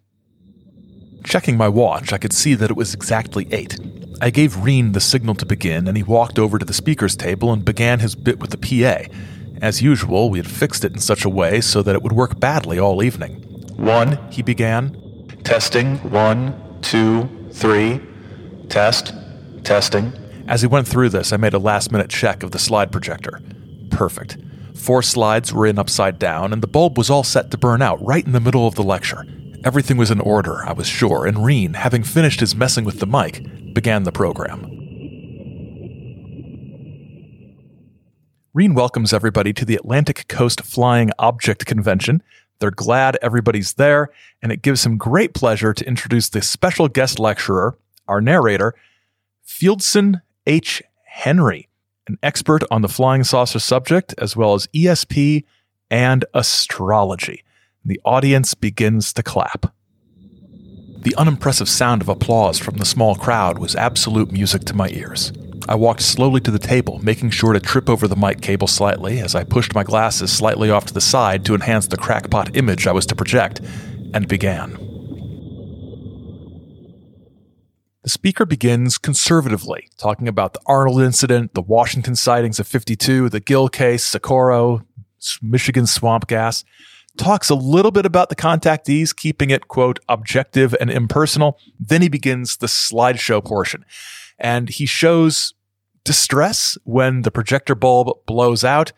Checking 1.26 1.58
my 1.58 1.68
watch, 1.68 2.14
I 2.14 2.18
could 2.18 2.34
see 2.34 2.56
that 2.56 2.72
it 2.72 2.78
was 2.78 2.94
exactly 2.94 3.50
eight. 3.52 3.78
I 4.22 4.30
gave 4.30 4.64
Reen 4.64 4.94
the 4.94 5.02
signal 5.02 5.36
to 5.36 5.46
begin, 5.46 5.88
and 5.90 5.98
he 5.98 6.04
walked 6.04 6.40
over 6.40 6.58
to 6.58 6.66
the 6.66 6.74
speaker's 6.74 7.18
table 7.18 7.52
and 7.52 7.66
began 7.66 8.00
his 8.00 8.16
bit 8.16 8.40
with 8.40 8.52
the 8.52 8.58
PA. 8.58 9.14
As 9.62 9.82
usual, 9.82 10.30
we 10.30 10.40
had 10.40 10.50
fixed 10.50 10.86
it 10.86 10.94
in 10.94 11.00
such 11.00 11.26
a 11.26 11.30
way 11.30 11.60
so 11.60 11.82
that 11.82 11.96
it 11.96 12.02
would 12.02 12.14
work 12.14 12.40
badly 12.40 12.80
all 12.80 13.04
evening. 13.04 13.42
One, 13.76 14.18
he 14.32 14.42
began. 14.42 14.96
Testing. 15.44 15.98
One, 16.12 16.80
two, 16.82 17.30
three. 17.52 18.00
Test. 18.70 19.14
Testing. 19.64 20.14
As 20.48 20.62
he 20.62 20.68
went 20.68 20.88
through 20.88 21.10
this, 21.10 21.34
I 21.34 21.38
made 21.38 21.54
a 21.54 21.60
last 21.60 21.92
minute 21.92 22.10
check 22.10 22.42
of 22.42 22.52
the 22.52 22.60
slide 22.60 22.92
projector. 22.92 23.42
Perfect. 23.92 24.38
Four 24.76 25.02
slides 25.04 25.52
were 25.52 25.68
in 25.68 25.78
upside 25.78 26.20
down, 26.20 26.54
and 26.54 26.64
the 26.64 26.68
bulb 26.68 26.98
was 26.98 27.10
all 27.10 27.24
set 27.24 27.52
to 27.52 27.58
burn 27.58 27.82
out 27.82 28.04
right 28.04 28.26
in 28.26 28.32
the 28.32 28.40
middle 28.40 28.66
of 28.66 28.76
the 28.76 28.84
lecture. 28.84 29.26
Everything 29.66 29.98
was 29.98 30.10
in 30.10 30.22
order, 30.22 30.66
I 30.66 30.72
was 30.72 30.88
sure, 30.88 31.26
and 31.26 31.44
Reen, 31.44 31.74
having 31.74 32.04
finished 32.04 32.40
his 32.40 32.56
messing 32.56 32.86
with 32.86 33.00
the 33.00 33.06
mic, 33.06 33.74
began 33.74 34.04
the 34.04 34.14
program. 34.14 34.79
Reen 38.60 38.74
welcomes 38.74 39.14
everybody 39.14 39.54
to 39.54 39.64
the 39.64 39.76
Atlantic 39.76 40.28
Coast 40.28 40.60
Flying 40.64 41.12
Object 41.18 41.66
Convention. 41.66 42.22
They're 42.60 42.72
glad 42.72 43.18
everybody's 43.22 43.76
there, 43.76 44.10
and 44.42 44.52
it 44.52 44.62
gives 44.62 44.86
him 44.86 44.98
great 44.98 45.34
pleasure 45.34 45.74
to 45.74 45.88
introduce 45.88 46.28
the 46.28 46.42
special 46.42 46.90
guest 46.90 47.20
lecturer, 47.20 47.78
our 48.10 48.20
narrator, 48.20 48.76
Fieldson 49.48 50.22
H. 50.46 50.84
Henry, 51.06 51.70
an 52.10 52.18
expert 52.22 52.62
on 52.70 52.82
the 52.82 52.90
flying 52.90 53.24
saucer 53.24 53.60
subject, 53.60 54.14
as 54.18 54.36
well 54.36 54.56
as 54.56 54.68
ESP 54.76 55.46
and 55.90 56.26
astrology. 56.34 57.46
The 57.86 58.02
audience 58.04 58.56
begins 58.56 59.14
to 59.14 59.24
clap. 59.24 59.74
The 60.98 61.16
unimpressive 61.16 61.70
sound 61.70 62.02
of 62.02 62.10
applause 62.10 62.60
from 62.60 62.76
the 62.76 62.84
small 62.84 63.16
crowd 63.16 63.58
was 63.58 63.78
absolute 63.78 64.34
music 64.34 64.66
to 64.66 64.74
my 64.74 64.90
ears. 64.90 65.32
I 65.70 65.76
walked 65.76 66.02
slowly 66.02 66.42
to 66.42 66.50
the 66.50 66.58
table, 66.58 66.98
making 67.04 67.30
sure 67.30 67.54
to 67.54 67.60
trip 67.60 67.92
over 67.92 68.08
the 68.08 68.16
mic 68.16 68.42
cable 68.42 68.66
slightly 68.66 69.20
as 69.20 69.36
I 69.36 69.44
pushed 69.44 69.76
my 69.76 69.84
glasses 69.84 70.32
slightly 70.32 70.72
off 70.72 70.86
to 70.88 70.94
the 70.96 71.00
side 71.00 71.46
to 71.46 71.54
enhance 71.54 71.86
the 71.86 71.96
crackpot 71.96 72.58
image 72.58 72.88
I 72.88 72.92
was 72.92 73.06
to 73.06 73.16
project, 73.16 73.62
and 74.12 74.28
began. 74.28 74.72
The 78.02 78.10
speaker 78.10 78.48
begins 78.48 78.98
conservatively, 78.98 79.90
talking 80.00 80.28
about 80.28 80.54
the 80.54 80.62
Arnold 80.66 81.04
incident, 81.04 81.54
the 81.54 81.62
Washington 81.62 82.16
sightings 82.16 82.60
of 82.60 82.66
52, 82.66 83.30
the 83.30 83.40
Gill 83.40 83.70
case, 83.70 84.04
Socorro, 84.04 84.82
Michigan 85.40 85.86
swamp 85.86 86.26
gas. 86.26 86.66
Talks 87.16 87.48
a 87.52 87.56
little 87.56 87.92
bit 87.92 88.08
about 88.08 88.30
the 88.30 88.36
contactees, 88.36 89.16
keeping 89.16 89.52
it, 89.52 89.68
quote, 89.68 90.00
objective 90.10 90.76
and 90.82 90.90
impersonal. 90.90 91.60
Then 91.80 92.02
he 92.02 92.10
begins 92.10 92.58
the 92.58 92.66
slideshow 92.66 93.46
portion. 93.46 93.86
And 94.40 94.70
he 94.70 94.88
shows 94.88 95.54
distress 96.04 96.78
when 96.84 97.24
the 97.24 97.32
projector 97.32 97.76
bulb 97.76 98.26
blows 98.26 98.64
out. 98.64 98.92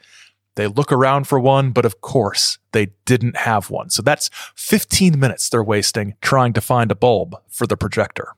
They 0.55 0.67
look 0.67 0.91
around 0.91 1.25
for 1.25 1.39
one, 1.39 1.71
but 1.71 1.85
of 1.85 2.01
course 2.01 2.57
they 2.71 2.87
didn't 3.05 3.37
have 3.37 3.69
one. 3.69 3.89
So 3.89 4.01
that's 4.01 4.29
15 4.55 5.19
minutes 5.19 5.49
they're 5.49 5.63
wasting 5.63 6.15
trying 6.21 6.53
to 6.53 6.61
find 6.61 6.91
a 6.91 6.95
bulb 6.95 7.35
for 7.49 7.65
the 7.65 7.77
projector. 7.77 8.33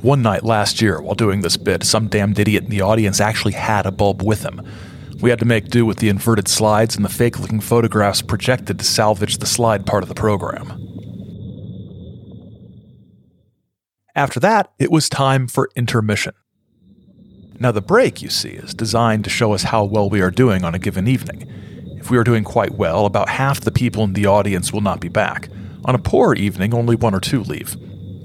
One 0.00 0.22
night 0.22 0.44
last 0.44 0.82
year, 0.82 1.00
while 1.00 1.14
doing 1.14 1.42
this 1.42 1.56
bit, 1.56 1.84
some 1.84 2.08
damned 2.08 2.38
idiot 2.38 2.64
in 2.64 2.70
the 2.70 2.80
audience 2.80 3.20
actually 3.20 3.52
had 3.52 3.86
a 3.86 3.92
bulb 3.92 4.22
with 4.22 4.42
him. 4.42 4.60
We 5.20 5.30
had 5.30 5.38
to 5.38 5.44
make 5.44 5.68
do 5.68 5.86
with 5.86 5.98
the 5.98 6.08
inverted 6.08 6.48
slides 6.48 6.96
and 6.96 7.04
the 7.04 7.08
fake 7.08 7.38
looking 7.38 7.60
photographs 7.60 8.22
projected 8.22 8.80
to 8.80 8.84
salvage 8.84 9.38
the 9.38 9.46
slide 9.46 9.86
part 9.86 10.02
of 10.02 10.08
the 10.08 10.16
program. 10.16 10.72
After 14.14 14.40
that, 14.40 14.72
it 14.78 14.90
was 14.90 15.08
time 15.08 15.46
for 15.46 15.70
intermission. 15.76 16.34
Now, 17.62 17.70
the 17.70 17.80
break, 17.80 18.20
you 18.20 18.28
see, 18.28 18.48
is 18.48 18.74
designed 18.74 19.22
to 19.22 19.30
show 19.30 19.52
us 19.52 19.62
how 19.62 19.84
well 19.84 20.10
we 20.10 20.20
are 20.20 20.32
doing 20.32 20.64
on 20.64 20.74
a 20.74 20.80
given 20.80 21.06
evening. 21.06 21.48
If 21.96 22.10
we 22.10 22.18
are 22.18 22.24
doing 22.24 22.42
quite 22.42 22.72
well, 22.72 23.06
about 23.06 23.28
half 23.28 23.60
the 23.60 23.70
people 23.70 24.02
in 24.02 24.14
the 24.14 24.26
audience 24.26 24.72
will 24.72 24.80
not 24.80 24.98
be 24.98 25.08
back. 25.08 25.48
On 25.84 25.94
a 25.94 25.98
poor 26.00 26.34
evening, 26.34 26.74
only 26.74 26.96
one 26.96 27.14
or 27.14 27.20
two 27.20 27.44
leave. 27.44 27.76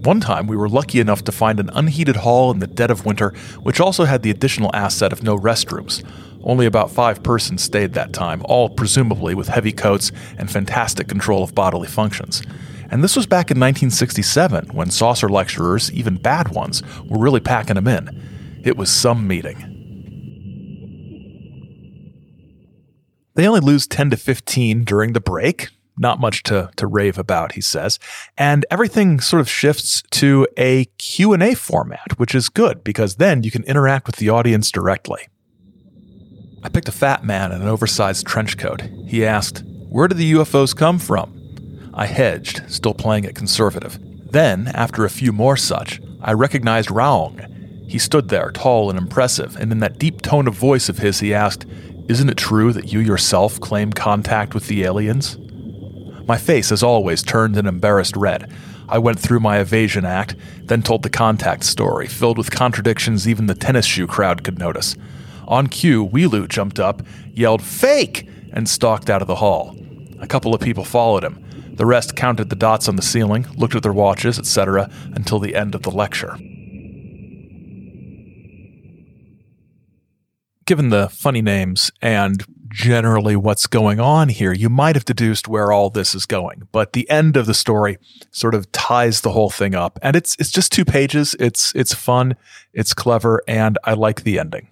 One 0.04 0.20
time, 0.22 0.48
we 0.48 0.58
were 0.58 0.68
lucky 0.68 1.00
enough 1.00 1.24
to 1.26 1.32
find 1.32 1.60
an 1.60 1.70
unheated 1.76 2.16
hall 2.16 2.50
in 2.50 2.58
the 2.58 2.66
dead 2.66 2.90
of 2.90 3.06
winter, 3.06 3.30
which 3.62 3.80
also 3.80 4.06
had 4.06 4.24
the 4.24 4.32
additional 4.32 4.76
asset 4.76 5.14
of 5.14 5.22
no 5.22 5.38
restrooms. 5.38 6.04
Only 6.42 6.66
about 6.66 6.90
five 6.90 7.22
persons 7.22 7.62
stayed 7.62 7.94
that 7.94 8.14
time, 8.14 8.42
all 8.46 8.70
presumably 8.70 9.36
with 9.36 9.50
heavy 9.50 9.72
coats 9.72 10.12
and 10.40 10.50
fantastic 10.50 11.08
control 11.08 11.44
of 11.44 11.54
bodily 11.54 11.88
functions. 11.88 12.42
And 12.90 13.04
this 13.04 13.16
was 13.16 13.28
back 13.28 13.52
in 13.52 13.60
1967, 13.60 14.70
when 14.70 14.90
saucer 14.90 15.30
lecturers, 15.30 15.92
even 15.92 16.18
bad 16.18 16.56
ones, 16.56 16.82
were 17.06 17.20
really 17.20 17.40
packing 17.40 17.76
them 17.76 17.88
in. 17.88 18.37
It 18.68 18.76
was 18.76 18.92
some 18.92 19.26
meeting. 19.26 19.76
They 23.36 23.48
only 23.48 23.62
lose 23.62 23.88
10 23.88 24.10
to 24.10 24.18
15 24.18 24.84
during 24.84 25.14
the 25.14 25.22
break, 25.22 25.70
not 25.98 26.20
much 26.20 26.44
to, 26.44 26.70
to 26.76 26.86
rave 26.86 27.18
about, 27.18 27.54
he 27.54 27.62
says. 27.62 27.98
And 28.38 28.66
everything 28.70 29.22
sort 29.22 29.40
of 29.40 29.50
shifts 29.50 30.04
to 30.12 30.50
a 30.58 30.84
Q&A 30.98 31.56
format, 31.56 32.20
which 32.20 32.36
is 32.36 32.50
good 32.50 32.84
because 32.84 33.16
then 33.16 33.42
you 33.44 33.52
can 33.52 33.64
interact 33.64 34.06
with 34.06 34.18
the 34.18 34.28
audience 34.28 34.70
directly. 34.70 35.30
I 36.62 36.68
picked 36.68 36.90
a 36.90 36.92
fat 36.92 37.24
man 37.24 37.54
in 37.54 37.62
an 37.62 37.70
oversized 37.70 38.28
trench 38.28 38.58
coat. 38.58 38.82
He 39.08 39.26
asked, 39.26 39.64
Where 39.88 40.10
did 40.10 40.18
the 40.18 40.34
UFOs 40.34 40.76
come 40.76 41.00
from? 41.00 41.90
I 41.94 42.06
hedged, 42.06 42.70
still 42.70 42.94
playing 42.94 43.24
it 43.24 43.34
conservative. 43.34 43.98
Then, 44.30 44.68
after 44.68 45.06
a 45.06 45.10
few 45.10 45.32
more 45.32 45.56
such, 45.56 46.02
I 46.22 46.34
recognized 46.34 46.90
Raung. 46.90 47.54
He 47.88 48.00
stood 48.00 48.28
there, 48.28 48.52
tall 48.52 48.90
and 48.90 49.00
impressive, 49.00 49.56
and 49.56 49.72
in 49.72 49.80
that 49.80 49.98
deep 49.98 50.22
tone 50.22 50.48
of 50.48 50.54
voice 50.54 50.90
of 50.90 50.98
his, 50.98 51.22
he 51.22 51.34
asked, 51.34 51.66
Isn't 52.10 52.30
it 52.30 52.38
true 52.38 52.74
that 52.74 52.92
you 52.92 53.00
yourself 53.00 53.60
claim 53.62 53.94
contact 53.94 54.54
with 54.54 54.68
the 54.68 54.84
aliens? 54.84 55.38
My 56.28 56.38
face, 56.38 56.72
as 56.74 56.84
always, 56.84 57.24
turned 57.24 57.56
an 57.56 57.66
embarrassed 57.66 58.18
red. 58.18 58.52
I 58.90 58.98
went 58.98 59.20
through 59.20 59.40
my 59.40 59.60
evasion 59.60 60.04
act, 60.04 60.36
then 60.64 60.82
told 60.82 61.04
the 61.04 61.10
contact 61.10 61.64
story, 61.64 62.08
filled 62.08 62.38
with 62.38 62.52
contradictions 62.52 63.28
even 63.28 63.48
the 63.48 63.56
tennis 63.56 63.86
shoe 63.86 64.08
crowd 64.08 64.44
could 64.44 64.60
notice. 64.60 64.98
On 65.48 65.68
cue, 65.68 66.06
Wilu 66.06 66.48
jumped 66.48 66.80
up, 66.80 67.02
yelled, 67.34 67.62
Fake! 67.62 68.28
and 68.52 68.68
stalked 68.68 69.10
out 69.10 69.22
of 69.22 69.28
the 69.28 69.36
hall. 69.36 69.78
A 70.20 70.28
couple 70.28 70.54
of 70.54 70.60
people 70.60 70.84
followed 70.84 71.24
him. 71.24 71.44
The 71.74 71.86
rest 71.86 72.16
counted 72.16 72.50
the 72.50 72.56
dots 72.56 72.90
on 72.90 72.98
the 72.98 73.02
ceiling, 73.02 73.46
looked 73.56 73.76
at 73.76 73.84
their 73.84 73.94
watches, 73.94 74.40
etc., 74.40 74.90
until 75.14 75.40
the 75.40 75.56
end 75.56 75.76
of 75.76 75.84
the 75.84 75.92
lecture. 75.92 76.38
Given 80.68 80.90
the 80.90 81.10
funny 81.10 81.42
names 81.42 81.92
and 82.02 82.46
generally 82.70 83.36
what's 83.36 83.68
going 83.68 84.00
on 84.00 84.30
here. 84.30 84.54
You 84.54 84.70
might 84.70 84.96
have 84.96 85.06
deduced 85.06 85.48
where 85.48 85.72
all 85.72 85.90
this 85.90 86.14
is 86.14 86.26
going, 86.26 86.68
but 86.72 86.94
the 86.94 87.10
end 87.10 87.38
of 87.38 87.46
the 87.46 87.54
story 87.54 87.98
sort 88.32 88.54
of 88.54 88.72
ties 88.72 89.22
the 89.22 89.32
whole 89.32 89.50
thing 89.50 89.74
up. 89.74 89.98
And 90.02 90.16
it's 90.16 90.36
it's 90.40 90.52
just 90.52 90.72
two 90.72 90.86
pages. 90.86 91.36
It's 91.40 91.74
it's 91.74 91.94
fun, 91.94 92.36
it's 92.74 92.94
clever, 92.94 93.42
and 93.48 93.78
I 93.84 93.94
like 93.94 94.24
the 94.24 94.38
ending. 94.40 94.68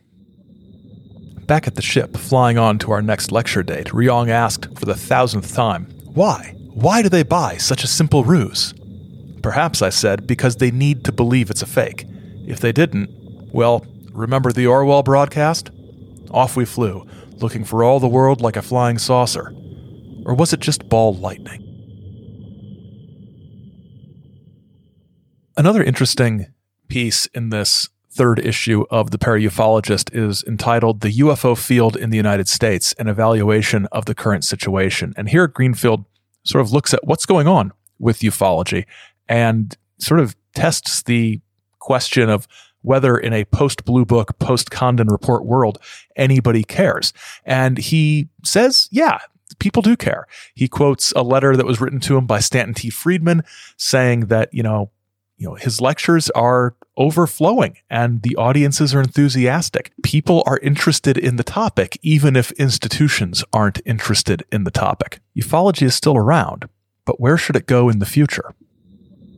Back 1.48 1.66
at 1.66 1.76
the 1.76 1.82
ship, 1.82 2.18
flying 2.18 2.58
on 2.58 2.78
to 2.80 2.92
our 2.92 3.02
next 3.02 3.32
lecture 3.32 3.64
date, 3.64 3.88
Ryong 3.88 4.30
asked 4.30 4.78
for 4.78 4.86
the 4.86 4.96
thousandth 4.96 5.56
time, 5.56 5.86
Why? 6.14 6.56
Why 6.74 7.02
do 7.02 7.10
they 7.10 7.24
buy 7.24 7.58
such 7.58 7.84
a 7.84 7.88
simple 7.88 8.24
ruse? 8.24 8.74
Perhaps, 9.42 9.82
I 9.82 9.90
said, 9.90 10.28
because 10.28 10.58
they 10.58 10.72
need 10.72 11.06
to 11.06 11.12
believe 11.12 11.50
it's 11.50 11.62
a 11.62 11.68
fake. 11.68 12.06
If 12.48 12.60
they 12.60 12.72
didn't, 12.72 13.10
well, 13.54 13.86
remember 14.12 14.52
the 14.52 14.68
Orwell 14.68 15.02
broadcast? 15.04 15.70
Off 16.32 16.56
we 16.56 16.66
flew, 16.66 17.06
looking 17.38 17.64
for 17.64 17.84
all 17.84 18.00
the 18.00 18.08
world 18.08 18.42
like 18.42 18.56
a 18.56 18.62
flying 18.62 18.98
saucer. 18.98 19.54
Or 20.26 20.34
was 20.34 20.54
it 20.54 20.60
just 20.60 20.90
ball 20.90 21.14
lightning? 21.14 21.62
Another 25.58 25.84
interesting 25.84 26.48
piece 26.88 27.28
in 27.28 27.50
this 27.50 27.90
third 28.12 28.40
issue 28.40 28.86
of 28.90 29.12
the 29.12 29.18
ParaUFOlogist 29.18 30.14
is 30.14 30.44
entitled 30.48 31.02
The 31.02 31.12
UFO 31.12 31.58
Field 31.58 31.98
in 31.98 32.10
the 32.10 32.18
United 32.18 32.48
States 32.48 32.94
An 32.94 33.08
Evaluation 33.08 33.88
of 33.92 34.06
the 34.06 34.16
Current 34.16 34.44
Situation. 34.44 35.14
And 35.18 35.30
here 35.30 35.48
Greenfield 35.48 36.06
sort 36.44 36.62
of 36.62 36.72
looks 36.72 36.94
at 36.94 37.06
what's 37.06 37.26
going 37.26 37.48
on 37.48 37.72
with 38.00 38.20
ufology 38.20 38.86
and 39.28 39.78
sort 40.00 40.20
of 40.20 40.36
tests 40.54 41.04
the 41.04 41.42
question 41.80 42.30
of 42.30 42.48
whether 42.86 43.18
in 43.18 43.34
a 43.34 43.46
post 43.46 43.86
Blue 43.86 44.06
Book, 44.06 44.38
post 44.40 44.72
Condon 44.72 45.08
Report 45.08 45.46
world, 45.46 45.80
anybody 46.16 46.64
cares. 46.64 47.14
And 47.44 47.78
he 47.78 48.30
says, 48.44 48.88
yeah, 48.92 49.20
people 49.60 49.82
do 49.82 49.96
care. 49.96 50.28
He 50.54 50.68
quotes 50.68 51.12
a 51.14 51.24
letter 51.24 51.56
that 51.58 51.66
was 51.66 51.82
written 51.82 52.00
to 52.02 52.18
him 52.18 52.26
by 52.26 52.40
Stanton 52.40 52.74
T. 52.74 52.90
Friedman 52.90 53.44
saying 53.78 54.28
that, 54.28 54.54
you 54.54 54.64
know, 54.64 54.92
you 55.38 55.50
know, 55.50 55.56
his 55.56 55.82
lectures 55.82 56.30
are 56.30 56.76
overflowing 56.98 57.78
and 57.90 58.22
the 58.22 58.38
audiences 58.38 58.96
are 58.96 59.02
enthusiastic. 59.02 59.92
People 60.02 60.44
are 60.46 60.60
interested 60.60 61.18
in 61.18 61.36
the 61.36 61.44
topic, 61.44 62.00
even 62.02 62.38
if 62.38 62.52
institutions 62.54 63.44
aren't 63.52 63.82
interested 63.86 64.46
in 64.52 64.64
the 64.64 64.72
topic. 64.72 65.20
Ufology 65.38 65.82
is 65.84 65.96
still 65.96 66.16
around, 66.16 66.70
but 67.04 67.20
where 67.20 67.38
should 67.38 67.58
it 67.58 67.68
go 67.68 67.90
in 67.90 68.00
the 68.00 68.06
future? 68.06 68.54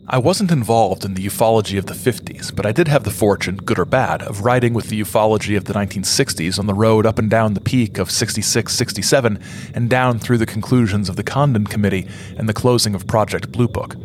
I 0.09 0.19
wasn't 0.19 0.53
involved 0.53 1.03
in 1.03 1.15
the 1.15 1.25
ufology 1.25 1.77
of 1.77 1.87
the 1.87 1.93
50s, 1.93 2.55
but 2.55 2.65
I 2.65 2.71
did 2.71 2.87
have 2.87 3.03
the 3.03 3.11
fortune, 3.11 3.57
good 3.57 3.77
or 3.77 3.83
bad, 3.83 4.21
of 4.21 4.45
riding 4.45 4.73
with 4.73 4.87
the 4.87 5.01
ufology 5.01 5.57
of 5.57 5.65
the 5.65 5.73
1960s 5.73 6.57
on 6.57 6.65
the 6.65 6.73
road 6.73 7.05
up 7.05 7.19
and 7.19 7.29
down 7.29 7.55
the 7.55 7.59
peak 7.59 7.97
of 7.97 8.09
66, 8.09 8.73
67, 8.73 9.37
and 9.73 9.89
down 9.89 10.17
through 10.17 10.37
the 10.37 10.45
conclusions 10.45 11.09
of 11.09 11.17
the 11.17 11.23
Condon 11.23 11.65
Committee 11.65 12.07
and 12.37 12.47
the 12.47 12.53
closing 12.53 12.95
of 12.95 13.05
Project 13.05 13.51
Blue 13.51 13.67
Book. 13.67 13.97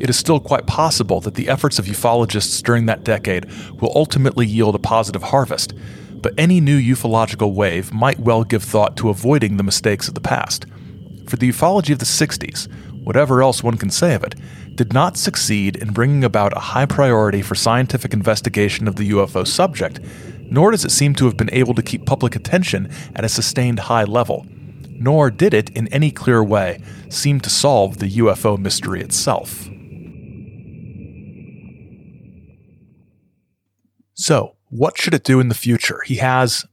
It 0.00 0.08
is 0.08 0.16
still 0.16 0.40
quite 0.40 0.66
possible 0.66 1.20
that 1.20 1.34
the 1.34 1.50
efforts 1.50 1.78
of 1.78 1.84
ufologists 1.84 2.62
during 2.62 2.86
that 2.86 3.04
decade 3.04 3.44
will 3.82 3.92
ultimately 3.94 4.46
yield 4.46 4.74
a 4.74 4.78
positive 4.78 5.24
harvest, 5.24 5.74
but 6.22 6.32
any 6.38 6.58
new 6.58 6.80
ufological 6.80 7.52
wave 7.52 7.92
might 7.92 8.18
well 8.18 8.44
give 8.44 8.62
thought 8.62 8.96
to 8.96 9.10
avoiding 9.10 9.58
the 9.58 9.62
mistakes 9.62 10.08
of 10.08 10.14
the 10.14 10.22
past. 10.22 10.64
For 11.26 11.36
the 11.36 11.50
ufology 11.50 11.92
of 11.92 11.98
the 11.98 12.06
60s, 12.06 12.66
whatever 13.04 13.42
else 13.42 13.62
one 13.62 13.76
can 13.76 13.90
say 13.90 14.14
of 14.14 14.24
it, 14.24 14.34
did 14.74 14.92
not 14.92 15.16
succeed 15.16 15.76
in 15.76 15.92
bringing 15.92 16.24
about 16.24 16.56
a 16.56 16.60
high 16.60 16.86
priority 16.86 17.42
for 17.42 17.54
scientific 17.54 18.12
investigation 18.12 18.88
of 18.88 18.96
the 18.96 19.10
UFO 19.10 19.46
subject, 19.46 20.00
nor 20.50 20.70
does 20.70 20.84
it 20.84 20.90
seem 20.90 21.14
to 21.14 21.26
have 21.26 21.36
been 21.36 21.52
able 21.52 21.74
to 21.74 21.82
keep 21.82 22.06
public 22.06 22.34
attention 22.34 22.90
at 23.14 23.24
a 23.24 23.28
sustained 23.28 23.80
high 23.80 24.04
level. 24.04 24.46
Nor 24.88 25.30
did 25.30 25.54
it, 25.54 25.70
in 25.70 25.88
any 25.88 26.10
clear 26.10 26.42
way, 26.42 26.80
seem 27.08 27.40
to 27.40 27.50
solve 27.50 27.98
the 27.98 28.10
UFO 28.10 28.58
mystery 28.58 29.00
itself. 29.00 29.68
So, 34.14 34.56
what 34.70 34.96
should 34.96 35.14
it 35.14 35.24
do 35.24 35.40
in 35.40 35.48
the 35.48 35.54
future? 35.54 36.00
He 36.06 36.16
has 36.16 36.64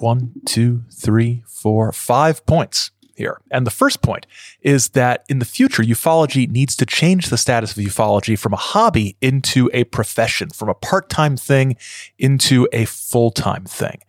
one, 0.00 0.32
two, 0.44 0.82
three, 0.92 1.44
four, 1.46 1.92
five 1.92 2.44
points 2.46 2.90
here. 3.16 3.40
And 3.50 3.66
the 3.66 3.70
first 3.70 4.02
point 4.02 4.26
is 4.60 4.90
that 4.90 5.24
in 5.28 5.38
the 5.38 5.44
future, 5.44 5.82
ufology 5.82 6.50
needs 6.50 6.76
to 6.76 6.86
change 6.86 7.28
the 7.28 7.38
status 7.38 7.76
of 7.76 7.82
ufology 7.82 8.38
from 8.38 8.52
a 8.52 8.58
hobby 8.58 9.16
into 9.20 9.70
a 9.72 9.84
profession, 9.84 10.50
from 10.50 10.68
a 10.68 10.74
part 10.74 11.08
time 11.08 11.36
thing 11.36 11.76
into 12.18 12.68
a 12.72 12.84
full 12.84 13.30
time 13.30 13.64
thing. 13.64 14.00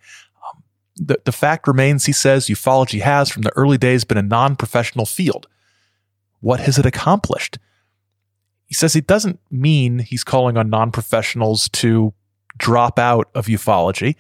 Um, 0.44 0.64
the, 0.96 1.20
the 1.26 1.32
fact 1.32 1.68
remains, 1.68 2.06
he 2.06 2.14
says, 2.14 2.48
ufology 2.48 3.02
has 3.02 3.30
from 3.30 3.44
the 3.44 3.56
early 3.56 3.78
days 3.78 4.04
been 4.04 4.18
a 4.18 4.24
non 4.24 4.56
professional 4.56 5.06
field. 5.06 5.48
What 6.42 6.60
has 6.62 6.78
it 6.78 6.86
accomplished? 6.86 7.58
He 8.66 8.74
says 8.74 8.96
it 8.96 9.08
doesn't 9.08 9.40
mean 9.52 10.00
he's 10.00 10.24
calling 10.24 10.58
on 10.58 10.70
non 10.70 10.92
professionals 10.92 11.70
to 11.70 12.14
drop 12.58 13.00
out 13.00 13.30
of 13.36 13.48
ufology. 13.48 14.16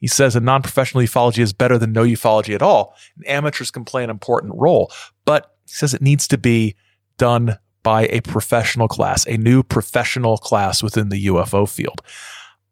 He 0.00 0.06
says 0.06 0.36
a 0.36 0.40
non 0.40 0.62
professional 0.62 1.02
ufology 1.02 1.38
is 1.38 1.52
better 1.52 1.78
than 1.78 1.92
no 1.92 2.04
ufology 2.04 2.54
at 2.54 2.62
all. 2.62 2.94
And 3.16 3.26
amateurs 3.28 3.70
can 3.70 3.84
play 3.84 4.04
an 4.04 4.10
important 4.10 4.54
role, 4.56 4.92
but 5.24 5.56
he 5.66 5.74
says 5.74 5.94
it 5.94 6.02
needs 6.02 6.28
to 6.28 6.38
be 6.38 6.76
done 7.16 7.58
by 7.82 8.06
a 8.08 8.20
professional 8.20 8.88
class, 8.88 9.26
a 9.26 9.36
new 9.36 9.62
professional 9.62 10.36
class 10.36 10.82
within 10.82 11.08
the 11.08 11.26
UFO 11.26 11.68
field. 11.68 12.02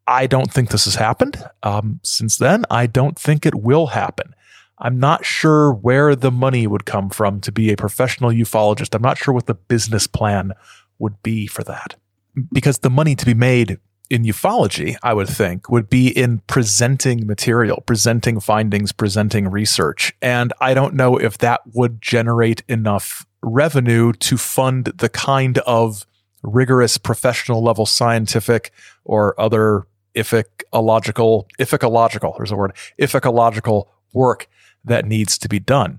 I 0.07 0.27
don't 0.27 0.53
think 0.53 0.71
this 0.71 0.85
has 0.85 0.95
happened. 0.95 1.43
Um, 1.63 2.01
since 2.03 2.37
then, 2.37 2.65
I 2.71 2.87
don't 2.87 3.19
think 3.19 3.45
it 3.45 3.55
will 3.55 3.89
happen. 3.89 4.35
I'm 4.79 5.01
not 5.01 5.25
sure 5.25 5.73
where 5.73 6.15
the 6.15 6.31
money 6.31 6.67
would 6.67 6.85
come 6.85 7.11
from 7.11 7.41
to 7.41 7.51
be 7.51 7.73
a 7.73 7.77
professional 7.77 8.31
ufologist. 8.31 8.95
I'm 8.95 9.03
not 9.03 9.19
sure 9.19 9.33
what 9.33 9.47
the 9.47 9.55
business 9.55 10.07
plan 10.07 10.53
would 10.99 11.23
be 11.23 11.47
for 11.47 11.65
that. 11.65 11.97
Because 12.53 12.81
the 12.81 12.91
money 12.91 13.15
to 13.15 13.25
be 13.25 13.35
made 13.35 13.79
in 14.09 14.23
ufology, 14.25 14.97
I 15.03 15.13
would 15.15 15.29
think, 15.29 15.69
would 15.71 15.91
be 15.91 16.09
in 16.09 16.39
presenting 16.47 17.27
material, 17.27 17.83
presenting 17.87 18.41
findings, 18.41 18.93
presenting 18.93 19.49
research. 19.49 20.15
And 20.23 20.53
I 20.61 20.75
don't 20.75 20.95
know 20.95 21.17
if 21.17 21.39
that 21.39 21.63
would 21.75 22.01
generate 22.01 22.63
enough 22.69 23.27
revenue 23.43 24.13
to 24.13 24.37
fund 24.37 24.87
the 24.97 25.09
kind 25.09 25.59
of 25.59 26.07
rigorous 26.43 26.99
professional 26.99 27.63
level 27.63 27.87
scientific 27.87 28.73
or 29.05 29.39
other 29.41 29.87
ethicological, 30.15 31.45
ethicological, 31.59 32.37
there's 32.37 32.53
a 32.53 32.57
word, 32.57 32.73
ethicological 33.01 33.87
work 34.13 34.49
that 34.85 35.05
needs 35.05 35.37
to 35.39 35.49
be 35.49 35.59
done. 35.59 35.99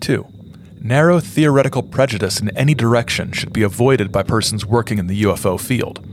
Two, 0.00 0.26
narrow 0.80 1.20
theoretical 1.20 1.82
prejudice 1.82 2.40
in 2.40 2.54
any 2.56 2.74
direction 2.74 3.32
should 3.32 3.52
be 3.52 3.62
avoided 3.62 4.10
by 4.10 4.22
persons 4.22 4.66
working 4.66 4.98
in 4.98 5.06
the 5.06 5.22
UFO 5.22 5.58
field. 5.58 6.04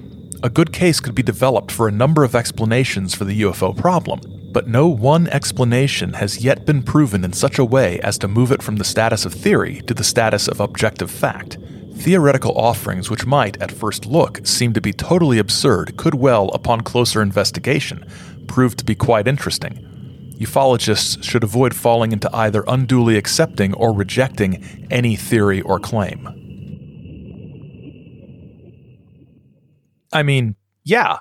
A 0.41 0.49
good 0.49 0.71
case 0.71 1.01
could 1.01 1.15
be 1.15 1.21
developed 1.21 1.69
for 1.69 1.89
a 1.89 1.91
number 1.91 2.23
of 2.23 2.33
explanations 2.33 3.13
for 3.13 3.25
the 3.25 3.41
UFO 3.41 3.75
problem, 3.75 4.21
but 4.53 4.69
no 4.69 4.87
one 4.87 5.27
explanation 5.27 6.13
has 6.13 6.41
yet 6.41 6.65
been 6.65 6.81
proven 6.81 7.25
in 7.25 7.33
such 7.33 7.59
a 7.59 7.65
way 7.65 7.99
as 7.99 8.17
to 8.19 8.29
move 8.29 8.49
it 8.53 8.63
from 8.63 8.77
the 8.77 8.85
status 8.85 9.25
of 9.25 9.33
theory 9.33 9.81
to 9.81 9.93
the 9.93 10.03
status 10.03 10.47
of 10.47 10.61
objective 10.61 11.11
fact. 11.11 11.57
Theoretical 11.93 12.57
offerings 12.57 13.09
which 13.09 13.25
might, 13.25 13.61
at 13.61 13.69
first 13.69 14.05
look, 14.05 14.39
seem 14.47 14.71
to 14.71 14.79
be 14.79 14.93
totally 14.93 15.39
absurd 15.39 15.97
could 15.97 16.15
well, 16.15 16.47
upon 16.53 16.81
closer 16.81 17.21
investigation, 17.21 18.05
prove 18.47 18.77
to 18.77 18.85
be 18.85 18.95
quite 18.95 19.27
interesting. 19.27 19.85
Ufologists 20.39 21.21
should 21.21 21.43
avoid 21.43 21.75
falling 21.75 22.13
into 22.13 22.33
either 22.33 22.63
unduly 22.65 23.17
accepting 23.17 23.73
or 23.73 23.91
rejecting 23.91 24.87
any 24.89 25.17
theory 25.17 25.59
or 25.59 25.81
claim. 25.81 26.38
I 30.11 30.23
mean, 30.23 30.55
yeah, 30.83 31.19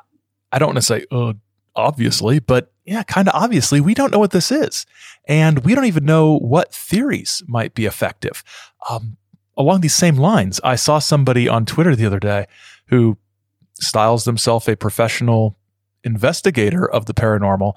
I 0.52 0.58
don't 0.58 0.68
want 0.68 0.78
to 0.78 0.82
say, 0.82 1.04
uh, 1.10 1.34
obviously, 1.76 2.38
but 2.38 2.72
yeah, 2.84 3.02
kind 3.02 3.28
of 3.28 3.34
obviously, 3.34 3.80
we 3.80 3.94
don't 3.94 4.12
know 4.12 4.18
what 4.18 4.30
this 4.30 4.50
is. 4.50 4.86
And 5.26 5.64
we 5.64 5.74
don't 5.74 5.84
even 5.84 6.04
know 6.04 6.38
what 6.38 6.72
theories 6.72 7.42
might 7.46 7.74
be 7.74 7.84
effective. 7.84 8.42
Um, 8.88 9.18
along 9.56 9.82
these 9.82 9.94
same 9.94 10.16
lines, 10.16 10.60
I 10.64 10.76
saw 10.76 10.98
somebody 10.98 11.48
on 11.48 11.66
Twitter 11.66 11.94
the 11.94 12.06
other 12.06 12.18
day 12.18 12.46
who 12.86 13.18
styles 13.74 14.24
themselves 14.24 14.68
a 14.68 14.76
professional 14.76 15.58
investigator 16.04 16.88
of 16.90 17.06
the 17.06 17.14
paranormal, 17.14 17.74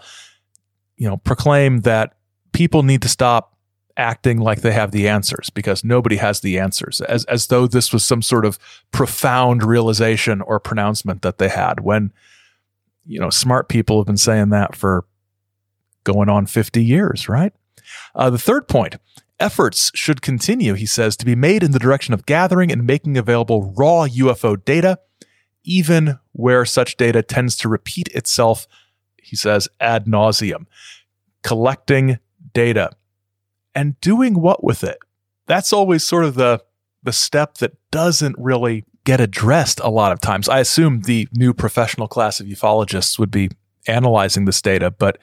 you 0.96 1.10
know, 1.10 1.18
proclaim 1.18 1.82
that 1.82 2.14
people 2.54 2.84
need 2.84 3.02
to 3.02 3.10
stop 3.10 3.58
acting 3.98 4.40
like 4.40 4.62
they 4.62 4.72
have 4.72 4.92
the 4.92 5.08
answers 5.08 5.50
because 5.50 5.84
nobody 5.84 6.18
has 6.18 6.42
the 6.42 6.58
answers 6.60 7.02
as 7.02 7.26
as 7.26 7.48
though 7.48 7.68
this 7.68 7.92
was 7.92 8.04
some 8.04 8.22
sort 8.22 8.46
of 8.46 8.58
profound 8.92 9.64
realization 9.64 10.42
or 10.42 10.60
pronouncement 10.60 11.22
that 11.22 11.38
they 11.38 11.50
had 11.50 11.82
when 11.82 12.12
you 13.06 13.20
know 13.20 13.30
smart 13.30 13.70
people 13.70 14.00
have 14.00 14.08
been 14.08 14.18
saying 14.18 14.50
that 14.50 14.76
for 14.76 15.06
going 16.04 16.30
on 16.30 16.46
50 16.46 16.84
years 16.84 17.30
right? 17.30 17.54
Uh, 18.16 18.30
the 18.30 18.40
third 18.40 18.68
point 18.68 18.96
efforts 19.40 19.92
should 19.96 20.22
continue 20.22 20.74
he 20.74 20.86
says 20.86 21.18
to 21.18 21.26
be 21.26 21.36
made 21.36 21.64
in 21.64 21.72
the 21.72 21.80
direction 21.80 22.14
of 22.14 22.26
gathering 22.26 22.72
and 22.72 22.86
making 22.86 23.18
available 23.18 23.74
raw 23.76 24.06
ufo 24.06 24.64
data 24.64 25.00
even 25.64 26.20
where 26.32 26.66
such 26.66 26.98
data 26.98 27.22
tends 27.22 27.58
to 27.58 27.70
repeat 27.70 28.08
itself 28.10 28.68
he 29.32 29.38
says 29.38 29.70
ad 29.80 30.06
nauseum. 30.06 30.66
Collecting 31.42 32.20
data 32.54 32.92
and 33.76 34.00
doing 34.02 34.40
what 34.40 34.64
with 34.64 34.84
it? 34.84 34.98
That's 35.48 35.74
always 35.74 36.04
sort 36.04 36.26
of 36.26 36.36
the 36.36 36.64
the 37.04 37.12
step 37.12 37.56
that 37.56 37.74
doesn't 37.90 38.36
really 38.38 38.86
get 39.06 39.20
addressed 39.20 39.80
a 39.80 39.90
lot 39.90 40.12
of 40.12 40.22
times. 40.22 40.48
I 40.48 40.60
assume 40.60 41.02
the 41.02 41.28
new 41.34 41.54
professional 41.54 42.08
class 42.08 42.40
of 42.40 42.46
ufologists 42.46 43.18
would 43.18 43.32
be 43.32 43.50
analyzing 43.88 44.46
this 44.46 44.62
data, 44.62 44.92
but 44.92 45.18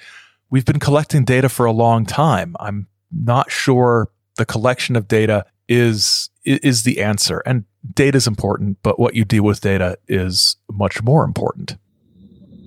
we've 0.51 0.65
been 0.65 0.81
collecting 0.81 1.25
data 1.25 1.49
for 1.49 1.67
a 1.67 1.73
long 1.73 2.05
time. 2.05 2.57
I'm 2.59 2.89
not 3.13 3.51
sure 3.51 4.11
the 4.37 4.45
collection 4.45 4.97
of 4.97 5.09
data 5.09 5.47
is 5.69 6.31
is 6.45 6.83
the 6.83 7.01
answer. 7.01 7.43
And 7.45 7.65
data 7.95 8.17
is 8.17 8.27
important, 8.27 8.79
but 8.83 8.99
what 8.99 9.15
you 9.15 9.25
do 9.25 9.43
with 9.43 9.61
data 9.61 9.99
is 10.09 10.57
much 10.71 11.03
more 11.03 11.25
important. 11.25 11.77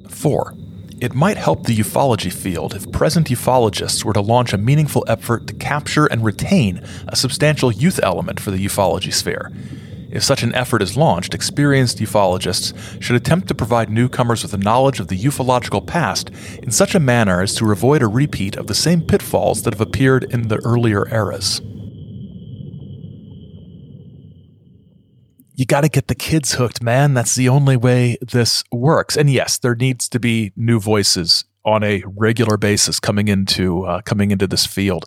4. 0.08 0.54
It 1.02 1.16
might 1.16 1.38
help 1.38 1.64
the 1.64 1.76
ufology 1.76 2.32
field 2.32 2.76
if 2.76 2.92
present 2.92 3.30
ufologists 3.30 4.06
were 4.06 4.14
to 4.14 4.22
launch 4.22 4.54
a 4.54 4.58
meaningful 4.60 5.04
effort 5.08 5.48
to 5.48 5.56
capture 5.56 6.06
and 6.06 6.24
retain 6.24 6.80
a 7.08 7.16
substantial 7.16 7.72
youth 7.72 8.00
element 8.04 8.40
for 8.40 8.52
the 8.52 8.64
ufology 8.64 9.12
sphere. 9.12 9.52
If 10.12 10.22
such 10.22 10.44
an 10.44 10.54
effort 10.54 10.84
is 10.84 10.96
launched, 10.96 11.34
experienced 11.34 11.98
ufologists 11.98 13.02
should 13.02 13.16
attempt 13.16 13.48
to 13.48 13.56
provide 13.56 13.90
newcomers 13.90 14.44
with 14.44 14.54
a 14.54 14.60
knowledge 14.60 15.00
of 15.00 15.08
the 15.08 15.18
ufological 15.18 15.84
past 15.84 16.30
in 16.62 16.70
such 16.70 16.94
a 16.94 17.00
manner 17.00 17.42
as 17.42 17.56
to 17.56 17.72
avoid 17.72 18.04
a 18.04 18.08
repeat 18.08 18.56
of 18.56 18.68
the 18.68 18.76
same 18.76 19.02
pitfalls 19.02 19.64
that 19.64 19.74
have 19.74 19.82
appeared 19.82 20.26
in 20.26 20.50
the 20.50 20.58
earlier 20.58 21.12
eras. 21.12 21.64
You 25.62 25.66
got 25.68 25.82
to 25.82 25.90
get 25.90 26.08
the 26.08 26.16
kids 26.16 26.54
hooked, 26.54 26.82
man. 26.82 27.14
That's 27.14 27.36
the 27.36 27.48
only 27.48 27.78
way 27.78 28.18
this 28.20 28.64
works. 28.72 29.16
And 29.16 29.30
yes, 29.30 29.60
there 29.60 29.76
needs 29.76 30.10
to 30.10 30.20
be 30.20 30.52
new 30.56 30.80
voices 30.80 31.46
on 31.64 31.84
a 31.84 32.04
regular 32.18 32.58
basis 32.58 33.00
coming 33.00 33.28
into 33.28 33.86
uh, 33.86 34.02
coming 34.02 34.32
into 34.32 34.48
this 34.48 34.66
field. 34.66 35.06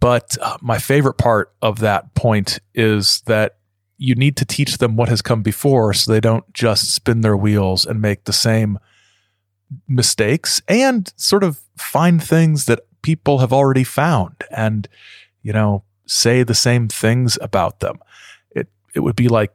But 0.00 0.36
uh, 0.40 0.58
my 0.60 0.78
favorite 0.78 1.18
part 1.18 1.52
of 1.62 1.78
that 1.78 2.16
point 2.16 2.58
is 2.74 3.20
that 3.26 3.58
you 3.96 4.16
need 4.16 4.36
to 4.38 4.44
teach 4.44 4.78
them 4.78 4.96
what 4.96 5.08
has 5.08 5.22
come 5.22 5.40
before, 5.40 5.94
so 5.94 6.10
they 6.10 6.20
don't 6.20 6.52
just 6.52 6.92
spin 6.92 7.20
their 7.20 7.36
wheels 7.36 7.86
and 7.86 8.00
make 8.00 8.24
the 8.24 8.32
same 8.32 8.80
mistakes, 9.86 10.60
and 10.66 11.12
sort 11.16 11.44
of 11.44 11.60
find 11.78 12.20
things 12.20 12.64
that 12.64 12.80
people 13.02 13.38
have 13.38 13.52
already 13.52 13.84
found, 13.84 14.34
and 14.50 14.88
you 15.42 15.52
know 15.52 15.84
say 16.08 16.42
the 16.42 16.56
same 16.56 16.88
things 16.88 17.38
about 17.40 17.78
them. 17.78 18.00
It 18.50 18.66
it 18.96 19.00
would 19.00 19.14
be 19.14 19.28
like 19.28 19.52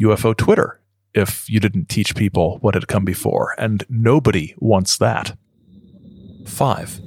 UFO 0.00 0.36
Twitter 0.36 0.80
if 1.14 1.48
you 1.50 1.58
didn't 1.58 1.88
teach 1.88 2.14
people 2.14 2.58
what 2.60 2.74
had 2.74 2.86
come 2.86 3.04
before, 3.04 3.54
and 3.58 3.84
nobody 3.88 4.54
wants 4.58 4.96
that. 4.98 5.36
5. 6.46 7.00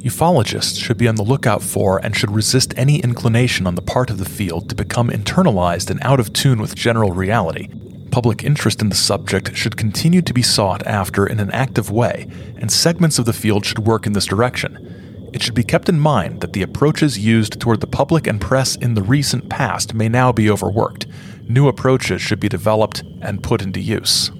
Ufologists 0.00 0.80
should 0.82 0.96
be 0.96 1.08
on 1.08 1.16
the 1.16 1.24
lookout 1.24 1.62
for 1.62 1.98
and 2.04 2.16
should 2.16 2.30
resist 2.30 2.72
any 2.76 3.00
inclination 3.00 3.66
on 3.66 3.74
the 3.74 3.82
part 3.82 4.10
of 4.10 4.18
the 4.18 4.24
field 4.24 4.68
to 4.68 4.74
become 4.74 5.10
internalized 5.10 5.90
and 5.90 6.00
out 6.02 6.20
of 6.20 6.32
tune 6.32 6.60
with 6.60 6.74
general 6.74 7.12
reality. 7.12 7.68
Public 8.10 8.42
interest 8.42 8.80
in 8.80 8.88
the 8.88 8.94
subject 8.94 9.54
should 9.54 9.76
continue 9.76 10.22
to 10.22 10.32
be 10.32 10.42
sought 10.42 10.86
after 10.86 11.26
in 11.26 11.40
an 11.40 11.50
active 11.50 11.90
way, 11.90 12.30
and 12.56 12.72
segments 12.72 13.18
of 13.18 13.26
the 13.26 13.32
field 13.32 13.66
should 13.66 13.80
work 13.80 14.06
in 14.06 14.14
this 14.14 14.24
direction. 14.24 15.30
It 15.34 15.42
should 15.42 15.54
be 15.54 15.64
kept 15.64 15.90
in 15.90 16.00
mind 16.00 16.40
that 16.40 16.54
the 16.54 16.62
approaches 16.62 17.18
used 17.18 17.60
toward 17.60 17.80
the 17.80 17.86
public 17.86 18.26
and 18.26 18.40
press 18.40 18.76
in 18.76 18.94
the 18.94 19.02
recent 19.02 19.50
past 19.50 19.92
may 19.92 20.08
now 20.08 20.32
be 20.32 20.48
overworked. 20.48 21.06
New 21.48 21.66
approaches 21.66 22.20
should 22.20 22.40
be 22.40 22.48
developed 22.48 23.02
and 23.22 23.42
put 23.42 23.62
into 23.62 23.80
use. 23.80 24.30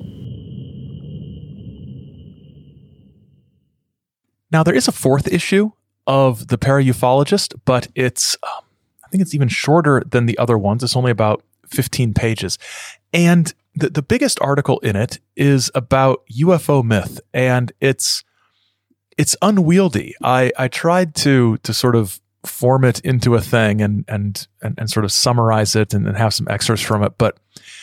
Now, 4.51 4.63
there 4.63 4.75
is 4.75 4.89
a 4.89 4.93
fourth 4.93 5.27
issue 5.27 5.73
of 6.07 6.49
the 6.49 6.59
ParaUFOlogist, 6.59 7.55
but 7.65 7.89
it's, 7.95 8.37
um, 8.43 8.65
I 9.05 9.09
think 9.09 9.23
it's 9.23 9.35
even 9.35 9.49
shorter 9.49 10.03
than 10.07 10.27
the 10.27 10.39
other 10.39 10.57
ones. 10.57 10.83
It's 10.83 10.97
only 10.97 11.11
about 11.11 11.43
15 11.67 12.15
pages. 12.15 12.59
And 13.13 13.53
the, 13.75 13.91
the 13.91 14.03
biggest 14.03 14.41
article 14.41 14.79
in 14.81 14.97
it 14.97 15.19
is 15.37 15.71
about 15.75 16.25
UFO 16.35 16.83
myth, 16.85 17.21
and 17.33 17.73
it's 17.81 18.25
it's 19.17 19.37
unwieldy. 19.43 20.15
I 20.23 20.53
I 20.59 20.69
tried 20.69 21.15
to 21.17 21.59
to 21.59 21.73
sort 21.75 21.95
of 21.95 22.21
form 22.49 22.85
it 22.85 23.01
into 23.01 23.35
a 23.35 23.41
thing 23.41 23.81
and 23.81 24.05
and 24.09 24.47
and, 24.63 24.75
and 24.79 24.91
sort 24.91 25.05
of 25.05 25.13
summarize 25.13 25.77
it 25.77 25.95
and, 25.95 26.07
and, 26.07 26.17
have 26.17 26.35
some 26.35 26.49
excerpts 26.49 26.83
from 26.83 27.03
it, 27.03 27.13
but 27.19 27.39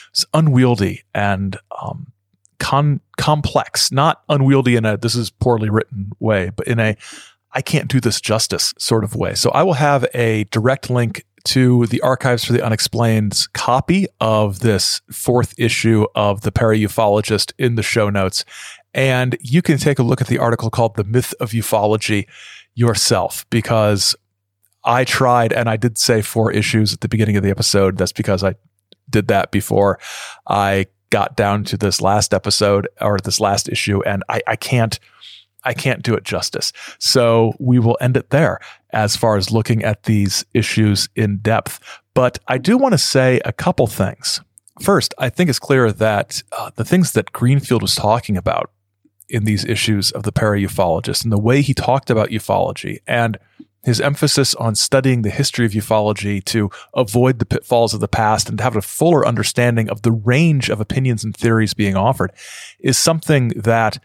it's 0.10 0.26
unwieldy 0.34 1.04
and 1.14 1.58
um, 1.82 2.08
con- 2.60 3.02
complex. 3.18 3.92
Not 3.92 4.24
unwieldy 4.30 4.76
in 4.76 4.86
a 4.86 4.98
this 4.98 5.16
is 5.16 5.30
poorly 5.30 5.70
written 5.70 6.12
way, 6.20 6.52
but 6.56 6.68
in 6.68 6.80
a 6.80 6.96
I 7.52 7.62
can't 7.62 7.88
do 7.88 8.02
this 8.02 8.20
justice 8.20 8.74
sort 8.78 9.04
of 9.04 9.16
way. 9.16 9.34
So 9.34 9.50
I 9.52 9.64
will 9.64 9.74
have 9.74 10.06
a 10.14 10.44
direct 10.46 10.90
link 10.90 11.26
to 11.46 11.86
the 11.88 12.02
Archives 12.02 12.44
for 12.44 12.54
the 12.54 12.64
Unexplained 12.64 13.48
copy 13.54 14.08
of 14.20 14.60
this 14.60 15.02
fourth 15.12 15.54
issue 15.58 16.06
of 16.16 16.42
the 16.42 16.52
ParaUFOlogist 16.52 17.54
in 17.58 17.76
the 17.76 17.84
show 17.84 18.10
notes. 18.10 18.44
And 18.94 19.38
you 19.40 19.62
can 19.62 19.78
take 19.78 20.00
a 20.00 20.04
look 20.04 20.22
at 20.22 20.28
the 20.28 20.40
article 20.40 20.70
called 20.70 20.96
The 20.96 21.04
Myth 21.04 21.34
of 21.40 21.52
Ufology 21.52 22.28
yourself 22.74 23.46
because 23.50 24.16
I 24.86 25.04
tried 25.04 25.52
and 25.52 25.70
I 25.70 25.78
did 25.78 25.98
say 25.98 26.22
four 26.22 26.52
issues 26.52 26.94
at 26.94 27.02
the 27.02 27.08
beginning 27.08 27.38
of 27.38 27.44
the 27.44 27.50
episode. 27.50 27.98
That's 27.98 28.12
because 28.12 28.44
I 28.44 28.56
did 29.10 29.28
that 29.28 29.52
before 29.52 30.00
I 30.48 30.88
got 31.10 31.36
down 31.36 31.64
to 31.66 31.78
this 31.78 32.02
last 32.02 32.34
episode 32.34 32.88
or 33.02 33.18
this 33.18 33.40
last 33.40 33.70
issue 33.70 34.02
and 34.04 34.24
I, 34.30 34.42
I 34.48 34.56
can't 34.56 35.00
I 35.68 35.74
can't 35.74 36.04
do 36.04 36.14
it 36.14 36.24
justice. 36.24 36.72
So 37.00 37.54
we 37.60 37.80
will 37.80 37.98
end 38.00 38.18
it 38.18 38.30
there 38.30 38.60
as 38.92 39.16
far 39.16 39.36
as 39.36 39.52
looking 39.52 39.84
at 39.84 40.04
these 40.04 40.46
issues 40.54 41.10
in 41.16 41.38
depth. 41.38 41.80
But 42.14 42.38
I 42.48 42.60
do 42.60 42.78
want 42.78 42.94
to 42.94 43.00
say 43.00 43.42
a 43.44 43.52
couple 43.52 43.88
things. 43.88 44.42
First, 44.80 45.14
I 45.18 45.30
think 45.30 45.50
it's 45.50 45.58
clear 45.58 45.92
that 45.92 46.44
uh, 46.52 46.70
the 46.76 46.86
things 46.86 47.14
that 47.14 47.32
Greenfield 47.32 47.82
was 47.82 47.96
talking 47.96 48.38
about 48.38 48.72
in 49.28 49.46
these 49.46 49.66
issues 49.66 50.12
of 50.12 50.24
the 50.24 50.32
ParaUFOlogist 50.32 51.24
and 51.24 51.32
the 51.32 51.40
way 51.40 51.62
he 51.62 51.74
talked 51.74 52.10
about 52.10 52.30
ufology 52.30 53.00
and 53.08 53.38
his 53.86 54.02
emphasis 54.02 54.56
on 54.56 54.74
studying 54.74 55.22
the 55.22 55.30
history 55.30 55.66
of 55.66 55.72
ufology 55.72 56.44
to 56.44 56.72
avoid 56.96 57.38
the 57.38 57.46
pitfalls 57.46 57.94
of 57.94 58.00
the 58.00 58.08
past 58.08 58.50
and 58.50 58.58
to 58.58 58.64
have 58.64 58.76
a 58.76 58.82
fuller 58.82 59.26
understanding 59.26 59.90
of 59.90 60.02
the 60.02 60.12
range 60.12 60.70
of 60.70 60.82
opinions 60.82 61.24
and 61.24 61.38
theories 61.38 61.76
being 61.76 61.96
offered 61.96 62.34
is 62.80 62.98
something 62.98 63.50
that 63.50 64.00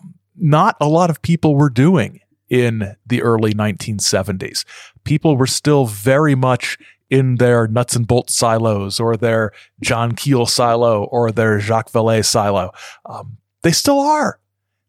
um, 0.00 0.14
not 0.36 0.76
a 0.80 0.88
lot 0.88 1.10
of 1.10 1.20
people 1.20 1.56
were 1.56 1.68
doing 1.68 2.20
in 2.48 2.96
the 3.04 3.20
early 3.20 3.52
1970s. 3.52 4.64
People 5.02 5.36
were 5.36 5.48
still 5.48 5.86
very 5.86 6.36
much 6.36 6.78
in 7.10 7.36
their 7.36 7.66
nuts 7.66 7.96
and 7.96 8.06
bolts 8.06 8.36
silos 8.36 9.00
or 9.00 9.16
their 9.16 9.50
John 9.80 10.14
Keel 10.14 10.46
silo 10.46 11.04
or 11.04 11.32
their 11.32 11.58
Jacques 11.58 11.90
Vallée 11.90 12.24
silo. 12.24 12.70
Um, 13.04 13.38
they 13.62 13.72
still 13.72 13.98
are. 13.98 14.38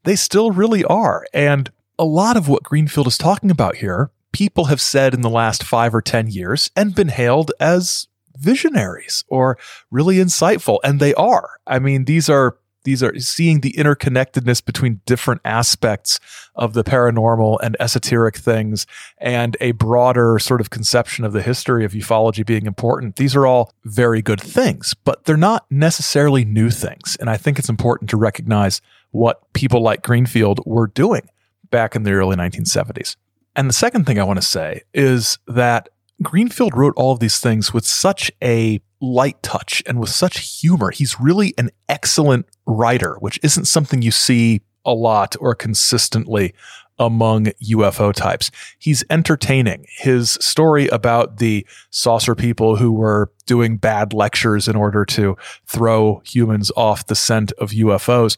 They 0.03 0.15
still 0.15 0.51
really 0.51 0.83
are. 0.83 1.25
And 1.33 1.71
a 1.97 2.05
lot 2.05 2.37
of 2.37 2.47
what 2.47 2.63
Greenfield 2.63 3.07
is 3.07 3.17
talking 3.17 3.49
about 3.49 3.77
here, 3.77 4.11
people 4.31 4.65
have 4.65 4.81
said 4.81 5.13
in 5.13 5.21
the 5.21 5.29
last 5.29 5.63
five 5.63 5.93
or 5.93 6.01
10 6.01 6.27
years 6.27 6.69
and 6.75 6.95
been 6.95 7.09
hailed 7.09 7.51
as 7.59 8.07
visionaries 8.37 9.23
or 9.27 9.57
really 9.91 10.17
insightful. 10.17 10.79
And 10.83 10.99
they 10.99 11.13
are. 11.15 11.49
I 11.67 11.79
mean, 11.79 12.05
these 12.05 12.29
are 12.29 12.57
these 12.83 13.03
are 13.03 13.17
seeing 13.19 13.59
the 13.59 13.73
interconnectedness 13.73 14.63
between 14.63 15.01
different 15.05 15.41
aspects 15.43 16.19
of 16.55 16.73
the 16.73 16.83
paranormal 16.83 17.59
and 17.61 17.75
esoteric 17.79 18.37
things 18.37 18.87
and 19.17 19.57
a 19.59 19.71
broader 19.73 20.39
sort 20.39 20.61
of 20.61 20.69
conception 20.69 21.25
of 21.25 21.33
the 21.33 21.41
history 21.41 21.83
of 21.83 21.91
ufology 21.91 22.45
being 22.45 22.65
important. 22.65 23.17
These 23.17 23.35
are 23.35 23.45
all 23.45 23.73
very 23.83 24.21
good 24.21 24.39
things, 24.39 24.93
but 25.03 25.25
they're 25.25 25.35
not 25.37 25.65
necessarily 25.69 26.45
new 26.45 26.69
things. 26.69 27.17
And 27.19 27.29
I 27.29 27.35
think 27.35 27.59
it's 27.59 27.69
important 27.69 28.09
to 28.11 28.17
recognize 28.17 28.81
what 29.11 29.51
people 29.53 29.81
like 29.81 30.01
Greenfield 30.01 30.61
were 30.65 30.87
doing 30.87 31.27
back 31.69 31.95
in 31.95 32.03
the 32.03 32.11
early 32.13 32.37
1970s. 32.37 33.17
And 33.59 33.67
the 33.67 33.73
second 33.73 34.05
thing 34.05 34.17
I 34.17 34.23
want 34.23 34.39
to 34.39 34.47
say 34.47 34.83
is 34.93 35.37
that 35.45 35.89
Greenfield 36.23 36.77
wrote 36.77 36.93
all 36.95 37.11
of 37.11 37.19
these 37.19 37.41
things 37.41 37.73
with 37.73 37.85
such 37.85 38.31
a 38.41 38.79
light 39.01 39.43
touch 39.43 39.83
and 39.85 39.99
with 39.99 40.11
such 40.11 40.61
humor. 40.61 40.91
He's 40.91 41.19
really 41.19 41.53
an 41.57 41.69
excellent 41.89 42.45
writer, 42.65 43.17
which 43.19 43.37
isn't 43.43 43.65
something 43.65 44.01
you 44.01 44.11
see 44.11 44.61
a 44.85 44.93
lot 44.93 45.35
or 45.41 45.55
consistently 45.55 46.53
among 46.97 47.47
UFO 47.47 48.13
types. 48.13 48.49
He's 48.77 49.03
entertaining. 49.09 49.85
His 49.89 50.31
story 50.39 50.87
about 50.87 51.35
the 51.39 51.67
saucer 51.89 52.35
people 52.35 52.77
who 52.77 52.93
were 52.93 53.29
doing 53.45 53.75
bad 53.75 54.13
lectures 54.13 54.69
in 54.69 54.77
order 54.77 55.03
to 55.03 55.35
throw 55.65 56.21
humans 56.25 56.71
off 56.77 57.07
the 57.07 57.15
scent 57.15 57.51
of 57.57 57.71
UFOs 57.71 58.37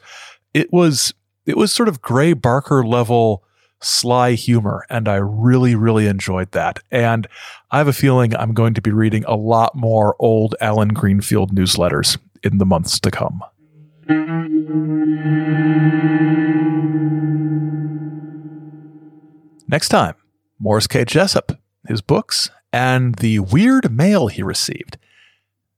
it 0.55 0.73
was 0.73 1.13
it 1.45 1.57
was 1.57 1.71
sort 1.71 1.89
of 1.89 2.01
Gray 2.01 2.33
Barker 2.33 2.83
level 2.83 3.43
sly 3.81 4.33
humor, 4.33 4.85
and 4.89 5.07
I 5.07 5.15
really 5.15 5.75
really 5.75 6.07
enjoyed 6.07 6.51
that. 6.51 6.79
And 6.91 7.27
I 7.71 7.77
have 7.77 7.87
a 7.87 7.93
feeling 7.93 8.35
I'm 8.35 8.53
going 8.53 8.73
to 8.75 8.81
be 8.81 8.91
reading 8.91 9.23
a 9.25 9.35
lot 9.35 9.75
more 9.75 10.15
old 10.19 10.55
Allen 10.61 10.89
Greenfield 10.89 11.55
newsletters 11.55 12.17
in 12.43 12.57
the 12.57 12.65
months 12.65 12.99
to 12.99 13.11
come. 13.11 13.43
Next 19.67 19.89
time, 19.89 20.15
Morris 20.59 20.87
K. 20.87 21.05
Jessup 21.05 21.53
his 21.87 22.01
books, 22.01 22.49
and 22.73 23.15
the 23.15 23.39
weird 23.39 23.91
mail 23.91 24.27
he 24.27 24.43
received. 24.43 24.97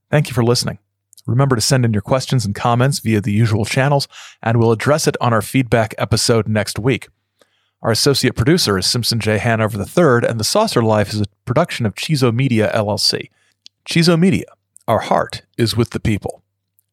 Thank 0.09 0.27
you 0.27 0.33
for 0.33 0.43
listening. 0.43 0.79
Remember 1.25 1.55
to 1.55 1.61
send 1.61 1.85
in 1.85 1.93
your 1.93 2.01
questions 2.01 2.45
and 2.45 2.53
comments 2.53 2.99
via 2.99 3.21
the 3.21 3.31
usual 3.31 3.65
channels, 3.65 4.07
and 4.41 4.57
we'll 4.57 4.71
address 4.71 5.07
it 5.07 5.15
on 5.21 5.33
our 5.33 5.41
feedback 5.41 5.95
episode 5.97 6.47
next 6.47 6.77
week. 6.77 7.07
Our 7.83 7.91
associate 7.91 8.37
producer 8.37 8.77
is 8.77 8.85
Simpson 8.85 9.19
J. 9.19 9.37
Hanover 9.39 9.77
III, 9.77 10.29
and 10.29 10.39
The 10.39 10.45
Saucer 10.45 10.81
Life 10.81 11.09
is 11.09 11.19
a 11.19 11.25
production 11.43 11.85
of 11.85 11.95
Cheeso 11.95 12.33
Media 12.33 12.71
LLC. 12.73 13.29
Cheeso 13.85 14.17
Media, 14.17 14.45
our 14.87 14.99
heart 14.99 15.41
is 15.57 15.75
with 15.75 15.89
the 15.89 15.99
people. 15.99 16.43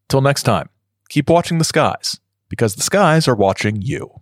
Till 0.08 0.20
next 0.20 0.42
time, 0.42 0.68
keep 1.08 1.30
watching 1.30 1.58
the 1.58 1.64
skies, 1.64 2.18
because 2.48 2.74
the 2.74 2.82
skies 2.82 3.28
are 3.28 3.36
watching 3.36 3.80
you. 3.80 4.19